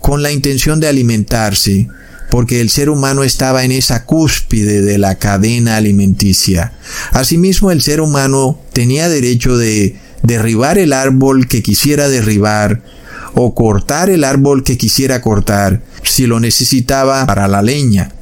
con 0.00 0.22
la 0.22 0.30
intención 0.30 0.78
de 0.78 0.88
alimentarse, 0.88 1.88
porque 2.30 2.60
el 2.60 2.70
ser 2.70 2.90
humano 2.90 3.24
estaba 3.24 3.64
en 3.64 3.72
esa 3.72 4.04
cúspide 4.04 4.82
de 4.82 4.98
la 4.98 5.16
cadena 5.16 5.76
alimenticia. 5.76 6.72
Asimismo, 7.12 7.70
el 7.70 7.82
ser 7.82 8.00
humano 8.00 8.60
tenía 8.72 9.08
derecho 9.08 9.56
de 9.56 9.96
derribar 10.22 10.78
el 10.78 10.92
árbol 10.92 11.48
que 11.48 11.62
quisiera 11.62 12.08
derribar, 12.08 12.82
o 13.38 13.54
cortar 13.54 14.08
el 14.08 14.24
árbol 14.24 14.64
que 14.64 14.78
quisiera 14.78 15.20
cortar 15.20 15.82
si 16.06 16.26
lo 16.26 16.40
necesitaba 16.40 17.26
para 17.26 17.48
la 17.48 17.62
leña, 17.62 18.12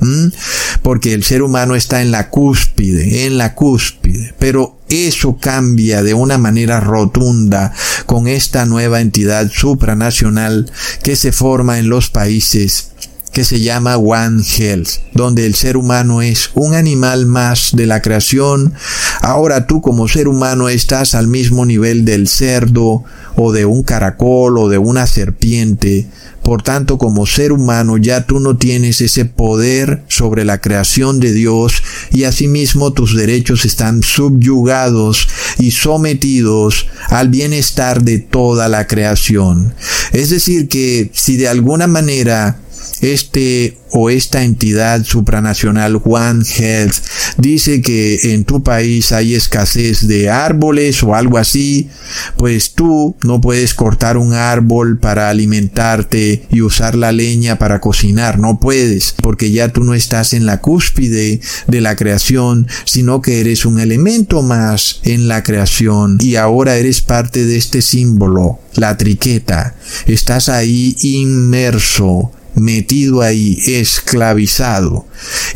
porque 0.82 1.12
el 1.12 1.24
ser 1.24 1.43
humano 1.43 1.74
está 1.74 2.03
en 2.03 2.11
la 2.11 2.30
cúspide, 2.30 3.26
en 3.26 3.39
la 3.39 3.55
cúspide, 3.55 4.35
pero 4.39 4.78
eso 4.89 5.37
cambia 5.39 6.03
de 6.03 6.14
una 6.14 6.39
manera 6.39 6.80
rotunda 6.80 7.72
con 8.07 8.28
esta 8.28 8.66
nueva 8.66 9.01
entidad 9.01 9.51
supranacional 9.51 10.70
que 11.03 11.16
se 11.16 11.32
forma 11.32 11.78
en 11.78 11.89
los 11.89 12.11
países 12.11 12.91
que 13.35 13.45
se 13.45 13.61
llama 13.61 13.97
One 13.97 14.43
Health, 14.43 14.89
donde 15.12 15.45
el 15.45 15.55
ser 15.55 15.76
humano 15.76 16.22
es 16.22 16.51
un 16.55 16.74
animal 16.74 17.26
más 17.26 17.70
de 17.72 17.85
la 17.85 18.01
creación. 18.01 18.72
Ahora 19.20 19.66
tú 19.66 19.82
como 19.82 20.09
ser 20.09 20.28
humano 20.28 20.68
estás 20.68 21.14
al 21.14 21.26
mismo 21.26 21.66
nivel 21.66 22.05
del 22.05 22.28
cerdo 22.28 23.03
o 23.37 23.53
de 23.53 23.66
un 23.66 23.82
caracol 23.82 24.57
o 24.57 24.68
de 24.68 24.78
una 24.78 25.07
serpiente. 25.09 26.07
Por 26.45 26.62
tanto, 26.62 26.99
como 26.99 27.26
ser 27.26 27.53
humano 27.53 27.97
ya 27.97 28.26
tú 28.26 28.39
no 28.39 28.57
tienes 28.57 29.01
ese 29.01 29.24
poder 29.24 30.05
sobre 30.09 30.45
la 30.45 30.61
creación 30.61 31.18
de 31.18 31.32
Dios 31.32 31.82
y 32.12 32.24
asimismo 32.24 32.93
tus 32.93 33.16
derechos 33.16 33.64
están 33.64 34.03
subyugados 34.03 35.26
y 35.59 35.72
sometidos 35.72 36.87
al 37.09 37.30
bienestar 37.30 38.03
de 38.03 38.18
toda 38.18 38.68
la 38.68 38.87
creación. 38.87 39.74
Es 40.12 40.30
decir, 40.30 40.68
que 40.68 41.11
si 41.14 41.37
de 41.37 41.49
alguna 41.49 41.87
manera 41.87 42.59
este 43.01 43.78
o 43.97 44.11
esta 44.11 44.43
entidad 44.43 45.05
supranacional 45.05 46.01
One 46.05 46.45
Health 46.45 46.97
dice 47.39 47.80
que 47.80 48.32
en 48.35 48.45
tu 48.45 48.62
país 48.62 49.12
hay 49.12 49.35
escasez 49.35 50.09
de 50.09 50.30
árboles 50.30 51.03
o 51.05 51.14
algo 51.14 51.39
así, 51.39 51.89
pues 52.37 52.72
tú 52.72 53.16
no 53.22 53.41
puedes 53.41 53.72
cortar 53.72 54.16
un 54.16 54.32
árbol 54.32 54.99
para 54.99 55.30
alimentarte 55.30 56.47
y 56.51 56.61
usar 56.62 56.97
la 56.97 57.12
leña 57.12 57.57
para 57.59 57.80
cocinar, 57.80 58.41
no 58.41 58.59
puedes, 58.59 59.14
porque 59.22 59.53
ya 59.53 59.68
tú 59.68 59.85
no 59.85 59.95
estás 59.95 60.32
en 60.32 60.45
la 60.45 60.61
cúspide 60.61 61.41
de 61.68 61.80
la 61.80 61.95
creación, 61.95 62.66
sino 62.85 63.22
que 63.22 63.41
eres 63.41 63.64
un 63.64 63.78
elemento 63.78 64.43
más 64.43 65.01
en 65.05 65.28
la 65.28 65.45
creación 65.45 66.18
y 66.20 66.35
ahora 66.35 66.76
eres 66.76 67.01
parte 67.01 67.45
de 67.45 67.57
este 67.57 67.80
símbolo, 67.80 68.59
la 68.74 68.97
triqueta, 68.97 69.76
estás 70.07 70.49
ahí 70.49 70.97
inmerso 71.01 72.32
metido 72.55 73.23
ahí, 73.23 73.59
esclavizado, 73.67 75.07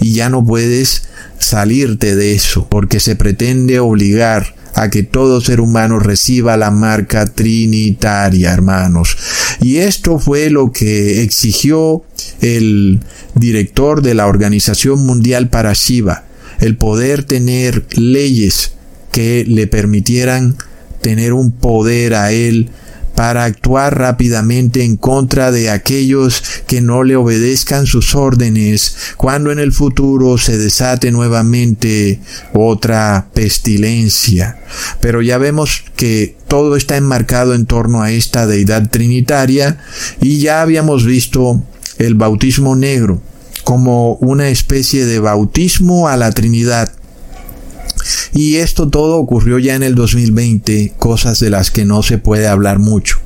y 0.00 0.12
ya 0.12 0.28
no 0.30 0.44
puedes 0.44 1.04
salirte 1.38 2.16
de 2.16 2.34
eso, 2.34 2.66
porque 2.68 3.00
se 3.00 3.16
pretende 3.16 3.78
obligar 3.78 4.54
a 4.74 4.90
que 4.90 5.02
todo 5.02 5.40
ser 5.40 5.60
humano 5.60 5.98
reciba 5.98 6.56
la 6.56 6.70
marca 6.70 7.26
trinitaria, 7.26 8.52
hermanos. 8.52 9.16
Y 9.60 9.78
esto 9.78 10.18
fue 10.18 10.50
lo 10.50 10.72
que 10.72 11.22
exigió 11.22 12.04
el 12.40 13.00
director 13.34 14.02
de 14.02 14.14
la 14.14 14.26
Organización 14.26 15.04
Mundial 15.04 15.48
para 15.48 15.72
Shiva, 15.72 16.24
el 16.60 16.76
poder 16.76 17.24
tener 17.24 17.86
leyes 17.96 18.72
que 19.10 19.44
le 19.46 19.66
permitieran 19.66 20.56
tener 21.00 21.32
un 21.32 21.52
poder 21.52 22.14
a 22.14 22.32
él 22.32 22.70
para 23.18 23.42
actuar 23.42 23.98
rápidamente 23.98 24.84
en 24.84 24.96
contra 24.96 25.50
de 25.50 25.70
aquellos 25.70 26.40
que 26.68 26.80
no 26.80 27.02
le 27.02 27.16
obedezcan 27.16 27.84
sus 27.88 28.14
órdenes 28.14 28.96
cuando 29.16 29.50
en 29.50 29.58
el 29.58 29.72
futuro 29.72 30.38
se 30.38 30.56
desate 30.56 31.10
nuevamente 31.10 32.20
otra 32.52 33.26
pestilencia. 33.34 34.60
Pero 35.00 35.20
ya 35.20 35.36
vemos 35.36 35.82
que 35.96 36.36
todo 36.46 36.76
está 36.76 36.96
enmarcado 36.96 37.54
en 37.54 37.66
torno 37.66 38.02
a 38.02 38.12
esta 38.12 38.46
deidad 38.46 38.88
trinitaria 38.88 39.80
y 40.20 40.38
ya 40.38 40.62
habíamos 40.62 41.04
visto 41.04 41.60
el 41.98 42.14
bautismo 42.14 42.76
negro 42.76 43.20
como 43.64 44.12
una 44.20 44.48
especie 44.48 45.06
de 45.06 45.18
bautismo 45.18 46.06
a 46.06 46.16
la 46.16 46.30
Trinidad 46.30 46.92
y 48.32 48.56
esto 48.56 48.88
todo 48.88 49.16
ocurrió 49.16 49.58
ya 49.58 49.74
en 49.74 49.82
el 49.82 49.94
2020, 49.94 50.94
cosas 50.98 51.40
de 51.40 51.50
las 51.50 51.70
que 51.70 51.84
no 51.84 52.02
se 52.02 52.18
puede 52.18 52.46
hablar 52.46 52.78
mucho. 52.78 53.18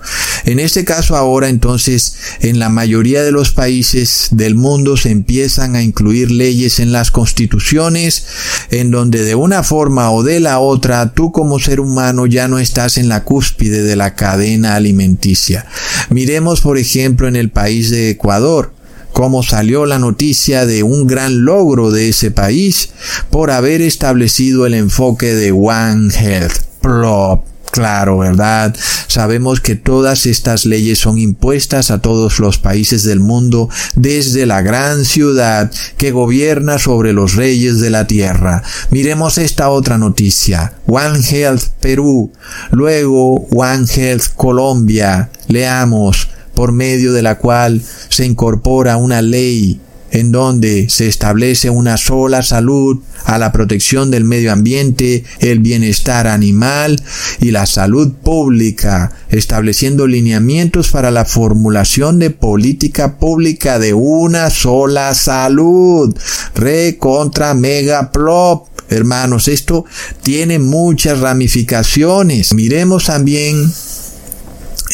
En 0.45 0.59
este 0.59 0.85
caso 0.85 1.17
ahora 1.17 1.49
entonces 1.49 2.17
en 2.41 2.59
la 2.59 2.69
mayoría 2.69 3.23
de 3.23 3.33
los 3.33 3.51
países 3.51 4.29
del 4.33 4.55
mundo 4.55 4.97
se 4.97 5.11
empiezan 5.11 5.77
a 5.77 5.83
incluir 5.83 6.31
leyes 6.31 6.81
en 6.81 6.93
las 6.93 7.11
constituciones 7.11 8.27
en 8.71 8.91
donde 8.91 9.23
de 9.25 9.35
una 9.35 9.63
forma 9.63 10.11
o 10.11 10.23
de 10.23 10.41
la 10.41 10.59
otra 10.59 11.13
tú 11.13 11.31
como 11.31 11.61
ser 11.61 11.81
humano 11.81 12.27
ya 12.27 12.49
no 12.49 12.59
estás 12.59 12.99
en 12.99 13.09
la 13.09 13.25
cúspide 13.25 13.83
de 13.83 13.97
la 13.97 14.15
cadena 14.15 14.75
alimenticia. 14.75 15.67
Miremos 16.11 16.61
por 16.61 16.79
ejemplo 16.79 17.29
en 17.29 17.37
el 17.37 17.51
país 17.51 17.91
de 17.91 18.11
Ecuador 18.11 18.73
cómo 19.13 19.43
salió 19.43 19.87
la 19.87 19.99
noticia 19.99 20.67
de 20.67 20.83
un 20.83 21.07
gran 21.07 21.45
logro 21.45 21.91
de 21.91 22.09
ese 22.09 22.31
país 22.31 22.91
por 23.31 23.51
haber 23.51 23.83
establecido 23.83 24.67
el 24.67 24.75
enfoque 24.75 25.35
de 25.35 25.53
One 25.53 26.13
Health. 26.15 26.55
Plop. 26.81 27.53
Claro, 27.73 28.19
¿verdad? 28.19 28.77
Sabemos 29.07 29.63
que 29.63 29.77
todas 29.77 30.27
estas 30.27 30.67
leyes 30.67 30.99
son 30.99 31.17
impuestas 31.17 31.91
a 31.91 32.03
todos 32.03 32.39
los 32.39 32.59
países 32.59 33.03
del 33.03 33.19
mundo 33.19 33.71
desde 33.95 34.45
la 34.45 34.61
gran 34.61 35.07
ciudad 35.07 35.71
que 35.97 36.11
gobierna 36.11 36.79
sobre 36.79 37.15
los 37.15 37.35
reyes 37.35 37.81
de 37.81 37.89
la 37.89 38.07
tierra. 38.07 38.63
Miremos 38.91 39.39
esta 39.39 39.71
otra 39.71 39.97
noticia. 39.97 40.75
One 40.87 41.19
Health 41.27 41.69
Perú. 41.81 42.31
Luego 42.73 43.47
One 43.47 43.87
Health 43.91 44.35
Colombia. 44.37 45.31
Leamos 45.49 46.29
por 46.55 46.73
medio 46.73 47.13
de 47.13 47.23
la 47.23 47.39
cual 47.39 47.83
se 48.09 48.27
incorpora 48.27 48.97
una 48.97 49.23
ley 49.23 49.81
en 50.13 50.31
donde 50.31 50.89
se 50.91 51.09
establece 51.09 51.71
una 51.71 51.97
sola 51.97 52.43
salud 52.43 53.01
a 53.25 53.39
la 53.39 53.51
protección 53.51 54.11
del 54.11 54.25
medio 54.25 54.53
ambiente, 54.53 55.25
el 55.41 55.61
bienestar 55.61 56.27
animal 56.27 57.03
y 57.41 57.51
la 57.51 57.65
salud 57.67 58.13
pública, 58.13 59.13
estableciendo 59.31 60.07
lineamientos 60.07 60.91
para 60.91 61.11
la 61.11 61.25
formulación 61.25 62.19
de 62.19 62.31
política 62.31 63.19
pública 63.19 63.79
de 63.79 63.95
una 63.95 64.51
sola 64.51 65.15
salud. 65.15 66.15
Re 66.55 66.99
contra 66.99 67.55
mega 67.55 68.13
plop. 68.13 68.69
Hermanos, 68.91 69.49
esto 69.49 69.87
tiene 70.23 70.59
muchas 70.59 71.21
ramificaciones. 71.21 72.53
Miremos 72.53 73.07
también 73.07 73.73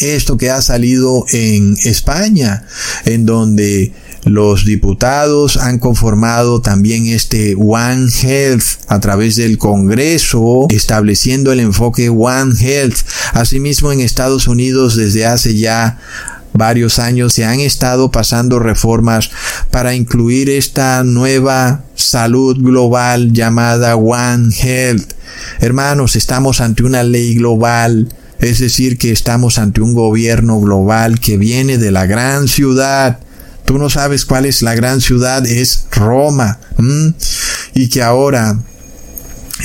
esto 0.01 0.37
que 0.37 0.49
ha 0.49 0.61
salido 0.61 1.25
en 1.31 1.75
España, 1.83 2.65
en 3.05 3.25
donde 3.25 3.93
los 4.25 4.65
diputados 4.65 5.57
han 5.57 5.79
conformado 5.79 6.61
también 6.61 7.07
este 7.07 7.55
One 7.57 8.09
Health 8.21 8.63
a 8.87 8.99
través 8.99 9.35
del 9.37 9.57
Congreso, 9.57 10.67
estableciendo 10.69 11.51
el 11.51 11.61
enfoque 11.61 12.09
One 12.09 12.53
Health. 12.59 12.97
Asimismo, 13.33 13.91
en 13.91 14.01
Estados 14.01 14.47
Unidos 14.47 14.95
desde 14.95 15.25
hace 15.25 15.55
ya 15.55 15.99
varios 16.53 16.99
años 16.99 17.33
se 17.33 17.45
han 17.45 17.59
estado 17.59 18.11
pasando 18.11 18.59
reformas 18.59 19.29
para 19.71 19.93
incluir 19.93 20.49
esta 20.49 21.03
nueva 21.03 21.83
salud 21.95 22.57
global 22.59 23.31
llamada 23.31 23.95
One 23.95 24.53
Health. 24.53 25.13
Hermanos, 25.59 26.15
estamos 26.15 26.59
ante 26.59 26.83
una 26.83 27.03
ley 27.03 27.35
global 27.35 28.09
es 28.39 28.59
decir, 28.59 28.97
que 28.97 29.11
estamos 29.11 29.57
ante 29.57 29.81
un 29.81 29.93
gobierno 29.93 30.59
global 30.59 31.19
que 31.19 31.37
viene 31.37 31.77
de 31.77 31.91
la 31.91 32.05
gran 32.05 32.47
ciudad. 32.47 33.19
Tú 33.65 33.77
no 33.77 33.89
sabes 33.89 34.25
cuál 34.25 34.45
es 34.45 34.61
la 34.61 34.75
gran 34.75 35.01
ciudad, 35.01 35.45
es 35.45 35.85
Roma. 35.91 36.59
Y 37.73 37.89
que 37.89 38.01
ahora 38.01 38.57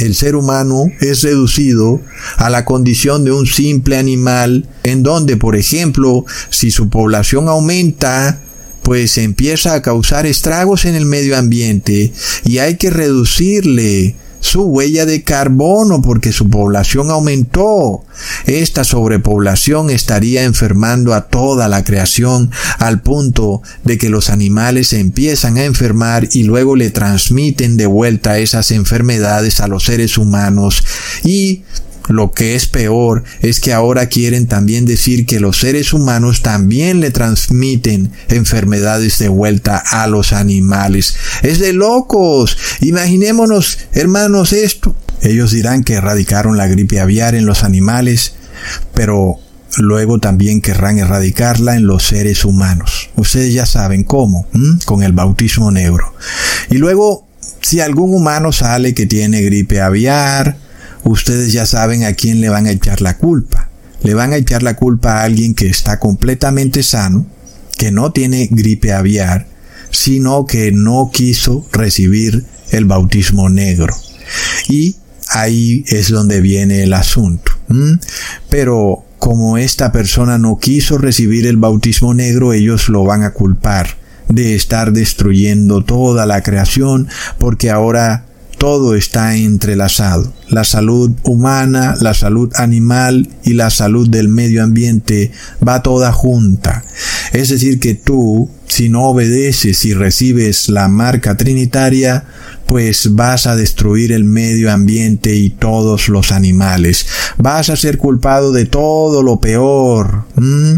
el 0.00 0.14
ser 0.14 0.34
humano 0.34 0.86
es 1.00 1.22
reducido 1.22 2.02
a 2.36 2.50
la 2.50 2.64
condición 2.64 3.24
de 3.24 3.32
un 3.32 3.46
simple 3.46 3.96
animal 3.96 4.68
en 4.82 5.02
donde, 5.02 5.36
por 5.36 5.56
ejemplo, 5.56 6.24
si 6.50 6.70
su 6.70 6.88
población 6.88 7.48
aumenta, 7.48 8.40
pues 8.82 9.16
empieza 9.18 9.74
a 9.74 9.82
causar 9.82 10.26
estragos 10.26 10.84
en 10.84 10.96
el 10.96 11.06
medio 11.06 11.38
ambiente 11.38 12.12
y 12.44 12.58
hay 12.58 12.76
que 12.76 12.90
reducirle 12.90 14.16
su 14.44 14.64
huella 14.64 15.06
de 15.06 15.22
carbono 15.22 16.02
porque 16.02 16.30
su 16.30 16.50
población 16.50 17.10
aumentó. 17.10 18.04
Esta 18.44 18.84
sobrepoblación 18.84 19.88
estaría 19.88 20.44
enfermando 20.44 21.14
a 21.14 21.28
toda 21.28 21.66
la 21.66 21.82
creación 21.82 22.50
al 22.78 23.00
punto 23.00 23.62
de 23.84 23.96
que 23.96 24.10
los 24.10 24.28
animales 24.28 24.88
se 24.88 25.00
empiezan 25.00 25.56
a 25.56 25.64
enfermar 25.64 26.28
y 26.30 26.42
luego 26.42 26.76
le 26.76 26.90
transmiten 26.90 27.78
de 27.78 27.86
vuelta 27.86 28.38
esas 28.38 28.70
enfermedades 28.70 29.60
a 29.60 29.66
los 29.66 29.84
seres 29.84 30.18
humanos 30.18 30.84
y 31.24 31.62
lo 32.08 32.32
que 32.32 32.54
es 32.54 32.66
peor 32.66 33.24
es 33.40 33.60
que 33.60 33.72
ahora 33.72 34.06
quieren 34.06 34.46
también 34.46 34.84
decir 34.84 35.26
que 35.26 35.40
los 35.40 35.58
seres 35.58 35.92
humanos 35.92 36.42
también 36.42 37.00
le 37.00 37.10
transmiten 37.10 38.12
enfermedades 38.28 39.18
de 39.18 39.28
vuelta 39.28 39.78
a 39.78 40.06
los 40.06 40.32
animales. 40.32 41.16
Es 41.42 41.58
de 41.58 41.72
locos. 41.72 42.58
Imaginémonos, 42.80 43.78
hermanos, 43.92 44.52
esto. 44.52 44.94
Ellos 45.22 45.52
dirán 45.52 45.84
que 45.84 45.94
erradicaron 45.94 46.58
la 46.58 46.66
gripe 46.66 47.00
aviar 47.00 47.34
en 47.34 47.46
los 47.46 47.64
animales, 47.64 48.34
pero 48.92 49.38
luego 49.78 50.18
también 50.18 50.60
querrán 50.60 50.98
erradicarla 50.98 51.76
en 51.76 51.86
los 51.86 52.04
seres 52.04 52.44
humanos. 52.44 53.10
Ustedes 53.16 53.54
ya 53.54 53.64
saben 53.64 54.04
cómo, 54.04 54.46
con 54.84 55.02
el 55.02 55.12
bautismo 55.12 55.70
negro. 55.70 56.14
Y 56.70 56.76
luego, 56.76 57.26
si 57.62 57.80
algún 57.80 58.14
humano 58.14 58.52
sale 58.52 58.92
que 58.92 59.06
tiene 59.06 59.40
gripe 59.40 59.80
aviar, 59.80 60.58
ustedes 61.04 61.52
ya 61.52 61.66
saben 61.66 62.04
a 62.04 62.14
quién 62.14 62.40
le 62.40 62.48
van 62.48 62.66
a 62.66 62.72
echar 62.72 63.00
la 63.00 63.16
culpa. 63.16 63.68
Le 64.02 64.14
van 64.14 64.32
a 64.32 64.36
echar 64.36 64.62
la 64.62 64.76
culpa 64.76 65.20
a 65.20 65.24
alguien 65.24 65.54
que 65.54 65.66
está 65.66 65.98
completamente 65.98 66.82
sano, 66.82 67.26
que 67.78 67.90
no 67.90 68.12
tiene 68.12 68.48
gripe 68.50 68.92
aviar, 68.92 69.46
sino 69.90 70.44
que 70.44 70.72
no 70.72 71.10
quiso 71.12 71.66
recibir 71.72 72.44
el 72.70 72.84
bautismo 72.84 73.48
negro. 73.48 73.94
Y 74.68 74.96
ahí 75.30 75.84
es 75.88 76.10
donde 76.10 76.40
viene 76.40 76.82
el 76.82 76.92
asunto. 76.92 77.52
Pero 78.50 79.04
como 79.18 79.56
esta 79.56 79.90
persona 79.90 80.38
no 80.38 80.58
quiso 80.58 80.98
recibir 80.98 81.46
el 81.46 81.56
bautismo 81.56 82.12
negro, 82.12 82.52
ellos 82.52 82.88
lo 82.88 83.04
van 83.04 83.22
a 83.22 83.32
culpar 83.32 83.96
de 84.28 84.54
estar 84.54 84.92
destruyendo 84.92 85.84
toda 85.84 86.26
la 86.26 86.42
creación 86.42 87.08
porque 87.38 87.70
ahora 87.70 88.26
todo 88.64 88.94
está 88.94 89.36
entrelazado. 89.36 90.32
La 90.48 90.64
salud 90.64 91.10
humana, 91.22 91.96
la 92.00 92.14
salud 92.14 92.50
animal 92.54 93.28
y 93.44 93.52
la 93.52 93.68
salud 93.68 94.08
del 94.08 94.30
medio 94.30 94.64
ambiente 94.64 95.32
va 95.62 95.82
toda 95.82 96.12
junta. 96.12 96.82
Es 97.34 97.50
decir, 97.50 97.78
que 97.78 97.92
tú, 97.92 98.48
si 98.66 98.88
no 98.88 99.02
obedeces 99.02 99.84
y 99.84 99.92
recibes 99.92 100.70
la 100.70 100.88
marca 100.88 101.36
trinitaria, 101.36 102.24
pues 102.64 103.14
vas 103.14 103.46
a 103.46 103.54
destruir 103.54 104.12
el 104.12 104.24
medio 104.24 104.72
ambiente 104.72 105.34
y 105.34 105.50
todos 105.50 106.08
los 106.08 106.32
animales. 106.32 107.06
Vas 107.36 107.68
a 107.68 107.76
ser 107.76 107.98
culpado 107.98 108.50
de 108.50 108.64
todo 108.64 109.22
lo 109.22 109.40
peor. 109.40 110.24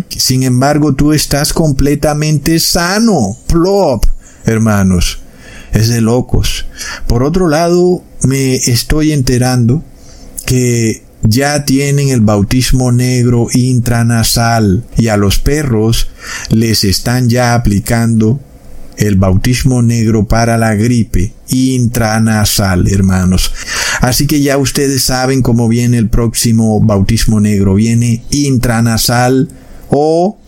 Sin 0.09 0.43
embargo, 0.43 0.97
tú 0.97 1.13
estás 1.13 1.53
completamente 1.53 2.59
sano. 2.59 3.37
Plop, 3.47 4.05
hermanos 4.45 5.21
es 5.73 5.89
de 5.89 6.01
locos. 6.01 6.67
Por 7.07 7.23
otro 7.23 7.49
lado, 7.49 8.03
me 8.23 8.57
estoy 8.57 9.13
enterando 9.13 9.83
que 10.45 11.03
ya 11.23 11.65
tienen 11.65 12.09
el 12.09 12.21
bautismo 12.21 12.93
negro 12.93 13.49
intranasal 13.53 14.85
y 14.97 15.09
a 15.09 15.17
los 15.17 15.39
perros 15.39 16.09
les 16.51 16.85
están 16.85 17.29
ya 17.29 17.55
aplicando 17.55 18.41
el 18.97 19.17
bautismo 19.17 19.83
negro 19.83 20.27
para 20.27 20.57
la 20.57 20.75
gripe 20.75 21.33
intranasal, 21.49 22.89
hermanos. 22.89 23.53
Así 24.01 24.27
que 24.27 24.41
ya 24.41 24.57
ustedes 24.59 25.03
saben 25.03 25.43
cómo 25.43 25.69
viene 25.69 25.99
el 25.99 26.09
próximo 26.09 26.81
bautismo 26.81 27.41
negro. 27.41 27.75
Viene 27.75 28.23
intranasal 28.31 29.49
o 29.91 30.39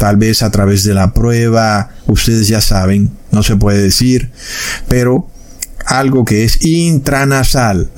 tal 0.00 0.16
vez 0.16 0.42
a 0.42 0.50
través 0.50 0.82
de 0.82 0.94
la 0.94 1.12
prueba. 1.12 1.90
Ustedes 2.06 2.48
ya 2.48 2.62
saben, 2.62 3.10
no 3.32 3.42
se 3.42 3.56
puede 3.56 3.82
decir, 3.82 4.30
pero 4.88 5.28
algo 5.84 6.24
que 6.24 6.44
es 6.44 6.64
intranasal. 6.64 7.90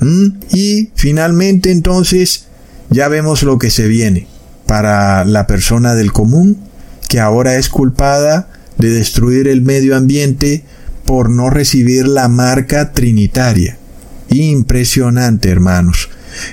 Y 0.51 0.89
finalmente 0.95 1.71
entonces 1.71 2.47
ya 2.89 3.07
vemos 3.07 3.41
lo 3.43 3.57
que 3.57 3.69
se 3.69 3.87
viene 3.87 4.27
para 4.67 5.23
la 5.23 5.47
persona 5.47 5.95
del 5.95 6.11
común 6.11 6.57
que 7.07 7.21
ahora 7.21 7.55
es 7.55 7.69
culpada 7.69 8.49
de 8.77 8.89
destruir 8.89 9.47
el 9.47 9.61
medio 9.61 9.95
ambiente 9.95 10.65
por 11.05 11.29
no 11.29 11.49
recibir 11.49 12.05
la 12.05 12.27
marca 12.27 12.91
trinitaria. 12.91 13.77
Impresionante, 14.29 15.49
hermanos. 15.49 16.09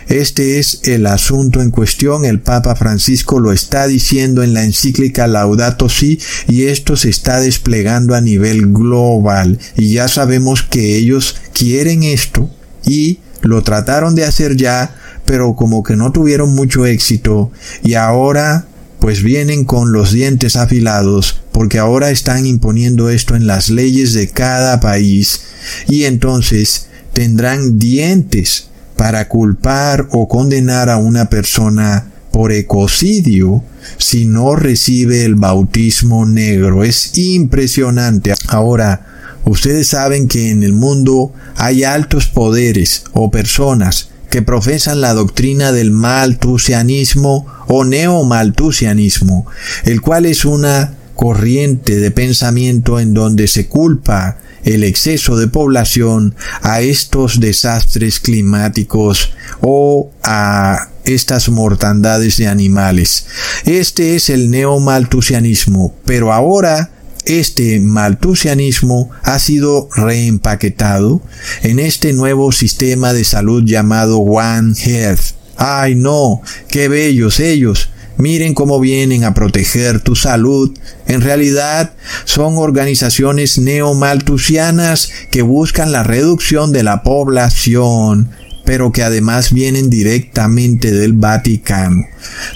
Este 0.09 0.59
es 0.59 0.81
el 0.85 1.07
asunto 1.07 1.61
en 1.61 1.70
cuestión. 1.70 2.24
El 2.24 2.41
Papa 2.41 2.76
Francisco 2.76 3.41
lo 3.41 3.53
está 3.53 3.87
diciendo 3.87 4.43
en 4.43 4.55
la 4.55 4.64
encíclica 4.64 5.26
Laudato 5.26 5.89
Si 5.89 6.18
y 6.49 6.64
esto 6.64 6.97
se 6.97 7.11
está 7.11 7.41
desplegando 7.41 8.14
a 8.14 8.20
nivel 8.20 8.72
global. 8.72 9.59
Y 9.76 9.95
ya 9.95 10.09
sabemos 10.09 10.62
que 10.62 10.97
ellos 10.97 11.37
quieren 11.53 12.03
esto 12.03 12.51
y 12.85 13.18
lo 13.43 13.62
trataron 13.62 14.14
de 14.14 14.24
hacer 14.24 14.57
ya, 14.57 14.95
pero 15.24 15.55
como 15.55 15.83
que 15.83 15.97
no 15.97 16.12
tuvieron 16.12 16.55
mucho 16.55 16.87
éxito 16.87 17.51
y 17.83 17.95
ahora 17.95 18.66
pues 18.99 19.22
vienen 19.22 19.64
con 19.64 19.93
los 19.93 20.12
dientes 20.12 20.57
afilados 20.57 21.41
porque 21.53 21.78
ahora 21.78 22.11
están 22.11 22.47
imponiendo 22.47 23.11
esto 23.11 23.35
en 23.35 23.47
las 23.47 23.70
leyes 23.70 24.12
de 24.12 24.28
cada 24.28 24.81
país 24.81 25.43
y 25.89 26.05
entonces 26.05 26.87
tendrán 27.12 27.78
dientes 27.78 28.69
para 29.01 29.28
culpar 29.28 30.09
o 30.11 30.28
condenar 30.28 30.90
a 30.90 30.98
una 30.98 31.30
persona 31.30 32.11
por 32.32 32.53
ecocidio 32.53 33.64
si 33.96 34.26
no 34.26 34.57
recibe 34.57 35.24
el 35.24 35.36
bautismo 35.36 36.26
negro. 36.26 36.84
Es 36.84 37.16
impresionante. 37.16 38.34
Ahora, 38.48 39.07
ustedes 39.46 39.86
saben 39.86 40.28
que 40.28 40.51
en 40.51 40.62
el 40.62 40.74
mundo 40.74 41.32
hay 41.57 41.82
altos 41.82 42.26
poderes 42.26 43.05
o 43.14 43.30
personas 43.30 44.11
que 44.28 44.42
profesan 44.42 45.01
la 45.01 45.14
doctrina 45.14 45.72
del 45.72 45.92
maltusianismo 45.92 47.46
o 47.68 47.86
neomaltusianismo, 47.86 49.46
el 49.84 50.03
cual 50.03 50.26
es 50.26 50.44
una 50.44 50.92
corriente 51.14 51.98
de 52.01 52.11
pensamiento 52.11 53.01
en 53.01 53.14
donde 53.14 53.48
se 53.48 53.66
culpa 53.66 54.36
el 54.64 54.84
exceso 54.84 55.36
de 55.36 55.48
población 55.48 56.34
a 56.62 56.80
estos 56.80 57.40
desastres 57.40 58.20
climáticos 58.20 59.32
o 59.61 60.11
a 60.22 60.88
estas 61.04 61.48
mortandades 61.48 62.36
de 62.36 62.48
animales. 62.48 63.26
Este 63.64 64.16
es 64.16 64.30
el 64.30 64.50
neomaltusianismo, 64.50 65.94
pero 66.04 66.32
ahora 66.32 66.90
este 67.24 67.80
maltusianismo 67.80 69.11
ha 69.22 69.38
sido 69.38 69.88
reempaquetado 69.94 71.20
en 71.62 71.78
este 71.78 72.12
nuevo 72.12 72.50
sistema 72.52 73.12
de 73.12 73.24
salud 73.24 73.62
llamado 73.64 74.18
One 74.18 74.74
Health. 74.78 75.34
¡Ay 75.56 75.94
no! 75.94 76.40
¡Qué 76.68 76.88
bellos 76.88 77.38
ellos! 77.38 77.90
Miren 78.20 78.52
cómo 78.52 78.80
vienen 78.80 79.24
a 79.24 79.32
proteger 79.32 80.00
tu 80.00 80.14
salud. 80.14 80.76
En 81.06 81.22
realidad 81.22 81.94
son 82.26 82.58
organizaciones 82.58 83.56
neomaltusianas 83.56 85.10
que 85.30 85.40
buscan 85.40 85.90
la 85.90 86.02
reducción 86.02 86.70
de 86.70 86.82
la 86.82 87.02
población, 87.02 88.28
pero 88.66 88.92
que 88.92 89.02
además 89.02 89.54
vienen 89.54 89.88
directamente 89.88 90.92
del 90.92 91.14
Vaticano. 91.14 92.04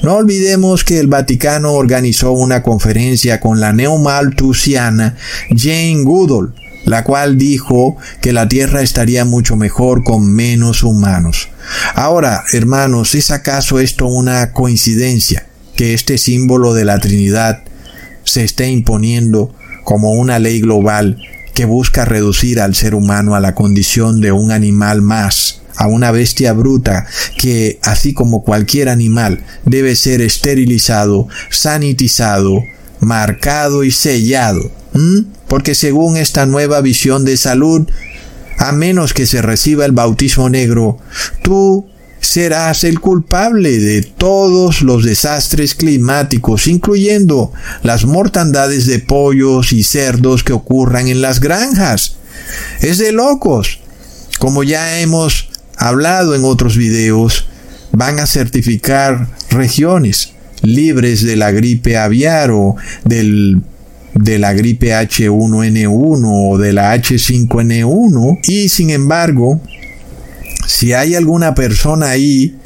No 0.03 0.17
olvidemos 0.17 0.85
que 0.85 1.01
el 1.01 1.07
Vaticano 1.07 1.73
organizó 1.73 2.33
una 2.33 2.63
conferencia 2.63 3.41
con 3.41 3.59
la 3.59 3.73
neomaltusiana 3.73 5.17
Jane 5.49 6.03
Goodall, 6.03 6.55
la 6.85 7.05
cual 7.05 7.39
dijo 7.39 7.97
que 8.21 8.35
la 8.35 8.51
Tierra 8.51 8.83
estaría 8.83 9.25
mucho 9.25 9.57
mejor 9.57 10.05
con 10.05 10.31
menos 10.31 10.83
humanos. 10.83 11.49
Ahora, 11.95 12.45
hermanos, 12.53 13.15
¿es 13.15 13.31
acaso 13.31 13.81
esto 13.81 14.07
una 14.07 14.53
coincidencia? 14.53 15.47
Que 15.77 15.95
este 15.95 16.19
símbolo 16.19 16.75
de 16.75 16.85
la 16.85 16.99
Trinidad 16.99 17.63
se 18.25 18.45
esté 18.45 18.69
imponiendo 18.69 19.55
como 19.85 20.13
una 20.13 20.39
ley 20.39 20.61
global 20.61 21.19
que 21.55 21.65
busca 21.65 22.05
reducir 22.05 22.61
al 22.61 22.75
ser 22.75 22.95
humano 22.95 23.35
a 23.35 23.41
la 23.41 23.55
condición 23.55 24.21
de 24.21 24.33
un 24.33 24.51
animal 24.51 25.03
más, 25.03 25.61
a 25.77 25.87
una 25.87 26.11
bestia 26.11 26.53
bruta 26.53 27.07
que, 27.39 27.79
así 27.83 28.13
como 28.13 28.43
cualquier 28.43 28.89
animal, 28.89 29.45
debe 29.65 29.95
ser 29.95 30.21
esterilizado, 30.21 31.29
sanitizado, 31.51 32.61
marcado 33.01 33.85
y 33.85 33.93
sellado. 33.93 34.71
Porque 35.49 35.75
según 35.75 36.17
esta 36.17 36.47
nueva 36.47 36.81
visión 36.81 37.25
de 37.25 37.37
salud, 37.37 37.89
a 38.59 38.73
menos 38.73 39.13
que 39.15 39.27
se 39.27 39.43
reciba 39.43 39.85
el 39.85 39.93
bautismo 39.93 40.49
negro, 40.49 40.99
tú 41.43 41.87
serás 42.35 42.83
el 42.83 42.99
culpable 42.99 43.79
de 43.79 44.03
todos 44.03 44.83
los 44.83 45.05
desastres 45.05 45.77
climáticos, 45.77 46.67
incluyendo 46.67 47.53
las 47.85 48.07
mortandades 48.07 48.87
de 48.87 48.99
pollos 48.99 49.73
y 49.73 49.85
cerdos 49.85 50.43
que 50.43 50.53
ocurran 50.53 51.07
en 51.07 51.23
las 51.23 51.39
granjas. 51.39 52.17
Es 52.81 52.99
de 52.99 53.13
locos. 53.13 53.79
Como 54.41 54.65
ya 54.65 54.99
hemos 54.99 55.49
hablado 55.77 56.35
en 56.35 56.43
otros 56.43 56.77
videos, 56.77 57.47
van 57.93 58.19
a 58.19 58.27
certificar 58.27 59.29
regiones 59.51 60.33
libres 60.61 61.23
de 61.23 61.37
la 61.37 61.53
gripe 61.53 61.97
aviar 61.97 62.51
o 62.51 62.75
del 63.05 63.63
de 64.15 64.41
la 64.41 64.55
gripe 64.55 64.91
H1N1 64.91 66.25
o 66.25 66.59
de 66.59 66.73
la 66.73 66.97
H5N1 66.97 68.41
y 68.49 68.69
sin 68.69 68.91
embargo 68.91 69.61
si 70.67 70.93
hay 70.93 71.15
alguna 71.15 71.55
persona 71.55 72.11
ahí 72.11 72.57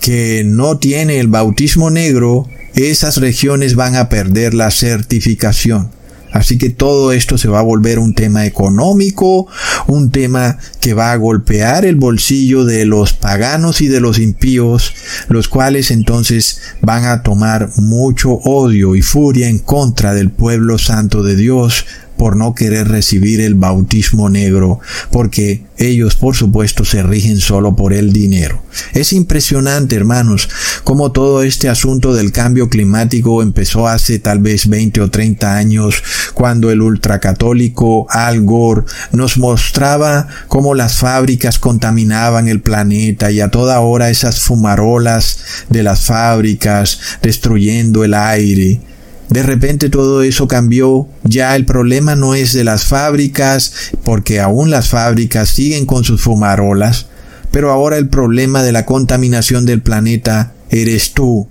que 0.00 0.42
no 0.44 0.78
tiene 0.78 1.18
el 1.18 1.28
bautismo 1.28 1.90
negro, 1.90 2.46
esas 2.74 3.18
regiones 3.18 3.74
van 3.74 3.96
a 3.96 4.08
perder 4.08 4.54
la 4.54 4.70
certificación. 4.70 5.90
Así 6.34 6.58
que 6.58 6.68
todo 6.68 7.12
esto 7.12 7.38
se 7.38 7.46
va 7.46 7.60
a 7.60 7.62
volver 7.62 8.00
un 8.00 8.12
tema 8.12 8.44
económico, 8.44 9.46
un 9.86 10.10
tema 10.10 10.58
que 10.80 10.92
va 10.92 11.12
a 11.12 11.16
golpear 11.16 11.84
el 11.84 11.94
bolsillo 11.94 12.64
de 12.64 12.86
los 12.86 13.12
paganos 13.12 13.80
y 13.80 13.86
de 13.86 14.00
los 14.00 14.18
impíos, 14.18 14.92
los 15.28 15.46
cuales 15.46 15.92
entonces 15.92 16.60
van 16.80 17.04
a 17.04 17.22
tomar 17.22 17.70
mucho 17.76 18.32
odio 18.32 18.96
y 18.96 19.02
furia 19.02 19.48
en 19.48 19.60
contra 19.60 20.12
del 20.12 20.32
pueblo 20.32 20.76
santo 20.76 21.22
de 21.22 21.36
Dios, 21.36 21.86
por 22.16 22.36
no 22.36 22.54
querer 22.54 22.88
recibir 22.88 23.40
el 23.40 23.54
bautismo 23.54 24.28
negro, 24.30 24.80
porque 25.10 25.64
ellos 25.76 26.16
por 26.16 26.36
supuesto 26.36 26.84
se 26.84 27.02
rigen 27.02 27.40
solo 27.40 27.74
por 27.74 27.92
el 27.92 28.12
dinero. 28.12 28.62
Es 28.92 29.12
impresionante, 29.12 29.96
hermanos, 29.96 30.48
cómo 30.84 31.12
todo 31.12 31.42
este 31.42 31.68
asunto 31.68 32.14
del 32.14 32.32
cambio 32.32 32.68
climático 32.68 33.42
empezó 33.42 33.88
hace 33.88 34.18
tal 34.18 34.38
vez 34.38 34.68
20 34.68 35.00
o 35.00 35.10
30 35.10 35.56
años, 35.56 36.02
cuando 36.34 36.70
el 36.70 36.80
ultracatólico 36.80 38.06
Al 38.10 38.42
Gore 38.42 38.82
nos 39.12 39.38
mostraba 39.38 40.28
cómo 40.48 40.74
las 40.74 40.96
fábricas 40.96 41.58
contaminaban 41.58 42.48
el 42.48 42.60
planeta 42.60 43.30
y 43.30 43.40
a 43.40 43.50
toda 43.50 43.80
hora 43.80 44.10
esas 44.10 44.40
fumarolas 44.40 45.38
de 45.68 45.82
las 45.82 46.06
fábricas 46.06 47.00
destruyendo 47.22 48.04
el 48.04 48.14
aire 48.14 48.80
de 49.28 49.42
repente 49.42 49.88
todo 49.88 50.22
eso 50.22 50.46
cambió, 50.48 51.08
ya 51.24 51.56
el 51.56 51.64
problema 51.64 52.14
no 52.14 52.34
es 52.34 52.52
de 52.52 52.64
las 52.64 52.84
fábricas, 52.84 53.72
porque 54.04 54.40
aún 54.40 54.70
las 54.70 54.88
fábricas 54.88 55.48
siguen 55.48 55.86
con 55.86 56.04
sus 56.04 56.20
fumarolas, 56.20 57.06
pero 57.50 57.70
ahora 57.70 57.96
el 57.96 58.08
problema 58.08 58.62
de 58.62 58.72
la 58.72 58.84
contaminación 58.84 59.64
del 59.66 59.80
planeta 59.80 60.52
eres 60.70 61.12
tú. 61.12 61.48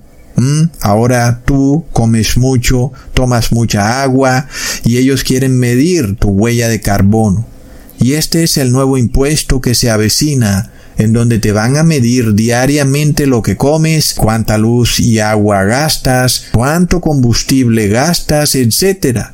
Ahora 0.82 1.41
tú 1.45 1.86
comes 1.93 2.38
mucho, 2.38 2.91
tomas 3.13 3.51
mucha 3.51 4.01
agua 4.01 4.47
y 4.84 4.97
ellos 4.97 5.24
quieren 5.24 5.57
medir 5.57 6.17
tu 6.17 6.30
huella 6.30 6.67
de 6.67 6.82
carbono. 6.82 7.45
Y 7.99 8.13
este 8.13 8.43
es 8.43 8.57
el 8.57 8.71
nuevo 8.71 8.97
impuesto 8.97 9.61
que 9.61 9.76
se 9.76 9.89
avecina 9.89 10.72
en 10.97 11.13
donde 11.13 11.39
te 11.39 11.51
van 11.51 11.77
a 11.77 11.83
medir 11.83 12.33
diariamente 12.33 13.25
lo 13.25 13.41
que 13.41 13.57
comes, 13.57 14.13
cuánta 14.13 14.57
luz 14.57 14.99
y 14.99 15.19
agua 15.19 15.63
gastas, 15.63 16.45
cuánto 16.51 17.01
combustible 17.01 17.87
gastas, 17.87 18.55
etc. 18.55 19.27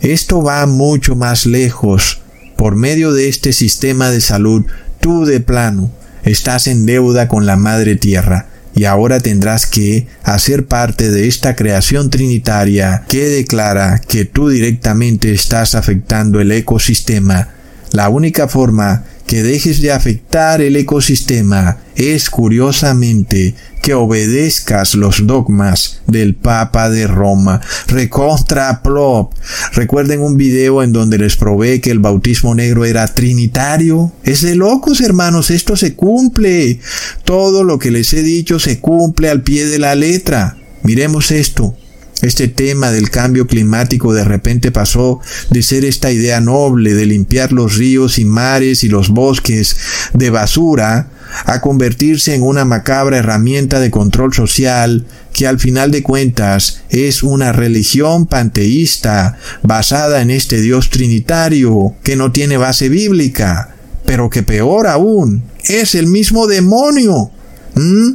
Esto 0.00 0.42
va 0.42 0.66
mucho 0.66 1.16
más 1.16 1.46
lejos. 1.46 2.20
Por 2.56 2.76
medio 2.76 3.12
de 3.12 3.28
este 3.28 3.52
sistema 3.52 4.10
de 4.10 4.20
salud, 4.20 4.64
tú 5.00 5.24
de 5.24 5.40
plano 5.40 5.90
estás 6.24 6.66
en 6.66 6.86
deuda 6.86 7.28
con 7.28 7.46
la 7.46 7.56
Madre 7.56 7.96
Tierra 7.96 8.48
y 8.74 8.84
ahora 8.84 9.20
tendrás 9.20 9.66
que 9.66 10.08
hacer 10.22 10.66
parte 10.66 11.10
de 11.10 11.28
esta 11.28 11.54
creación 11.54 12.10
trinitaria 12.10 13.04
que 13.08 13.28
declara 13.28 14.00
que 14.00 14.24
tú 14.24 14.48
directamente 14.48 15.32
estás 15.32 15.74
afectando 15.74 16.40
el 16.40 16.50
ecosistema. 16.50 17.50
La 17.92 18.08
única 18.08 18.48
forma 18.48 19.04
que 19.26 19.42
dejes 19.42 19.80
de 19.80 19.92
afectar 19.92 20.60
el 20.60 20.76
ecosistema 20.76 21.78
es 21.96 22.28
curiosamente 22.28 23.54
que 23.82 23.94
obedezcas 23.94 24.94
los 24.94 25.26
dogmas 25.26 26.00
del 26.06 26.34
Papa 26.34 26.90
de 26.90 27.06
Roma. 27.06 27.60
Recontra 27.86 28.82
plop. 28.82 29.34
Recuerden 29.72 30.20
un 30.20 30.36
video 30.36 30.82
en 30.82 30.92
donde 30.92 31.18
les 31.18 31.36
probé 31.36 31.80
que 31.80 31.90
el 31.90 31.98
bautismo 31.98 32.54
negro 32.54 32.84
era 32.84 33.06
trinitario. 33.06 34.12
Es 34.24 34.42
de 34.42 34.54
locos, 34.54 35.00
hermanos. 35.00 35.50
Esto 35.50 35.76
se 35.76 35.94
cumple. 35.94 36.80
Todo 37.24 37.62
lo 37.62 37.78
que 37.78 37.90
les 37.90 38.12
he 38.14 38.22
dicho 38.22 38.58
se 38.58 38.80
cumple 38.80 39.28
al 39.28 39.42
pie 39.42 39.66
de 39.66 39.78
la 39.78 39.94
letra. 39.94 40.56
Miremos 40.82 41.30
esto. 41.30 41.76
Este 42.24 42.48
tema 42.48 42.90
del 42.90 43.10
cambio 43.10 43.46
climático 43.46 44.14
de 44.14 44.24
repente 44.24 44.72
pasó 44.72 45.20
de 45.50 45.62
ser 45.62 45.84
esta 45.84 46.10
idea 46.10 46.40
noble 46.40 46.94
de 46.94 47.04
limpiar 47.04 47.52
los 47.52 47.76
ríos 47.76 48.18
y 48.18 48.24
mares 48.24 48.82
y 48.82 48.88
los 48.88 49.10
bosques 49.10 49.76
de 50.14 50.30
basura 50.30 51.10
a 51.44 51.60
convertirse 51.60 52.34
en 52.34 52.42
una 52.42 52.64
macabra 52.64 53.18
herramienta 53.18 53.78
de 53.78 53.90
control 53.90 54.32
social 54.32 55.04
que 55.34 55.46
al 55.46 55.58
final 55.58 55.90
de 55.90 56.02
cuentas 56.02 56.80
es 56.88 57.22
una 57.22 57.52
religión 57.52 58.24
panteísta 58.24 59.36
basada 59.62 60.22
en 60.22 60.30
este 60.30 60.62
Dios 60.62 60.88
trinitario 60.88 61.94
que 62.02 62.16
no 62.16 62.32
tiene 62.32 62.56
base 62.56 62.88
bíblica, 62.88 63.74
pero 64.06 64.30
que 64.30 64.42
peor 64.42 64.86
aún 64.86 65.42
es 65.66 65.94
el 65.94 66.06
mismo 66.06 66.46
demonio. 66.46 67.30
¿Mm? 67.74 68.12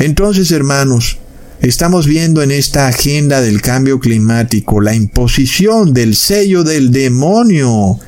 Entonces, 0.00 0.50
hermanos, 0.50 1.16
Estamos 1.62 2.06
viendo 2.06 2.42
en 2.42 2.52
esta 2.52 2.86
agenda 2.86 3.42
del 3.42 3.60
cambio 3.60 4.00
climático 4.00 4.80
la 4.80 4.94
imposición 4.94 5.92
del 5.92 6.16
sello 6.16 6.64
del 6.64 6.90
demonio, 6.90 7.98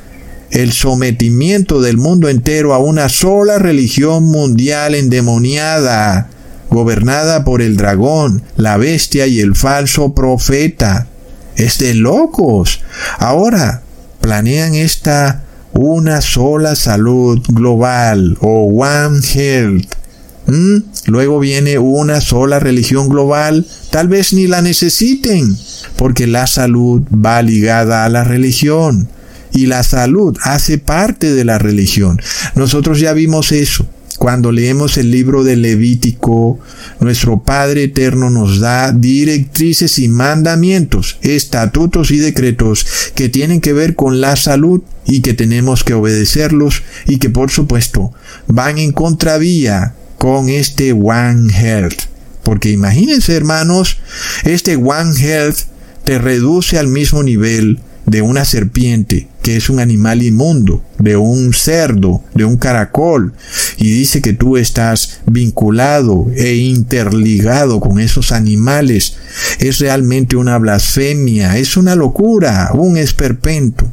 el 0.50 0.72
sometimiento 0.72 1.82
del 1.82 1.98
mundo 1.98 2.30
entero 2.30 2.72
a 2.72 2.78
una 2.78 3.11
sola 3.11 3.59
religión 3.59 4.24
mundial 4.24 4.94
endemoniada, 4.94 6.30
gobernada 6.70 7.44
por 7.44 7.61
el 7.61 7.76
dragón, 7.76 8.42
la 8.57 8.78
bestia 8.78 9.26
y 9.26 9.40
el 9.40 9.55
falso 9.55 10.14
profeta. 10.14 11.09
Es 11.55 11.76
de 11.76 11.92
locos. 11.92 12.80
Ahora, 13.18 13.82
planean 14.22 14.74
esta 14.74 15.44
una 15.74 16.22
sola 16.22 16.74
salud 16.74 17.42
global 17.50 18.38
o 18.40 18.68
One 18.82 19.20
Health 19.34 20.01
¿Mm? 20.47 20.78
Luego 21.07 21.38
viene 21.38 21.78
una 21.78 22.20
sola 22.20 22.59
religión 22.59 23.09
global, 23.09 23.66
tal 23.90 24.09
vez 24.09 24.32
ni 24.32 24.47
la 24.47 24.62
necesiten, 24.62 25.57
porque 25.97 26.26
la 26.26 26.47
salud 26.47 27.03
va 27.12 27.43
ligada 27.43 28.05
a 28.05 28.09
la 28.09 28.24
religión 28.24 29.09
y 29.53 29.66
la 29.66 29.82
salud 29.82 30.36
hace 30.43 30.78
parte 30.78 31.32
de 31.32 31.45
la 31.45 31.59
religión. 31.59 32.20
Nosotros 32.55 33.01
ya 33.01 33.12
vimos 33.12 33.53
eso. 33.53 33.86
Cuando 34.18 34.53
leemos 34.53 34.99
el 34.99 35.11
libro 35.11 35.43
de 35.43 35.57
Levítico, 35.57 36.61
nuestro 37.01 37.43
Padre 37.43 37.84
Eterno 37.84 38.30
nos 38.30 38.61
da 38.61 38.93
directrices 38.93 39.99
y 39.99 40.07
mandamientos, 40.07 41.18
estatutos 41.22 42.12
y 42.12 42.18
decretos 42.18 42.86
que 43.16 43.28
tienen 43.28 43.61
que 43.61 43.72
ver 43.72 43.97
con 43.97 44.20
la 44.20 44.36
salud 44.36 44.82
y 45.07 45.22
que 45.22 45.34
tenemos 45.34 45.82
que 45.82 45.95
obedecerlos 45.95 46.82
y 47.07 47.18
que 47.18 47.30
por 47.30 47.51
supuesto 47.51 48.12
van 48.47 48.78
en 48.78 48.93
contravía 48.93 49.95
con 50.22 50.48
este 50.48 50.92
One 50.92 51.52
Health. 51.52 52.02
Porque 52.44 52.70
imagínense 52.70 53.34
hermanos, 53.34 53.98
este 54.44 54.76
One 54.76 55.20
Health 55.20 55.62
te 56.04 56.20
reduce 56.20 56.78
al 56.78 56.86
mismo 56.86 57.24
nivel 57.24 57.80
de 58.06 58.22
una 58.22 58.44
serpiente, 58.44 59.26
que 59.42 59.56
es 59.56 59.68
un 59.68 59.80
animal 59.80 60.22
inmundo, 60.22 60.84
de 61.00 61.16
un 61.16 61.52
cerdo, 61.52 62.22
de 62.34 62.44
un 62.44 62.56
caracol, 62.56 63.32
y 63.78 63.90
dice 63.90 64.22
que 64.22 64.32
tú 64.32 64.56
estás 64.56 65.22
vinculado 65.26 66.28
e 66.36 66.54
interligado 66.54 67.80
con 67.80 67.98
esos 67.98 68.30
animales, 68.30 69.16
es 69.58 69.80
realmente 69.80 70.36
una 70.36 70.56
blasfemia, 70.58 71.58
es 71.58 71.76
una 71.76 71.96
locura, 71.96 72.70
un 72.74 72.96
esperpento. 72.96 73.90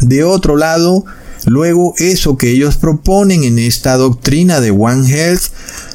De 0.00 0.24
otro 0.24 0.56
lado, 0.56 1.04
Luego 1.46 1.94
eso 1.98 2.36
que 2.36 2.50
ellos 2.50 2.76
proponen 2.76 3.44
en 3.44 3.58
esta 3.58 3.96
doctrina 3.96 4.60
de 4.60 4.70
One 4.70 5.08
Health, 5.10 5.42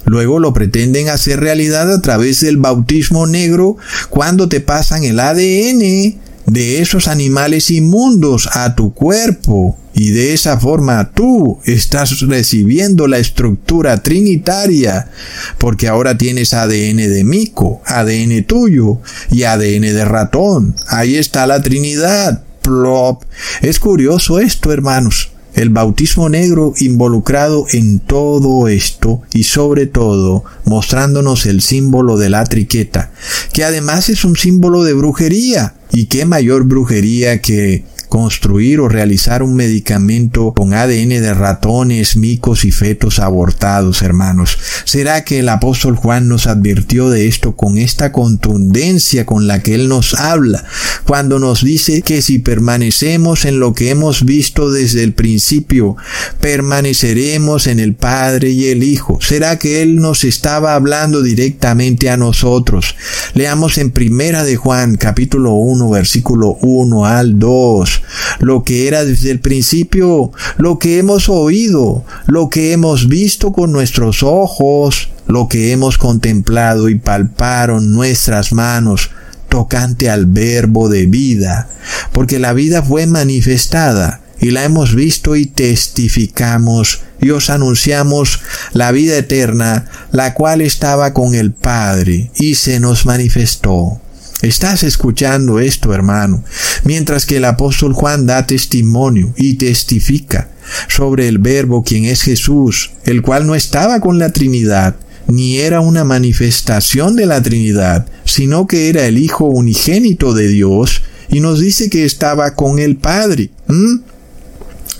luego 0.05 0.39
lo 0.39 0.53
pretenden 0.53 1.09
hacer 1.09 1.39
realidad 1.39 1.91
a 1.91 2.01
través 2.01 2.41
del 2.41 2.57
bautismo 2.57 3.25
negro 3.25 3.77
cuando 4.09 4.47
te 4.47 4.61
pasan 4.61 5.03
el 5.03 5.19
ADN 5.19 6.19
de 6.45 6.81
esos 6.81 7.07
animales 7.07 7.71
inmundos 7.71 8.49
a 8.53 8.75
tu 8.75 8.93
cuerpo. 8.93 9.77
Y 9.95 10.11
de 10.11 10.33
esa 10.33 10.57
forma 10.57 11.11
tú 11.13 11.59
estás 11.65 12.21
recibiendo 12.21 13.07
la 13.07 13.17
estructura 13.17 14.01
trinitaria, 14.01 15.09
porque 15.57 15.87
ahora 15.87 16.17
tienes 16.17 16.53
ADN 16.53 16.97
de 16.97 17.23
mico, 17.25 17.81
ADN 17.85 18.45
tuyo 18.45 18.99
y 19.29 19.43
ADN 19.43 19.81
de 19.81 20.05
ratón. 20.05 20.75
Ahí 20.87 21.17
está 21.17 21.45
la 21.47 21.61
Trinidad. 21.61 22.43
Plop. 22.61 23.23
Es 23.61 23.79
curioso 23.79 24.39
esto, 24.39 24.71
hermanos 24.71 25.31
el 25.59 25.69
bautismo 25.71 26.29
negro 26.29 26.73
involucrado 26.77 27.65
en 27.71 27.99
todo 27.99 28.69
esto 28.69 29.21
y 29.33 29.43
sobre 29.43 29.87
todo 29.87 30.45
mostrándonos 30.63 31.45
el 31.45 31.61
símbolo 31.61 32.17
de 32.17 32.29
la 32.29 32.45
triqueta, 32.45 33.11
que 33.51 33.65
además 33.65 34.07
es 34.07 34.23
un 34.23 34.37
símbolo 34.37 34.83
de 34.83 34.93
brujería. 34.93 35.75
¿Y 35.91 36.05
qué 36.05 36.25
mayor 36.25 36.63
brujería 36.63 37.41
que 37.41 37.83
construir 38.09 38.79
o 38.79 38.89
realizar 38.89 39.43
un 39.43 39.53
medicamento 39.53 40.53
con 40.53 40.73
ADN 40.73 41.09
de 41.09 41.33
ratones, 41.33 42.17
micos 42.17 42.65
y 42.65 42.71
fetos 42.71 43.19
abortados, 43.19 44.01
hermanos. 44.01 44.57
¿Será 44.83 45.23
que 45.23 45.39
el 45.39 45.49
apóstol 45.49 45.95
Juan 45.95 46.27
nos 46.27 46.47
advirtió 46.47 47.09
de 47.09 47.27
esto 47.27 47.55
con 47.55 47.77
esta 47.77 48.11
contundencia 48.11 49.25
con 49.25 49.47
la 49.47 49.61
que 49.61 49.75
él 49.75 49.87
nos 49.87 50.15
habla, 50.15 50.65
cuando 51.05 51.37
nos 51.37 51.63
dice 51.63 52.01
que 52.01 52.23
si 52.23 52.39
permanecemos 52.39 53.45
en 53.45 53.59
lo 53.59 53.73
que 53.73 53.91
hemos 53.91 54.25
visto 54.25 54.71
desde 54.71 55.03
el 55.03 55.13
principio, 55.13 55.95
permaneceremos 56.41 57.67
en 57.67 57.79
el 57.79 57.93
Padre 57.93 58.49
y 58.49 58.69
el 58.69 58.83
Hijo? 58.83 59.19
¿Será 59.21 59.59
que 59.59 59.83
él 59.83 59.97
nos 59.97 60.23
estaba 60.23 60.73
hablando 60.73 61.21
directamente 61.21 62.09
a 62.09 62.17
nosotros? 62.17 62.95
Leamos 63.35 63.77
en 63.77 63.91
Primera 63.91 64.43
de 64.43 64.55
Juan, 64.55 64.95
capítulo 64.97 65.53
1, 65.53 65.89
versículo 65.91 66.57
1 66.61 67.05
al 67.05 67.37
2 67.37 67.98
lo 68.39 68.63
que 68.63 68.87
era 68.87 69.05
desde 69.05 69.31
el 69.31 69.39
principio, 69.39 70.31
lo 70.57 70.79
que 70.79 70.97
hemos 70.97 71.29
oído, 71.29 72.05
lo 72.27 72.49
que 72.49 72.71
hemos 72.73 73.07
visto 73.07 73.51
con 73.53 73.71
nuestros 73.71 74.23
ojos, 74.23 75.09
lo 75.27 75.47
que 75.47 75.71
hemos 75.71 75.97
contemplado 75.97 76.89
y 76.89 76.95
palparon 76.95 77.91
nuestras 77.91 78.51
manos 78.51 79.11
tocante 79.49 80.09
al 80.09 80.25
verbo 80.25 80.89
de 80.89 81.05
vida, 81.05 81.69
porque 82.13 82.39
la 82.39 82.53
vida 82.53 82.83
fue 82.83 83.07
manifestada 83.07 84.21
y 84.39 84.51
la 84.51 84.63
hemos 84.63 84.95
visto 84.95 85.35
y 85.35 85.45
testificamos 85.45 87.01
y 87.21 87.31
os 87.31 87.49
anunciamos 87.49 88.39
la 88.73 88.91
vida 88.91 89.17
eterna, 89.17 89.85
la 90.11 90.33
cual 90.33 90.61
estaba 90.61 91.13
con 91.13 91.35
el 91.35 91.51
Padre 91.51 92.31
y 92.35 92.55
se 92.55 92.79
nos 92.79 93.05
manifestó. 93.05 93.99
Estás 94.41 94.83
escuchando 94.83 95.59
esto, 95.59 95.93
hermano, 95.93 96.45
mientras 96.85 97.25
que 97.25 97.37
el 97.37 97.45
apóstol 97.45 97.93
Juan 97.93 98.25
da 98.25 98.47
testimonio 98.47 99.33
y 99.35 99.55
testifica 99.55 100.49
sobre 100.87 101.27
el 101.27 101.39
verbo 101.39 101.83
quien 101.83 102.05
es 102.05 102.21
Jesús, 102.21 102.91
el 103.03 103.21
cual 103.21 103.47
no 103.47 103.53
estaba 103.53 103.99
con 103.99 104.17
la 104.17 104.31
Trinidad, 104.31 104.95
ni 105.27 105.57
era 105.57 105.81
una 105.81 106.05
manifestación 106.05 107.17
de 107.17 107.25
la 107.25 107.41
Trinidad, 107.43 108.07
sino 108.23 108.65
que 108.65 108.87
era 108.87 109.05
el 109.07 109.17
Hijo 109.17 109.43
unigénito 109.45 110.33
de 110.33 110.47
Dios, 110.47 111.01
y 111.29 111.41
nos 111.41 111.59
dice 111.59 111.89
que 111.89 112.05
estaba 112.05 112.55
con 112.55 112.79
el 112.79 112.95
Padre. 112.95 113.49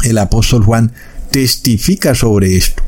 El 0.04 0.18
apóstol 0.18 0.66
Juan 0.66 0.92
testifica 1.32 2.14
sobre 2.14 2.58
esto. 2.58 2.84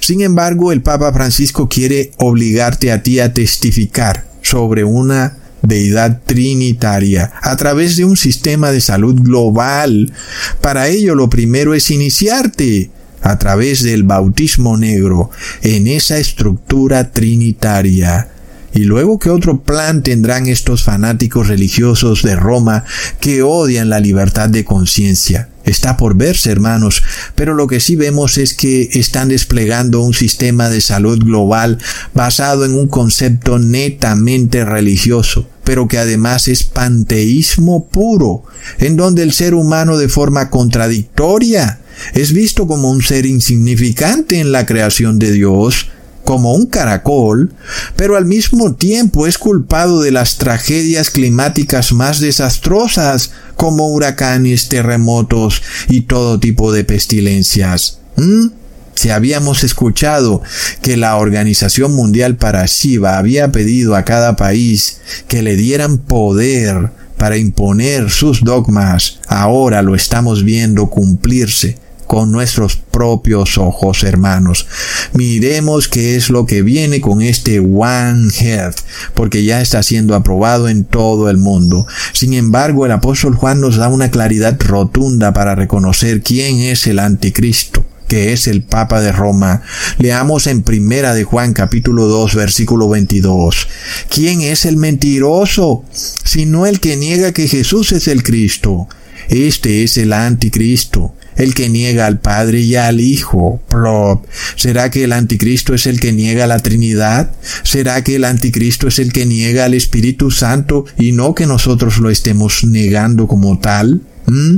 Sin 0.00 0.20
embargo, 0.20 0.72
el 0.72 0.82
Papa 0.82 1.12
Francisco 1.12 1.68
quiere 1.68 2.10
obligarte 2.16 2.90
a 2.90 3.04
ti 3.04 3.20
a 3.20 3.32
testificar 3.32 4.26
sobre 4.42 4.82
una 4.82 5.38
deidad 5.62 6.20
trinitaria 6.24 7.32
a 7.42 7.56
través 7.56 7.96
de 7.96 8.04
un 8.04 8.16
sistema 8.16 8.70
de 8.70 8.80
salud 8.80 9.20
global. 9.20 10.12
Para 10.60 10.88
ello 10.88 11.14
lo 11.14 11.28
primero 11.28 11.74
es 11.74 11.90
iniciarte 11.90 12.90
a 13.22 13.38
través 13.38 13.82
del 13.82 14.02
bautismo 14.02 14.76
negro 14.76 15.30
en 15.62 15.86
esa 15.86 16.18
estructura 16.18 17.12
trinitaria. 17.12 18.28
Y 18.74 18.84
luego 18.84 19.18
qué 19.18 19.30
otro 19.30 19.62
plan 19.62 20.02
tendrán 20.02 20.46
estos 20.46 20.82
fanáticos 20.82 21.48
religiosos 21.48 22.22
de 22.22 22.36
Roma 22.36 22.84
que 23.20 23.42
odian 23.42 23.90
la 23.90 24.00
libertad 24.00 24.48
de 24.48 24.64
conciencia. 24.64 25.50
Está 25.64 25.96
por 25.96 26.16
verse, 26.16 26.50
hermanos, 26.50 27.02
pero 27.34 27.54
lo 27.54 27.66
que 27.66 27.80
sí 27.80 27.96
vemos 27.96 28.38
es 28.38 28.54
que 28.54 28.88
están 28.94 29.28
desplegando 29.28 30.00
un 30.00 30.14
sistema 30.14 30.68
de 30.68 30.80
salud 30.80 31.18
global 31.22 31.78
basado 32.14 32.64
en 32.64 32.74
un 32.74 32.88
concepto 32.88 33.58
netamente 33.58 34.64
religioso, 34.64 35.48
pero 35.64 35.88
que 35.88 35.98
además 35.98 36.48
es 36.48 36.64
panteísmo 36.64 37.86
puro, 37.88 38.44
en 38.78 38.96
donde 38.96 39.22
el 39.22 39.32
ser 39.32 39.54
humano 39.54 39.96
de 39.96 40.08
forma 40.08 40.50
contradictoria 40.50 41.80
es 42.14 42.32
visto 42.32 42.66
como 42.66 42.90
un 42.90 43.02
ser 43.02 43.26
insignificante 43.26 44.40
en 44.40 44.52
la 44.52 44.66
creación 44.66 45.18
de 45.18 45.32
Dios, 45.32 45.88
como 46.24 46.54
un 46.54 46.66
caracol, 46.66 47.52
pero 47.96 48.16
al 48.16 48.26
mismo 48.26 48.74
tiempo 48.74 49.26
es 49.26 49.38
culpado 49.38 50.00
de 50.00 50.12
las 50.12 50.38
tragedias 50.38 51.10
climáticas 51.10 51.92
más 51.92 52.20
desastrosas, 52.20 53.32
como 53.56 53.88
huracanes, 53.88 54.68
terremotos 54.68 55.62
y 55.88 56.02
todo 56.02 56.38
tipo 56.38 56.72
de 56.72 56.84
pestilencias. 56.84 57.98
¿Mm? 58.16 58.61
Si 58.94 59.10
habíamos 59.10 59.64
escuchado 59.64 60.42
que 60.82 60.96
la 60.96 61.16
Organización 61.16 61.94
Mundial 61.94 62.36
para 62.36 62.66
Shiva 62.66 63.18
había 63.18 63.50
pedido 63.52 63.96
a 63.96 64.04
cada 64.04 64.36
país 64.36 65.00
que 65.28 65.42
le 65.42 65.56
dieran 65.56 65.98
poder 65.98 66.90
para 67.16 67.36
imponer 67.36 68.10
sus 68.10 68.42
dogmas, 68.42 69.20
ahora 69.28 69.82
lo 69.82 69.94
estamos 69.94 70.44
viendo 70.44 70.88
cumplirse 70.88 71.78
con 72.12 72.30
nuestros 72.30 72.76
propios 72.76 73.56
ojos, 73.56 74.04
hermanos. 74.04 74.66
Miremos 75.14 75.88
qué 75.88 76.14
es 76.14 76.28
lo 76.28 76.44
que 76.44 76.60
viene 76.60 77.00
con 77.00 77.22
este 77.22 77.58
One 77.58 78.28
Health, 78.38 78.76
porque 79.14 79.44
ya 79.44 79.62
está 79.62 79.82
siendo 79.82 80.14
aprobado 80.14 80.68
en 80.68 80.84
todo 80.84 81.30
el 81.30 81.38
mundo. 81.38 81.86
Sin 82.12 82.34
embargo, 82.34 82.84
el 82.84 82.92
apóstol 82.92 83.34
Juan 83.34 83.62
nos 83.62 83.76
da 83.76 83.88
una 83.88 84.10
claridad 84.10 84.60
rotunda 84.60 85.32
para 85.32 85.54
reconocer 85.54 86.22
quién 86.22 86.60
es 86.60 86.86
el 86.86 86.98
anticristo 86.98 87.82
que 88.12 88.34
es 88.34 88.46
el 88.46 88.60
Papa 88.60 89.00
de 89.00 89.10
Roma. 89.10 89.62
Leamos 89.96 90.46
en 90.46 90.60
Primera 90.60 91.14
de 91.14 91.24
Juan 91.24 91.54
capítulo 91.54 92.08
2 92.08 92.34
versículo 92.34 92.90
22. 92.90 93.68
¿Quién 94.10 94.42
es 94.42 94.66
el 94.66 94.76
mentiroso? 94.76 95.82
Sino 95.92 96.66
el 96.66 96.78
que 96.78 96.98
niega 96.98 97.32
que 97.32 97.48
Jesús 97.48 97.90
es 97.92 98.08
el 98.08 98.22
Cristo. 98.22 98.86
Este 99.30 99.82
es 99.82 99.96
el 99.96 100.12
anticristo 100.12 101.14
el 101.36 101.54
que 101.54 101.70
niega 101.70 102.04
al 102.04 102.20
Padre 102.20 102.60
y 102.60 102.76
al 102.76 103.00
Hijo. 103.00 103.62
Plop. 103.70 104.26
¿Será 104.56 104.90
que 104.90 105.04
el 105.04 105.12
anticristo 105.14 105.72
es 105.72 105.86
el 105.86 105.98
que 105.98 106.12
niega 106.12 106.46
la 106.46 106.58
Trinidad? 106.58 107.34
¿Será 107.62 108.04
que 108.04 108.16
el 108.16 108.24
anticristo 108.24 108.88
es 108.88 108.98
el 108.98 109.14
que 109.14 109.24
niega 109.24 109.64
al 109.64 109.72
Espíritu 109.72 110.30
Santo 110.30 110.84
y 110.98 111.12
no 111.12 111.34
que 111.34 111.46
nosotros 111.46 111.96
lo 111.96 112.10
estemos 112.10 112.62
negando 112.64 113.26
como 113.26 113.58
tal? 113.58 114.02
¿Mm? 114.26 114.56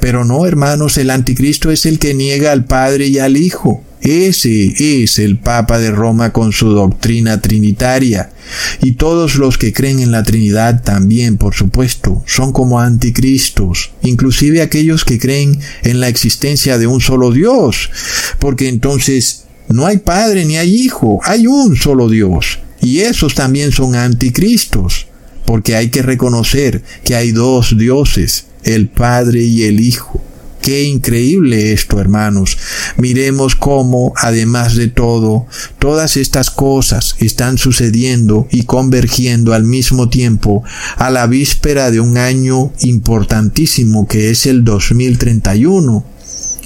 Pero 0.00 0.24
no, 0.24 0.46
hermanos, 0.46 0.98
el 0.98 1.10
anticristo 1.10 1.70
es 1.70 1.86
el 1.86 1.98
que 1.98 2.14
niega 2.14 2.52
al 2.52 2.64
Padre 2.64 3.06
y 3.06 3.18
al 3.18 3.36
Hijo. 3.36 3.82
Ese 4.02 5.02
es 5.02 5.18
el 5.18 5.38
Papa 5.38 5.78
de 5.78 5.90
Roma 5.90 6.32
con 6.32 6.52
su 6.52 6.68
doctrina 6.68 7.40
trinitaria. 7.40 8.30
Y 8.80 8.92
todos 8.92 9.34
los 9.34 9.58
que 9.58 9.72
creen 9.72 9.98
en 9.98 10.12
la 10.12 10.22
Trinidad 10.22 10.82
también, 10.84 11.38
por 11.38 11.54
supuesto, 11.54 12.22
son 12.24 12.52
como 12.52 12.78
anticristos, 12.78 13.90
inclusive 14.02 14.62
aquellos 14.62 15.04
que 15.04 15.18
creen 15.18 15.58
en 15.82 15.98
la 15.98 16.08
existencia 16.08 16.78
de 16.78 16.86
un 16.86 17.00
solo 17.00 17.32
Dios, 17.32 17.90
porque 18.38 18.68
entonces 18.68 19.46
no 19.68 19.86
hay 19.86 19.96
Padre 19.96 20.44
ni 20.44 20.56
hay 20.56 20.72
Hijo, 20.72 21.18
hay 21.24 21.48
un 21.48 21.74
solo 21.76 22.08
Dios. 22.08 22.60
Y 22.80 23.00
esos 23.00 23.34
también 23.34 23.72
son 23.72 23.96
anticristos, 23.96 25.08
porque 25.46 25.76
hay 25.76 25.88
que 25.88 26.02
reconocer 26.02 26.82
que 27.04 27.14
hay 27.14 27.32
dos 27.32 27.78
dioses, 27.78 28.46
el 28.64 28.88
Padre 28.88 29.42
y 29.42 29.62
el 29.62 29.80
Hijo. 29.80 30.20
Qué 30.66 30.82
increíble 30.82 31.72
esto, 31.72 32.00
hermanos. 32.00 32.58
Miremos 32.96 33.54
cómo, 33.54 34.12
además 34.16 34.74
de 34.74 34.88
todo, 34.88 35.46
todas 35.78 36.16
estas 36.16 36.50
cosas 36.50 37.14
están 37.20 37.56
sucediendo 37.56 38.48
y 38.50 38.64
convergiendo 38.64 39.54
al 39.54 39.62
mismo 39.62 40.08
tiempo 40.08 40.64
a 40.96 41.10
la 41.10 41.28
víspera 41.28 41.92
de 41.92 42.00
un 42.00 42.18
año 42.18 42.72
importantísimo 42.80 44.08
que 44.08 44.30
es 44.30 44.44
el 44.46 44.64
2031. 44.64 46.04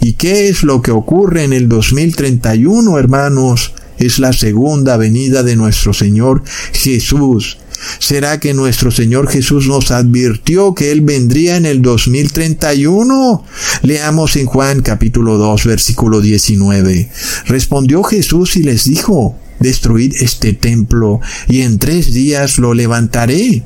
¿Y 0.00 0.14
qué 0.14 0.48
es 0.48 0.62
lo 0.62 0.80
que 0.80 0.92
ocurre 0.92 1.44
en 1.44 1.52
el 1.52 1.68
2031, 1.68 2.98
hermanos? 2.98 3.74
Es 3.98 4.18
la 4.18 4.32
segunda 4.32 4.96
venida 4.96 5.42
de 5.42 5.56
nuestro 5.56 5.92
Señor 5.92 6.42
Jesús 6.72 7.58
¿Será 7.98 8.40
que 8.40 8.54
nuestro 8.54 8.90
Señor 8.90 9.28
Jesús 9.28 9.66
nos 9.66 9.90
advirtió 9.90 10.74
que 10.74 10.90
Él 10.92 11.00
vendría 11.00 11.56
en 11.56 11.66
el 11.66 11.82
2031? 11.82 13.44
Leamos 13.82 14.36
en 14.36 14.46
Juan 14.46 14.82
capítulo 14.82 15.38
2 15.38 15.64
versículo 15.64 16.20
19. 16.20 17.10
Respondió 17.46 18.02
Jesús 18.02 18.56
y 18.56 18.62
les 18.62 18.84
dijo, 18.84 19.36
Destruid 19.60 20.14
este 20.20 20.54
templo 20.54 21.20
y 21.46 21.60
en 21.60 21.78
tres 21.78 22.12
días 22.14 22.58
lo 22.58 22.72
levantaré. 22.72 23.62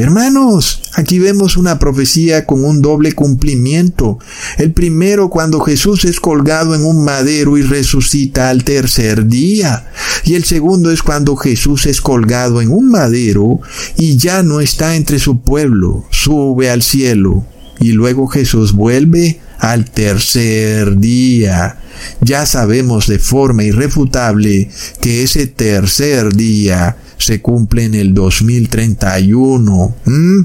Hermanos, 0.00 0.80
aquí 0.94 1.18
vemos 1.18 1.58
una 1.58 1.78
profecía 1.78 2.46
con 2.46 2.64
un 2.64 2.80
doble 2.80 3.12
cumplimiento. 3.12 4.18
El 4.56 4.72
primero 4.72 5.28
cuando 5.28 5.60
Jesús 5.60 6.06
es 6.06 6.20
colgado 6.20 6.74
en 6.74 6.86
un 6.86 7.04
madero 7.04 7.58
y 7.58 7.62
resucita 7.62 8.48
al 8.48 8.64
tercer 8.64 9.26
día. 9.26 9.90
Y 10.24 10.36
el 10.36 10.44
segundo 10.44 10.90
es 10.90 11.02
cuando 11.02 11.36
Jesús 11.36 11.84
es 11.84 12.00
colgado 12.00 12.62
en 12.62 12.70
un 12.70 12.88
madero 12.88 13.60
y 13.98 14.16
ya 14.16 14.42
no 14.42 14.62
está 14.62 14.96
entre 14.96 15.18
su 15.18 15.42
pueblo, 15.42 16.06
sube 16.08 16.70
al 16.70 16.80
cielo. 16.80 17.44
Y 17.78 17.92
luego 17.92 18.26
Jesús 18.26 18.72
vuelve 18.72 19.38
al 19.58 19.90
tercer 19.90 20.98
día. 20.98 21.76
Ya 22.22 22.46
sabemos 22.46 23.06
de 23.06 23.18
forma 23.18 23.64
irrefutable 23.64 24.70
que 25.02 25.24
ese 25.24 25.46
tercer 25.46 26.32
día 26.34 26.96
se 27.20 27.40
cumple 27.40 27.84
en 27.84 27.94
el 27.94 28.14
2031. 28.14 29.94
¿Mm? 30.04 30.40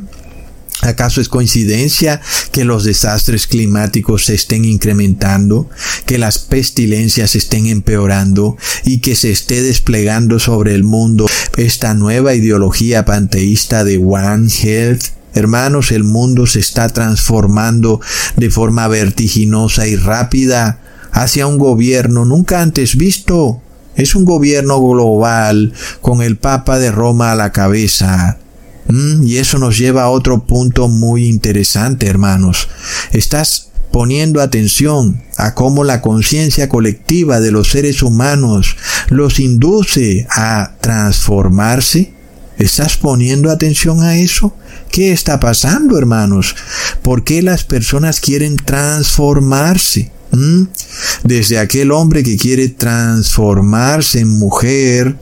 ¿Acaso 0.81 1.21
es 1.21 1.29
coincidencia 1.29 2.21
que 2.51 2.65
los 2.65 2.83
desastres 2.83 3.47
climáticos 3.47 4.25
se 4.25 4.35
estén 4.35 4.65
incrementando, 4.65 5.69
que 6.05 6.17
las 6.17 6.37
pestilencias 6.37 7.35
estén 7.35 7.65
empeorando 7.67 8.57
y 8.83 8.99
que 8.99 9.15
se 9.15 9.31
esté 9.31 9.63
desplegando 9.63 10.37
sobre 10.37 10.75
el 10.75 10.83
mundo 10.83 11.27
esta 11.57 11.93
nueva 11.93 12.35
ideología 12.35 13.05
panteísta 13.05 13.83
de 13.83 13.97
One 13.97 14.49
Health? 14.51 15.05
Hermanos, 15.33 15.91
el 15.91 16.03
mundo 16.03 16.45
se 16.45 16.59
está 16.59 16.87
transformando 16.89 17.99
de 18.37 18.49
forma 18.49 18.87
vertiginosa 18.87 19.87
y 19.87 19.95
rápida 19.95 20.79
hacia 21.11 21.47
un 21.47 21.57
gobierno 21.57 22.25
nunca 22.25 22.61
antes 22.61 22.95
visto. 22.95 23.61
Es 23.95 24.15
un 24.15 24.25
gobierno 24.25 24.81
global 24.81 25.73
con 26.01 26.21
el 26.21 26.37
Papa 26.37 26.79
de 26.79 26.91
Roma 26.91 27.31
a 27.31 27.35
la 27.35 27.51
cabeza. 27.51 28.37
Y 29.23 29.37
eso 29.37 29.57
nos 29.57 29.77
lleva 29.77 30.03
a 30.03 30.09
otro 30.09 30.45
punto 30.45 30.87
muy 30.87 31.27
interesante, 31.27 32.07
hermanos. 32.07 32.67
Estás 33.11 33.69
poniendo 33.91 34.41
atención 34.41 35.23
a 35.37 35.55
cómo 35.55 35.83
la 35.83 36.01
conciencia 36.01 36.67
colectiva 36.69 37.39
de 37.39 37.51
los 37.51 37.69
seres 37.69 38.03
humanos 38.03 38.75
los 39.07 39.39
induce 39.39 40.27
a 40.29 40.73
transformarse. 40.81 42.13
¿Estás 42.57 42.97
poniendo 42.97 43.49
atención 43.49 44.03
a 44.03 44.17
eso? 44.17 44.53
¿Qué 44.91 45.11
está 45.11 45.39
pasando, 45.39 45.97
hermanos? 45.97 46.55
¿Por 47.01 47.23
qué 47.23 47.41
las 47.41 47.63
personas 47.63 48.19
quieren 48.19 48.57
transformarse? 48.57 50.11
¿Mm? 50.35 50.67
Desde 51.23 51.59
aquel 51.59 51.91
hombre 51.91 52.23
que 52.23 52.37
quiere 52.37 52.69
transformarse 52.69 54.19
en 54.19 54.29
mujer 54.29 55.15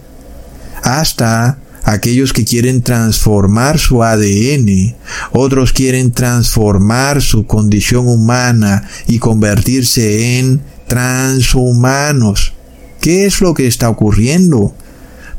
hasta 0.84 1.60
aquellos 1.84 2.34
que 2.34 2.46
quieren 2.46 2.82
transformar 2.82 3.78
su 3.78 4.04
ADN, 4.04 4.96
otros 5.32 5.74
quieren 5.74 6.12
transformar 6.12 7.22
su 7.22 7.46
condición 7.46 8.08
humana 8.08 8.88
y 9.08 9.20
convertirse 9.20 10.40
en 10.40 10.62
transhumanos. 10.88 12.54
¿Qué 13.02 13.26
es 13.26 13.42
lo 13.42 13.54
que 13.54 13.68
está 13.68 13.90
ocurriendo? 13.90 14.74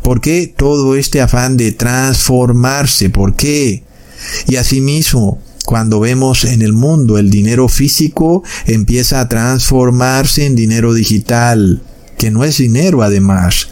¿Por 0.02 0.20
qué 0.20 0.52
todo 0.54 0.96
este 0.96 1.22
afán 1.22 1.56
de 1.56 1.72
transformarse? 1.72 3.08
¿Por 3.08 3.34
qué? 3.34 3.82
Y 4.46 4.56
asimismo, 4.56 5.40
cuando 5.64 5.98
vemos 5.98 6.44
en 6.44 6.62
el 6.62 6.72
mundo 6.72 7.18
el 7.18 7.30
dinero 7.30 7.68
físico 7.68 8.42
empieza 8.66 9.20
a 9.20 9.28
transformarse 9.28 10.44
en 10.46 10.54
dinero 10.54 10.92
digital, 10.92 11.82
que 12.18 12.30
no 12.30 12.44
es 12.44 12.58
dinero 12.58 13.02
además. 13.02 13.68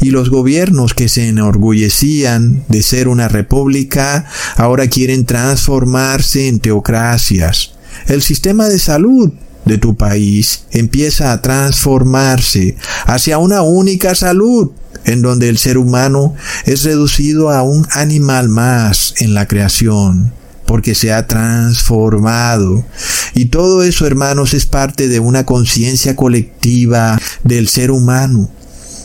Y 0.00 0.10
los 0.10 0.30
gobiernos 0.30 0.94
que 0.94 1.08
se 1.08 1.28
enorgullecían 1.28 2.64
de 2.68 2.82
ser 2.82 3.08
una 3.08 3.28
república 3.28 4.26
ahora 4.56 4.88
quieren 4.88 5.24
transformarse 5.24 6.48
en 6.48 6.60
teocracias. 6.60 7.72
El 8.06 8.22
sistema 8.22 8.68
de 8.68 8.78
salud 8.78 9.32
de 9.64 9.78
tu 9.78 9.96
país 9.96 10.64
empieza 10.70 11.32
a 11.32 11.42
transformarse 11.42 12.76
hacia 13.06 13.38
una 13.38 13.62
única 13.62 14.14
salud, 14.14 14.70
en 15.04 15.22
donde 15.22 15.48
el 15.48 15.58
ser 15.58 15.78
humano 15.78 16.34
es 16.64 16.82
reducido 16.82 17.50
a 17.50 17.62
un 17.62 17.86
animal 17.92 18.48
más 18.48 19.14
en 19.18 19.34
la 19.34 19.46
creación 19.46 20.32
porque 20.66 20.94
se 20.94 21.12
ha 21.12 21.26
transformado. 21.26 22.84
Y 23.34 23.46
todo 23.46 23.82
eso, 23.82 24.06
hermanos, 24.06 24.54
es 24.54 24.66
parte 24.66 25.08
de 25.08 25.20
una 25.20 25.46
conciencia 25.46 26.16
colectiva 26.16 27.18
del 27.44 27.68
ser 27.68 27.90
humano, 27.90 28.50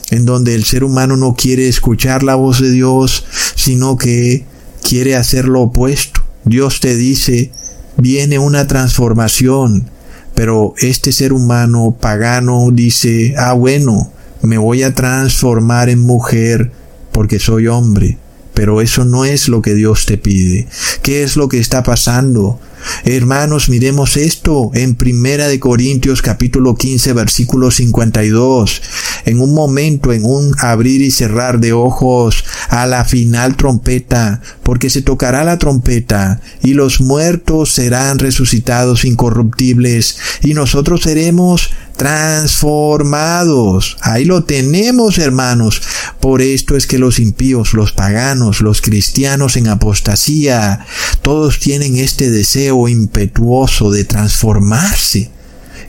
en 0.10 0.26
donde 0.26 0.56
el 0.56 0.66
ser 0.66 0.84
humano 0.84 1.16
no 1.18 1.36
quiere 1.36 1.68
escuchar 1.68 2.24
la 2.24 2.36
voz 2.36 2.60
de 2.62 2.72
Dios, 2.72 3.26
sino 3.56 3.98
que 3.98 4.46
quiere 4.82 5.16
hacer 5.16 5.46
lo 5.46 5.62
opuesto. 5.62 6.22
Dios 6.44 6.80
te 6.80 6.96
dice, 6.96 7.52
viene 7.98 8.40
una 8.40 8.68
transformación, 8.68 9.90
Pero 10.34 10.74
este 10.78 11.12
ser 11.12 11.34
humano 11.34 11.98
pagano 12.00 12.70
dice, 12.72 13.36
ah 13.38 13.52
bueno, 13.54 14.12
me 14.42 14.58
voy 14.58 14.82
a 14.82 14.96
transformar 14.96 15.90
en 15.90 16.00
mujer 16.00 16.72
porque 17.12 17.38
soy 17.38 17.68
hombre. 17.68 18.18
Pero 18.62 18.80
eso 18.80 19.06
no 19.06 19.26
es 19.26 19.48
lo 19.48 19.64
que 19.64 19.74
Dios 19.74 20.06
te 20.06 20.20
pide. 20.20 20.68
¿Qué 21.02 21.24
es 21.24 21.36
lo 21.36 21.50
que 21.50 21.58
está 21.58 21.82
pasando? 21.82 22.60
Hermanos, 23.06 23.70
miremos 23.70 24.18
esto 24.18 24.70
en 24.76 24.94
Primera 24.94 25.48
de 25.48 25.60
Corintios 25.60 26.22
capítulo 26.22 26.76
15 26.76 27.14
versículo 27.14 27.72
52. 27.72 28.84
En 29.26 29.42
un 29.42 29.56
momento, 29.56 30.14
en 30.14 30.26
un 30.26 30.54
abrir 30.60 31.02
y 31.02 31.10
cerrar 31.10 31.60
de 31.60 31.74
ojos 31.74 32.46
a 32.70 32.86
la 32.86 33.04
final 33.04 33.56
trompeta, 33.56 34.42
porque 34.62 34.92
se 34.92 35.02
tocará 35.02 35.44
la 35.44 35.58
trompeta 35.58 36.40
y 36.62 36.76
los 36.76 37.02
muertos 37.02 37.72
serán 37.72 38.20
resucitados 38.20 39.06
incorruptibles 39.06 40.18
y 40.44 40.54
nosotros 40.54 41.02
seremos 41.02 41.72
transformados. 42.02 43.96
Ahí 44.02 44.26
lo 44.26 44.44
tenemos, 44.44 45.20
hermanos. 45.20 45.84
Por 46.20 46.42
esto 46.42 46.76
es 46.76 46.88
que 46.88 46.98
los 46.98 47.20
impíos, 47.20 47.76
los 47.76 47.92
paganos, 47.92 48.62
los 48.62 48.82
cristianos 48.82 49.56
en 49.56 49.68
apostasía, 49.68 50.84
todos 51.22 51.60
tienen 51.60 51.98
este 51.98 52.32
deseo 52.32 52.88
impetuoso 52.88 53.92
de 53.92 54.04
transformarse. 54.04 55.30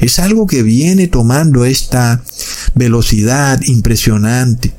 Es 0.00 0.18
algo 0.18 0.46
que 0.46 0.62
viene 0.62 1.06
tomando 1.06 1.64
esta 1.64 2.22
velocidad 2.74 3.62
impresionante. 3.62 4.74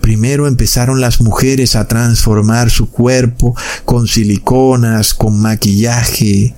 Primero 0.00 0.48
empezaron 0.48 1.00
las 1.00 1.20
mujeres 1.20 1.76
a 1.76 1.86
transformar 1.86 2.68
su 2.68 2.90
cuerpo 2.90 3.54
con 3.84 4.08
siliconas, 4.08 5.14
con 5.14 5.38
maquillaje, 5.38 6.52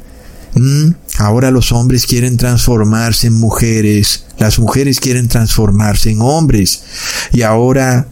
Mm, 0.56 0.94
ahora 1.18 1.50
los 1.50 1.70
hombres 1.70 2.06
quieren 2.06 2.38
transformarse 2.38 3.26
en 3.26 3.34
mujeres, 3.34 4.24
las 4.38 4.58
mujeres 4.58 5.00
quieren 5.00 5.28
transformarse 5.28 6.10
en 6.10 6.22
hombres 6.22 6.82
y 7.32 7.42
ahora 7.42 8.08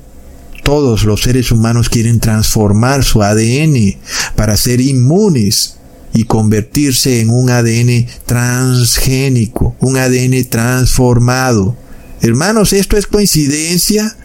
todos 0.62 1.05
los 1.05 1.22
seres 1.22 1.51
humanos 1.51 1.88
quieren 1.88 2.20
transformar 2.20 3.03
su 3.03 3.22
ADN 3.22 3.97
para 4.36 4.59
ser 4.59 4.82
inmunes 4.82 5.76
y 6.12 6.24
convertirse 6.24 7.20
en 7.20 7.30
un 7.30 7.49
ADN 7.49 8.07
transgénico, 8.26 9.74
un 9.80 9.97
ADN 9.97 10.45
transformado. 10.45 11.76
Hermanos, 12.20 12.72
¿esto 12.72 12.97
es 12.97 13.07
coincidencia? 13.07 14.16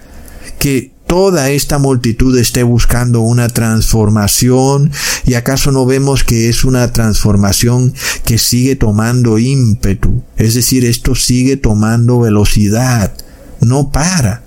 Que 0.60 0.92
toda 1.10 1.50
esta 1.50 1.80
multitud 1.80 2.38
esté 2.38 2.62
buscando 2.62 3.22
una 3.22 3.48
transformación 3.48 4.92
y 5.26 5.34
acaso 5.34 5.72
no 5.72 5.88
vemos 5.88 6.24
que 6.24 6.50
es 6.50 6.64
una 6.64 6.94
transformación 6.94 7.96
que 8.26 8.38
sigue 8.38 8.76
tomando 8.76 9.40
ímpetu, 9.40 10.22
es 10.38 10.54
decir, 10.54 10.86
esto 10.86 11.16
sigue 11.16 11.58
tomando 11.58 12.20
velocidad, 12.20 13.12
no 13.60 13.92
para, 13.92 14.44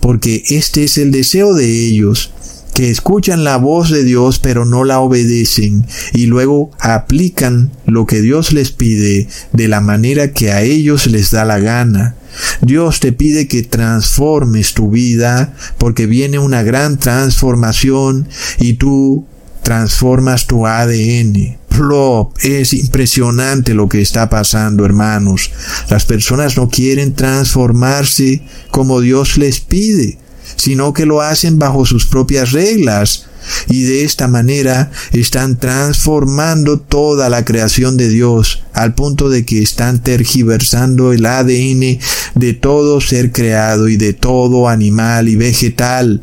porque 0.00 0.42
este 0.48 0.84
es 0.84 0.96
el 0.96 1.12
deseo 1.12 1.52
de 1.52 1.68
ellos, 1.70 2.30
que 2.76 2.90
escuchan 2.90 3.42
la 3.42 3.56
voz 3.56 3.88
de 3.88 4.04
Dios 4.04 4.38
pero 4.38 4.66
no 4.66 4.84
la 4.84 5.00
obedecen 5.00 5.86
y 6.12 6.26
luego 6.26 6.70
aplican 6.78 7.70
lo 7.86 8.04
que 8.04 8.20
Dios 8.20 8.52
les 8.52 8.70
pide 8.70 9.28
de 9.54 9.66
la 9.66 9.80
manera 9.80 10.32
que 10.32 10.52
a 10.52 10.60
ellos 10.60 11.06
les 11.06 11.30
da 11.30 11.46
la 11.46 11.58
gana. 11.58 12.16
Dios 12.60 13.00
te 13.00 13.12
pide 13.12 13.48
que 13.48 13.62
transformes 13.62 14.74
tu 14.74 14.90
vida 14.90 15.54
porque 15.78 16.04
viene 16.04 16.38
una 16.38 16.62
gran 16.62 16.98
transformación 16.98 18.28
y 18.58 18.74
tú 18.74 19.24
transformas 19.62 20.46
tu 20.46 20.66
ADN. 20.66 21.56
Plop, 21.70 22.36
es 22.42 22.74
impresionante 22.74 23.72
lo 23.72 23.88
que 23.88 24.02
está 24.02 24.28
pasando, 24.28 24.84
hermanos. 24.84 25.50
Las 25.88 26.04
personas 26.04 26.58
no 26.58 26.68
quieren 26.68 27.14
transformarse 27.14 28.42
como 28.70 29.00
Dios 29.00 29.38
les 29.38 29.60
pide, 29.60 30.18
sino 30.56 30.92
que 30.92 31.06
lo 31.06 31.20
hacen 31.20 31.58
bajo 31.58 31.84
sus 31.84 32.06
propias 32.06 32.52
reglas 32.52 33.26
y 33.68 33.82
de 33.82 34.04
esta 34.04 34.28
manera 34.28 34.90
están 35.12 35.56
transformando 35.58 36.78
toda 36.78 37.28
la 37.28 37.44
creación 37.44 37.96
de 37.96 38.08
Dios 38.08 38.62
al 38.72 38.94
punto 38.94 39.28
de 39.28 39.44
que 39.44 39.62
están 39.62 40.02
tergiversando 40.02 41.12
el 41.12 41.26
ADN 41.26 41.98
de 42.34 42.52
todo 42.54 43.00
ser 43.00 43.32
creado 43.32 43.88
y 43.88 43.96
de 43.96 44.12
todo 44.12 44.68
animal 44.68 45.28
y 45.28 45.36
vegetal. 45.36 46.22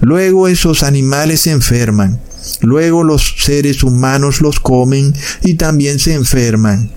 Luego 0.00 0.48
esos 0.48 0.82
animales 0.82 1.42
se 1.42 1.52
enferman, 1.52 2.20
luego 2.60 3.02
los 3.02 3.36
seres 3.38 3.82
humanos 3.82 4.40
los 4.40 4.60
comen 4.60 5.14
y 5.42 5.54
también 5.54 5.98
se 5.98 6.14
enferman. 6.14 6.90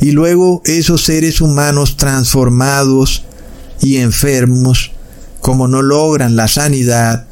Y 0.00 0.12
luego 0.12 0.62
esos 0.64 1.04
seres 1.04 1.40
humanos 1.40 1.96
transformados 1.96 3.24
y 3.80 3.96
enfermos, 3.96 4.92
como 5.44 5.68
no 5.68 5.82
logran 5.82 6.36
la 6.36 6.48
sanidad, 6.48 7.26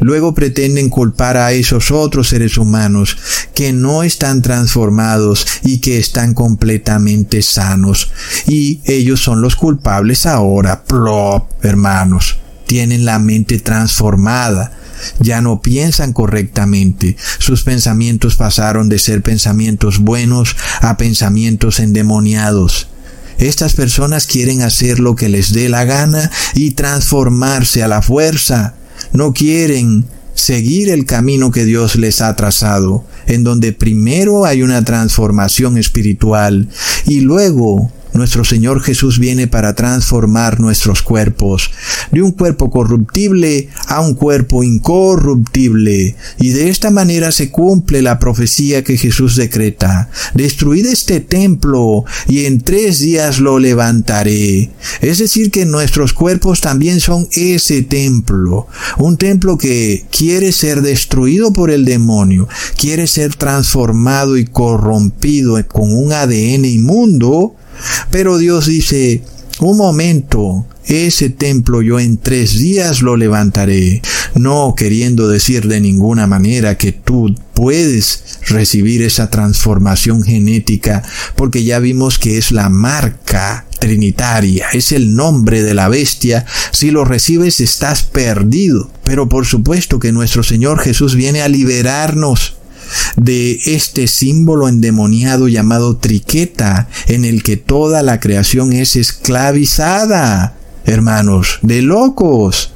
Luego 0.00 0.34
pretenden 0.34 0.90
culpar 0.90 1.36
a 1.36 1.52
esos 1.52 1.92
otros 1.92 2.28
seres 2.28 2.58
humanos 2.58 3.16
que 3.54 3.72
no 3.72 4.02
están 4.02 4.42
transformados 4.42 5.46
y 5.62 5.78
que 5.78 5.98
están 5.98 6.34
completamente 6.34 7.42
sanos. 7.42 8.10
Y 8.48 8.80
ellos 8.84 9.20
son 9.22 9.40
los 9.40 9.54
culpables 9.54 10.26
ahora. 10.26 10.82
Plop, 10.82 11.64
hermanos. 11.64 12.38
Tienen 12.66 13.04
la 13.04 13.20
mente 13.20 13.60
transformada 13.60 14.72
ya 15.20 15.40
no 15.40 15.60
piensan 15.60 16.12
correctamente. 16.12 17.16
Sus 17.38 17.62
pensamientos 17.62 18.36
pasaron 18.36 18.88
de 18.88 18.98
ser 18.98 19.22
pensamientos 19.22 19.98
buenos 19.98 20.56
a 20.80 20.96
pensamientos 20.96 21.78
endemoniados. 21.78 22.88
Estas 23.38 23.74
personas 23.74 24.26
quieren 24.26 24.62
hacer 24.62 25.00
lo 25.00 25.16
que 25.16 25.28
les 25.28 25.52
dé 25.52 25.68
la 25.68 25.84
gana 25.84 26.30
y 26.54 26.72
transformarse 26.72 27.82
a 27.82 27.88
la 27.88 28.02
fuerza. 28.02 28.74
No 29.12 29.32
quieren 29.32 30.06
seguir 30.34 30.90
el 30.90 31.06
camino 31.06 31.50
que 31.50 31.64
Dios 31.64 31.96
les 31.96 32.20
ha 32.20 32.34
trazado, 32.36 33.04
en 33.26 33.44
donde 33.44 33.72
primero 33.72 34.44
hay 34.44 34.62
una 34.62 34.84
transformación 34.84 35.78
espiritual 35.78 36.68
y 37.06 37.20
luego 37.20 37.90
nuestro 38.14 38.44
Señor 38.44 38.80
Jesús 38.80 39.18
viene 39.18 39.46
para 39.48 39.74
transformar 39.74 40.60
nuestros 40.60 41.02
cuerpos, 41.02 41.70
de 42.12 42.22
un 42.22 42.32
cuerpo 42.32 42.70
corruptible 42.70 43.68
a 43.88 44.00
un 44.00 44.14
cuerpo 44.14 44.62
incorruptible. 44.62 46.14
Y 46.38 46.50
de 46.50 46.68
esta 46.68 46.90
manera 46.90 47.32
se 47.32 47.50
cumple 47.50 48.02
la 48.02 48.18
profecía 48.18 48.84
que 48.84 48.96
Jesús 48.96 49.36
decreta. 49.36 50.10
Destruid 50.34 50.86
este 50.86 51.20
templo 51.20 52.04
y 52.28 52.44
en 52.46 52.60
tres 52.60 53.00
días 53.00 53.40
lo 53.40 53.58
levantaré. 53.58 54.70
Es 55.00 55.18
decir, 55.18 55.50
que 55.50 55.66
nuestros 55.66 56.12
cuerpos 56.12 56.60
también 56.60 57.00
son 57.00 57.28
ese 57.32 57.82
templo. 57.82 58.68
Un 58.98 59.16
templo 59.16 59.58
que 59.58 60.06
quiere 60.10 60.52
ser 60.52 60.82
destruido 60.82 61.52
por 61.52 61.70
el 61.70 61.84
demonio, 61.84 62.48
quiere 62.76 63.06
ser 63.06 63.34
transformado 63.34 64.36
y 64.36 64.44
corrompido 64.44 65.58
con 65.68 65.92
un 65.92 66.12
ADN 66.12 66.64
inmundo 66.64 67.56
pero 68.10 68.38
Dios 68.38 68.66
dice, 68.66 69.22
un 69.60 69.76
momento, 69.76 70.66
ese 70.86 71.30
templo 71.30 71.80
yo 71.80 72.00
en 72.00 72.18
tres 72.18 72.58
días 72.58 73.02
lo 73.02 73.16
levantaré, 73.16 74.02
no 74.34 74.74
queriendo 74.76 75.28
decir 75.28 75.68
de 75.68 75.80
ninguna 75.80 76.26
manera 76.26 76.76
que 76.76 76.92
tú 76.92 77.34
puedes 77.54 78.40
recibir 78.48 79.02
esa 79.02 79.30
transformación 79.30 80.22
genética, 80.22 81.02
porque 81.36 81.64
ya 81.64 81.78
vimos 81.78 82.18
que 82.18 82.36
es 82.36 82.50
la 82.50 82.68
marca 82.68 83.64
trinitaria, 83.78 84.66
es 84.72 84.92
el 84.92 85.14
nombre 85.14 85.62
de 85.62 85.74
la 85.74 85.88
bestia, 85.88 86.44
si 86.72 86.90
lo 86.90 87.04
recibes 87.04 87.60
estás 87.60 88.02
perdido. 88.02 88.90
Pero 89.04 89.28
por 89.28 89.46
supuesto 89.46 89.98
que 89.98 90.12
nuestro 90.12 90.42
Señor 90.42 90.80
Jesús 90.80 91.14
viene 91.14 91.42
a 91.42 91.48
liberarnos 91.48 92.56
de 93.16 93.60
este 93.66 94.06
símbolo 94.06 94.68
endemoniado 94.68 95.48
llamado 95.48 95.96
triqueta, 95.96 96.88
en 97.06 97.24
el 97.24 97.42
que 97.42 97.56
toda 97.56 98.02
la 98.02 98.20
creación 98.20 98.72
es 98.72 98.96
esclavizada. 98.96 100.56
Hermanos, 100.84 101.58
de 101.62 101.82
locos. 101.82 102.70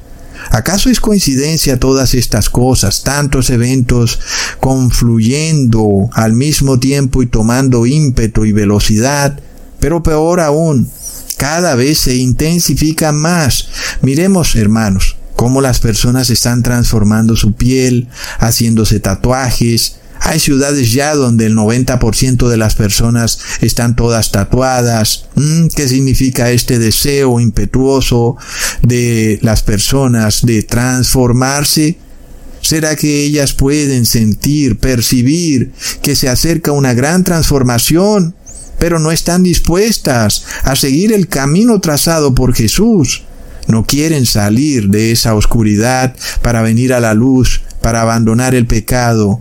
¿Acaso 0.50 0.88
es 0.88 1.00
coincidencia 1.00 1.78
todas 1.78 2.14
estas 2.14 2.48
cosas, 2.48 3.02
tantos 3.02 3.50
eventos 3.50 4.18
confluyendo 4.60 6.08
al 6.12 6.32
mismo 6.32 6.78
tiempo 6.78 7.22
y 7.22 7.26
tomando 7.26 7.84
ímpetu 7.86 8.44
y 8.44 8.52
velocidad? 8.52 9.38
Pero 9.80 10.02
peor 10.02 10.40
aún, 10.40 10.88
cada 11.36 11.74
vez 11.74 11.98
se 11.98 12.16
intensifica 12.16 13.12
más. 13.12 13.68
Miremos, 14.00 14.56
hermanos, 14.56 15.16
cómo 15.36 15.60
las 15.60 15.80
personas 15.80 16.30
están 16.30 16.62
transformando 16.62 17.36
su 17.36 17.52
piel, 17.52 18.08
haciéndose 18.38 19.00
tatuajes, 19.00 19.96
hay 20.20 20.40
ciudades 20.40 20.92
ya 20.92 21.14
donde 21.14 21.46
el 21.46 21.54
90% 21.56 22.48
de 22.48 22.56
las 22.56 22.74
personas 22.74 23.38
están 23.60 23.96
todas 23.96 24.32
tatuadas. 24.32 25.26
Mm, 25.34 25.68
¿Qué 25.68 25.88
significa 25.88 26.50
este 26.50 26.78
deseo 26.78 27.40
impetuoso 27.40 28.36
de 28.82 29.38
las 29.42 29.62
personas 29.62 30.44
de 30.44 30.62
transformarse? 30.62 31.98
¿Será 32.60 32.96
que 32.96 33.24
ellas 33.24 33.52
pueden 33.52 34.04
sentir, 34.04 34.78
percibir 34.78 35.72
que 36.02 36.16
se 36.16 36.28
acerca 36.28 36.72
una 36.72 36.94
gran 36.94 37.24
transformación? 37.24 38.34
pero 38.78 38.98
no 38.98 39.10
están 39.10 39.42
dispuestas 39.42 40.44
a 40.62 40.76
seguir 40.76 41.12
el 41.12 41.28
camino 41.28 41.80
trazado 41.80 42.34
por 42.34 42.54
Jesús. 42.54 43.24
No 43.66 43.84
quieren 43.84 44.24
salir 44.24 44.88
de 44.88 45.12
esa 45.12 45.34
oscuridad 45.34 46.14
para 46.42 46.62
venir 46.62 46.94
a 46.94 47.00
la 47.00 47.12
luz, 47.12 47.60
para 47.82 48.00
abandonar 48.00 48.54
el 48.54 48.66
pecado, 48.66 49.40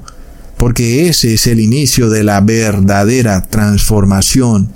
porque 0.57 1.07
ese 1.07 1.33
es 1.33 1.47
el 1.47 1.59
inicio 1.59 2.09
de 2.09 2.23
la 2.23 2.41
verdadera 2.41 3.43
transformación. 3.43 4.73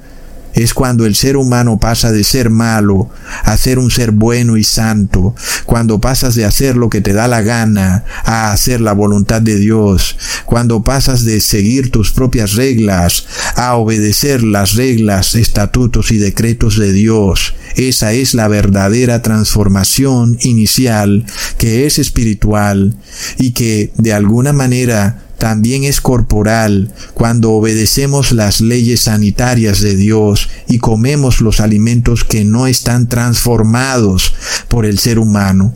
Es 0.53 0.73
cuando 0.73 1.05
el 1.05 1.15
ser 1.15 1.37
humano 1.37 1.79
pasa 1.79 2.11
de 2.11 2.25
ser 2.25 2.49
malo 2.49 3.09
a 3.43 3.55
ser 3.55 3.79
un 3.79 3.89
ser 3.89 4.11
bueno 4.11 4.57
y 4.57 4.65
santo, 4.65 5.33
cuando 5.65 6.01
pasas 6.01 6.35
de 6.35 6.43
hacer 6.43 6.75
lo 6.75 6.89
que 6.89 6.99
te 6.99 7.13
da 7.13 7.29
la 7.29 7.41
gana 7.41 8.03
a 8.25 8.51
hacer 8.51 8.81
la 8.81 8.91
voluntad 8.91 9.41
de 9.41 9.55
Dios, 9.55 10.17
cuando 10.45 10.83
pasas 10.83 11.23
de 11.23 11.39
seguir 11.39 11.89
tus 11.89 12.11
propias 12.11 12.55
reglas 12.55 13.25
a 13.55 13.75
obedecer 13.75 14.43
las 14.43 14.75
reglas, 14.75 15.35
estatutos 15.35 16.11
y 16.11 16.17
decretos 16.17 16.77
de 16.77 16.91
Dios. 16.91 17.53
Esa 17.77 18.11
es 18.11 18.33
la 18.33 18.49
verdadera 18.49 19.21
transformación 19.21 20.37
inicial 20.41 21.25
que 21.57 21.85
es 21.85 21.97
espiritual 21.97 22.93
y 23.37 23.51
que 23.51 23.93
de 23.97 24.11
alguna 24.11 24.51
manera 24.51 25.30
también 25.41 25.85
es 25.85 26.01
corporal 26.01 26.93
cuando 27.15 27.53
obedecemos 27.53 28.31
las 28.31 28.61
leyes 28.61 29.01
sanitarias 29.01 29.81
de 29.81 29.95
Dios 29.95 30.49
y 30.67 30.77
comemos 30.77 31.41
los 31.41 31.61
alimentos 31.61 32.23
que 32.23 32.43
no 32.43 32.67
están 32.67 33.09
transformados 33.09 34.35
por 34.67 34.85
el 34.85 34.99
ser 34.99 35.17
humano. 35.17 35.73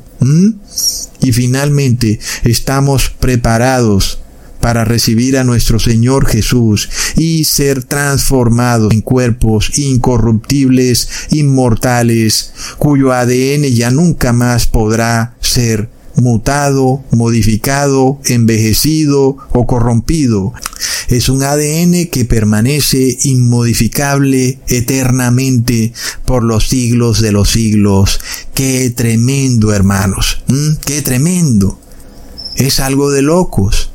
Y 1.20 1.32
finalmente 1.32 2.20
estamos 2.44 3.10
preparados 3.10 4.20
para 4.60 4.86
recibir 4.86 5.36
a 5.36 5.44
nuestro 5.44 5.80
Señor 5.80 6.28
Jesús 6.28 6.88
y 7.16 7.46
ser 7.46 7.84
transformados 7.84 8.94
en 8.94 9.02
cuerpos 9.02 9.80
incorruptibles, 9.80 11.10
inmortales, 11.32 12.54
cuyo 12.78 13.14
ADN 13.14 13.64
ya 13.64 13.90
nunca 13.90 14.32
más 14.32 14.68
podrá 14.68 15.36
ser 15.40 15.90
mutado, 16.18 17.04
modificado, 17.12 18.20
envejecido 18.26 19.38
o 19.52 19.68
corrompido. 19.68 20.54
Es 21.08 21.30
un 21.30 21.44
ADN 21.44 22.08
que 22.08 22.26
permanece 22.26 23.18
inmodificable 23.24 24.60
eternamente 24.68 25.94
por 26.26 26.44
los 26.44 26.68
siglos 26.68 27.22
de 27.22 27.32
los 27.32 27.52
siglos. 27.52 28.20
Qué 28.54 28.90
tremendo, 28.90 29.74
hermanos. 29.74 30.44
Qué 30.86 31.02
tremendo. 31.02 31.80
Es 32.56 32.80
algo 32.80 33.12
de 33.12 33.22
locos. 33.22 33.92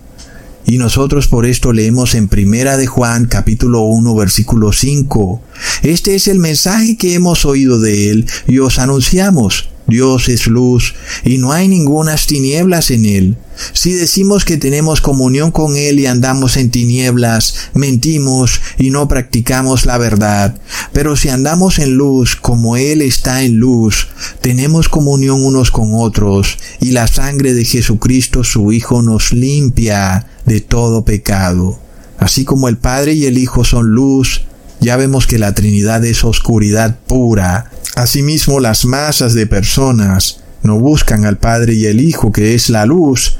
Y 0.66 0.78
nosotros 0.78 1.26
por 1.26 1.46
esto 1.46 1.72
leemos 1.72 2.14
en 2.14 2.28
Primera 2.28 2.76
de 2.76 2.86
Juan 2.86 3.24
capítulo 3.24 3.80
1 3.82 4.14
versículo 4.14 4.72
5. 4.72 5.42
Este 5.82 6.14
es 6.14 6.28
el 6.28 6.38
mensaje 6.38 6.96
que 6.96 7.14
hemos 7.14 7.44
oído 7.44 7.80
de 7.80 8.10
él 8.10 8.26
y 8.46 8.58
os 8.58 8.78
anunciamos 8.78 9.70
Dios 9.90 10.30
es 10.30 10.46
luz 10.46 10.94
y 11.24 11.36
no 11.36 11.52
hay 11.52 11.68
ningunas 11.68 12.26
tinieblas 12.26 12.90
en 12.90 13.04
Él. 13.04 13.36
Si 13.74 13.92
decimos 13.92 14.46
que 14.46 14.56
tenemos 14.56 15.02
comunión 15.02 15.50
con 15.50 15.76
Él 15.76 16.00
y 16.00 16.06
andamos 16.06 16.56
en 16.56 16.70
tinieblas, 16.70 17.54
mentimos 17.74 18.60
y 18.78 18.88
no 18.88 19.06
practicamos 19.08 19.84
la 19.84 19.98
verdad. 19.98 20.56
Pero 20.94 21.16
si 21.16 21.28
andamos 21.28 21.78
en 21.78 21.96
luz 21.96 22.36
como 22.36 22.76
Él 22.76 23.02
está 23.02 23.42
en 23.42 23.58
luz, 23.58 24.08
tenemos 24.40 24.88
comunión 24.88 25.44
unos 25.44 25.70
con 25.70 25.90
otros 25.92 26.56
y 26.80 26.92
la 26.92 27.06
sangre 27.06 27.52
de 27.52 27.66
Jesucristo 27.66 28.44
su 28.44 28.72
Hijo 28.72 29.02
nos 29.02 29.32
limpia 29.32 30.26
de 30.46 30.60
todo 30.62 31.04
pecado. 31.04 31.78
Así 32.18 32.44
como 32.44 32.68
el 32.68 32.78
Padre 32.78 33.14
y 33.14 33.26
el 33.26 33.36
Hijo 33.36 33.64
son 33.64 33.88
luz, 33.88 34.42
ya 34.80 34.96
vemos 34.96 35.26
que 35.26 35.38
la 35.38 35.54
Trinidad 35.54 36.04
es 36.04 36.24
oscuridad 36.24 36.98
pura 37.06 37.70
Asimismo, 38.00 38.60
las 38.60 38.86
masas 38.86 39.34
de 39.34 39.46
personas 39.46 40.40
no 40.62 40.80
buscan 40.80 41.26
al 41.26 41.36
Padre 41.36 41.74
y 41.74 41.84
el 41.84 42.00
Hijo, 42.00 42.32
que 42.32 42.54
es 42.54 42.70
la 42.70 42.86
luz, 42.86 43.36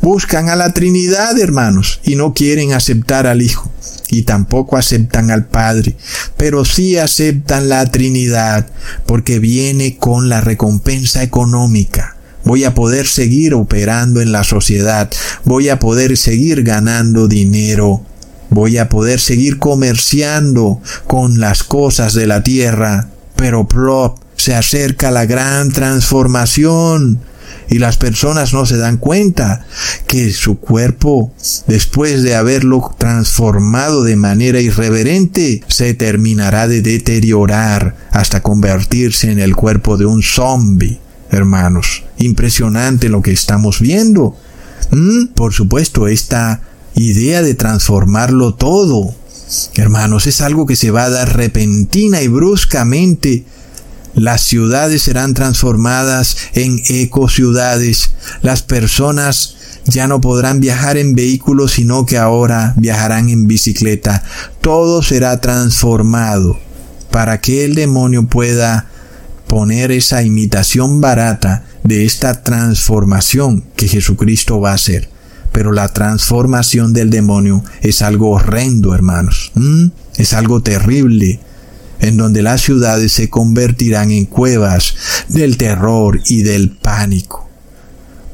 buscan 0.00 0.48
a 0.48 0.56
la 0.56 0.74
Trinidad, 0.74 1.38
hermanos, 1.38 2.00
y 2.02 2.16
no 2.16 2.34
quieren 2.34 2.72
aceptar 2.72 3.28
al 3.28 3.42
Hijo, 3.42 3.70
y 4.08 4.22
tampoco 4.22 4.76
aceptan 4.76 5.30
al 5.30 5.44
Padre, 5.44 5.96
pero 6.36 6.64
sí 6.64 6.98
aceptan 6.98 7.68
la 7.68 7.92
Trinidad, 7.92 8.66
porque 9.06 9.38
viene 9.38 9.96
con 9.98 10.28
la 10.28 10.40
recompensa 10.40 11.22
económica. 11.22 12.16
Voy 12.42 12.64
a 12.64 12.74
poder 12.74 13.06
seguir 13.06 13.54
operando 13.54 14.20
en 14.20 14.32
la 14.32 14.42
sociedad, 14.42 15.08
voy 15.44 15.68
a 15.68 15.78
poder 15.78 16.16
seguir 16.16 16.64
ganando 16.64 17.28
dinero, 17.28 18.02
voy 18.50 18.78
a 18.78 18.88
poder 18.88 19.20
seguir 19.20 19.60
comerciando 19.60 20.80
con 21.06 21.38
las 21.38 21.62
cosas 21.62 22.14
de 22.14 22.26
la 22.26 22.42
tierra, 22.42 23.11
pero 23.42 23.66
plop, 23.66 24.18
se 24.36 24.54
acerca 24.54 25.10
la 25.10 25.26
gran 25.26 25.72
transformación 25.72 27.18
y 27.68 27.80
las 27.80 27.96
personas 27.96 28.52
no 28.54 28.66
se 28.66 28.76
dan 28.76 28.98
cuenta 28.98 29.66
que 30.06 30.30
su 30.30 30.60
cuerpo, 30.60 31.32
después 31.66 32.22
de 32.22 32.36
haberlo 32.36 32.94
transformado 32.96 34.04
de 34.04 34.14
manera 34.14 34.60
irreverente, 34.60 35.64
se 35.66 35.92
terminará 35.94 36.68
de 36.68 36.82
deteriorar 36.82 37.96
hasta 38.12 38.44
convertirse 38.44 39.32
en 39.32 39.40
el 39.40 39.56
cuerpo 39.56 39.96
de 39.96 40.06
un 40.06 40.22
zombie. 40.22 41.00
Hermanos, 41.32 42.04
impresionante 42.18 43.08
lo 43.08 43.22
que 43.22 43.32
estamos 43.32 43.80
viendo. 43.80 44.36
Mm, 44.92 45.34
por 45.34 45.52
supuesto, 45.52 46.06
esta 46.06 46.60
idea 46.94 47.42
de 47.42 47.56
transformarlo 47.56 48.54
todo 48.54 49.16
Hermanos, 49.74 50.26
es 50.26 50.40
algo 50.40 50.66
que 50.66 50.76
se 50.76 50.90
va 50.90 51.04
a 51.04 51.10
dar 51.10 51.36
repentina 51.36 52.22
y 52.22 52.28
bruscamente. 52.28 53.44
Las 54.14 54.42
ciudades 54.42 55.02
serán 55.02 55.32
transformadas 55.34 56.36
en 56.54 56.82
ecociudades. 56.88 58.10
Las 58.42 58.62
personas 58.62 59.56
ya 59.84 60.06
no 60.06 60.20
podrán 60.20 60.60
viajar 60.60 60.96
en 60.96 61.14
vehículos, 61.14 61.72
sino 61.72 62.04
que 62.06 62.18
ahora 62.18 62.74
viajarán 62.76 63.30
en 63.30 63.46
bicicleta. 63.46 64.22
Todo 64.60 65.02
será 65.02 65.40
transformado 65.40 66.58
para 67.10 67.40
que 67.40 67.64
el 67.64 67.74
demonio 67.74 68.26
pueda 68.26 68.86
poner 69.46 69.92
esa 69.92 70.22
imitación 70.22 71.00
barata 71.00 71.64
de 71.84 72.04
esta 72.04 72.42
transformación 72.42 73.64
que 73.76 73.88
Jesucristo 73.88 74.60
va 74.60 74.72
a 74.72 74.74
hacer. 74.74 75.11
Pero 75.52 75.72
la 75.72 75.88
transformación 75.88 76.92
del 76.92 77.10
demonio 77.10 77.62
es 77.82 78.02
algo 78.02 78.30
horrendo, 78.30 78.94
hermanos. 78.94 79.52
Es 80.16 80.32
algo 80.32 80.62
terrible, 80.62 81.40
en 82.00 82.16
donde 82.16 82.42
las 82.42 82.62
ciudades 82.62 83.12
se 83.12 83.28
convertirán 83.30 84.10
en 84.10 84.26
cuevas 84.26 84.94
del 85.28 85.56
terror 85.56 86.20
y 86.26 86.42
del 86.42 86.70
pánico. 86.70 87.48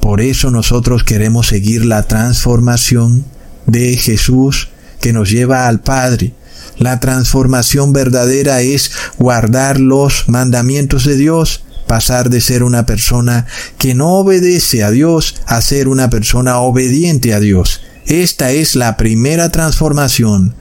Por 0.00 0.20
eso 0.20 0.50
nosotros 0.50 1.04
queremos 1.04 1.48
seguir 1.48 1.84
la 1.84 2.04
transformación 2.04 3.24
de 3.66 3.96
Jesús 3.96 4.68
que 5.00 5.12
nos 5.12 5.30
lleva 5.30 5.68
al 5.68 5.80
Padre. 5.80 6.32
La 6.78 7.00
transformación 7.00 7.92
verdadera 7.92 8.62
es 8.62 8.92
guardar 9.18 9.80
los 9.80 10.28
mandamientos 10.28 11.04
de 11.04 11.16
Dios 11.16 11.62
pasar 11.88 12.30
de 12.30 12.40
ser 12.40 12.62
una 12.62 12.86
persona 12.86 13.46
que 13.78 13.96
no 13.96 14.10
obedece 14.10 14.84
a 14.84 14.92
Dios 14.92 15.34
a 15.46 15.60
ser 15.60 15.88
una 15.88 16.08
persona 16.08 16.58
obediente 16.60 17.34
a 17.34 17.40
Dios. 17.40 17.82
Esta 18.08 18.52
es 18.52 18.74
la 18.74 18.96
primera 18.96 19.50
transformación. 19.50 20.54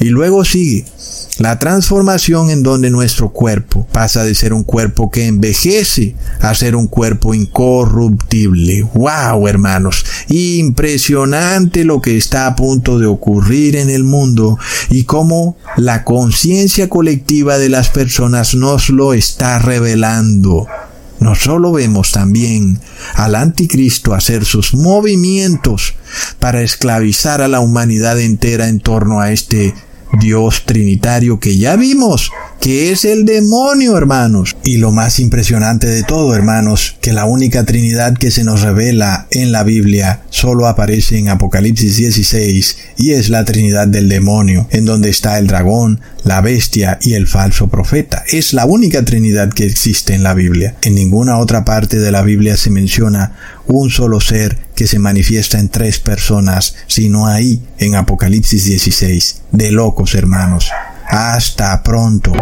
Y 0.00 0.06
luego 0.06 0.44
sigue 0.44 0.86
la 1.38 1.58
transformación 1.58 2.50
en 2.50 2.62
donde 2.62 2.90
nuestro 2.90 3.30
cuerpo 3.30 3.86
pasa 3.92 4.24
de 4.24 4.34
ser 4.34 4.52
un 4.52 4.64
cuerpo 4.64 5.10
que 5.10 5.26
envejece 5.26 6.14
a 6.40 6.54
ser 6.54 6.76
un 6.76 6.86
cuerpo 6.86 7.34
incorruptible. 7.34 8.88
¡Wow, 8.94 9.48
hermanos! 9.48 10.04
Impresionante 10.28 11.84
lo 11.84 12.00
que 12.00 12.16
está 12.16 12.46
a 12.46 12.56
punto 12.56 12.98
de 12.98 13.06
ocurrir 13.06 13.76
en 13.76 13.90
el 13.90 14.04
mundo 14.04 14.58
y 14.90 15.04
cómo 15.04 15.58
la 15.76 16.04
conciencia 16.04 16.88
colectiva 16.88 17.58
de 17.58 17.68
las 17.68 17.90
personas 17.90 18.54
nos 18.54 18.88
lo 18.88 19.12
está 19.12 19.58
revelando. 19.58 20.66
No 21.20 21.34
solo 21.34 21.72
vemos 21.72 22.12
también 22.12 22.80
al 23.14 23.34
anticristo 23.34 24.14
hacer 24.14 24.44
sus 24.44 24.74
movimientos 24.74 25.94
para 26.38 26.62
esclavizar 26.62 27.40
a 27.40 27.48
la 27.48 27.60
humanidad 27.60 28.20
entera 28.20 28.68
en 28.68 28.80
torno 28.80 29.20
a 29.20 29.32
este 29.32 29.74
Dios 30.20 30.64
trinitario 30.64 31.40
que 31.40 31.56
ya 31.56 31.76
vimos, 31.76 32.30
que 32.64 32.90
es 32.90 33.04
el 33.04 33.26
demonio, 33.26 33.94
hermanos. 33.94 34.56
Y 34.64 34.78
lo 34.78 34.90
más 34.90 35.18
impresionante 35.18 35.86
de 35.86 36.02
todo, 36.02 36.34
hermanos, 36.34 36.96
que 37.02 37.12
la 37.12 37.26
única 37.26 37.64
Trinidad 37.64 38.16
que 38.16 38.30
se 38.30 38.42
nos 38.42 38.62
revela 38.62 39.26
en 39.30 39.52
la 39.52 39.64
Biblia 39.64 40.22
solo 40.30 40.66
aparece 40.66 41.18
en 41.18 41.28
Apocalipsis 41.28 41.98
16 41.98 42.76
y 42.96 43.10
es 43.10 43.28
la 43.28 43.44
Trinidad 43.44 43.86
del 43.86 44.08
demonio, 44.08 44.66
en 44.70 44.86
donde 44.86 45.10
está 45.10 45.38
el 45.38 45.46
dragón, 45.46 46.00
la 46.24 46.40
bestia 46.40 46.98
y 47.02 47.12
el 47.12 47.26
falso 47.26 47.68
profeta. 47.68 48.24
Es 48.32 48.54
la 48.54 48.64
única 48.64 49.04
Trinidad 49.04 49.52
que 49.52 49.66
existe 49.66 50.14
en 50.14 50.22
la 50.22 50.32
Biblia. 50.32 50.74
En 50.80 50.94
ninguna 50.94 51.36
otra 51.36 51.66
parte 51.66 51.98
de 51.98 52.12
la 52.12 52.22
Biblia 52.22 52.56
se 52.56 52.70
menciona 52.70 53.36
un 53.66 53.90
solo 53.90 54.22
ser 54.22 54.56
que 54.74 54.86
se 54.86 54.98
manifiesta 54.98 55.58
en 55.58 55.68
tres 55.68 55.98
personas, 55.98 56.76
sino 56.86 57.26
ahí 57.26 57.60
en 57.76 57.94
Apocalipsis 57.94 58.64
16. 58.64 59.42
De 59.52 59.70
locos, 59.70 60.14
hermanos. 60.14 60.70
Hasta 61.08 61.82
pronto. 61.82 62.32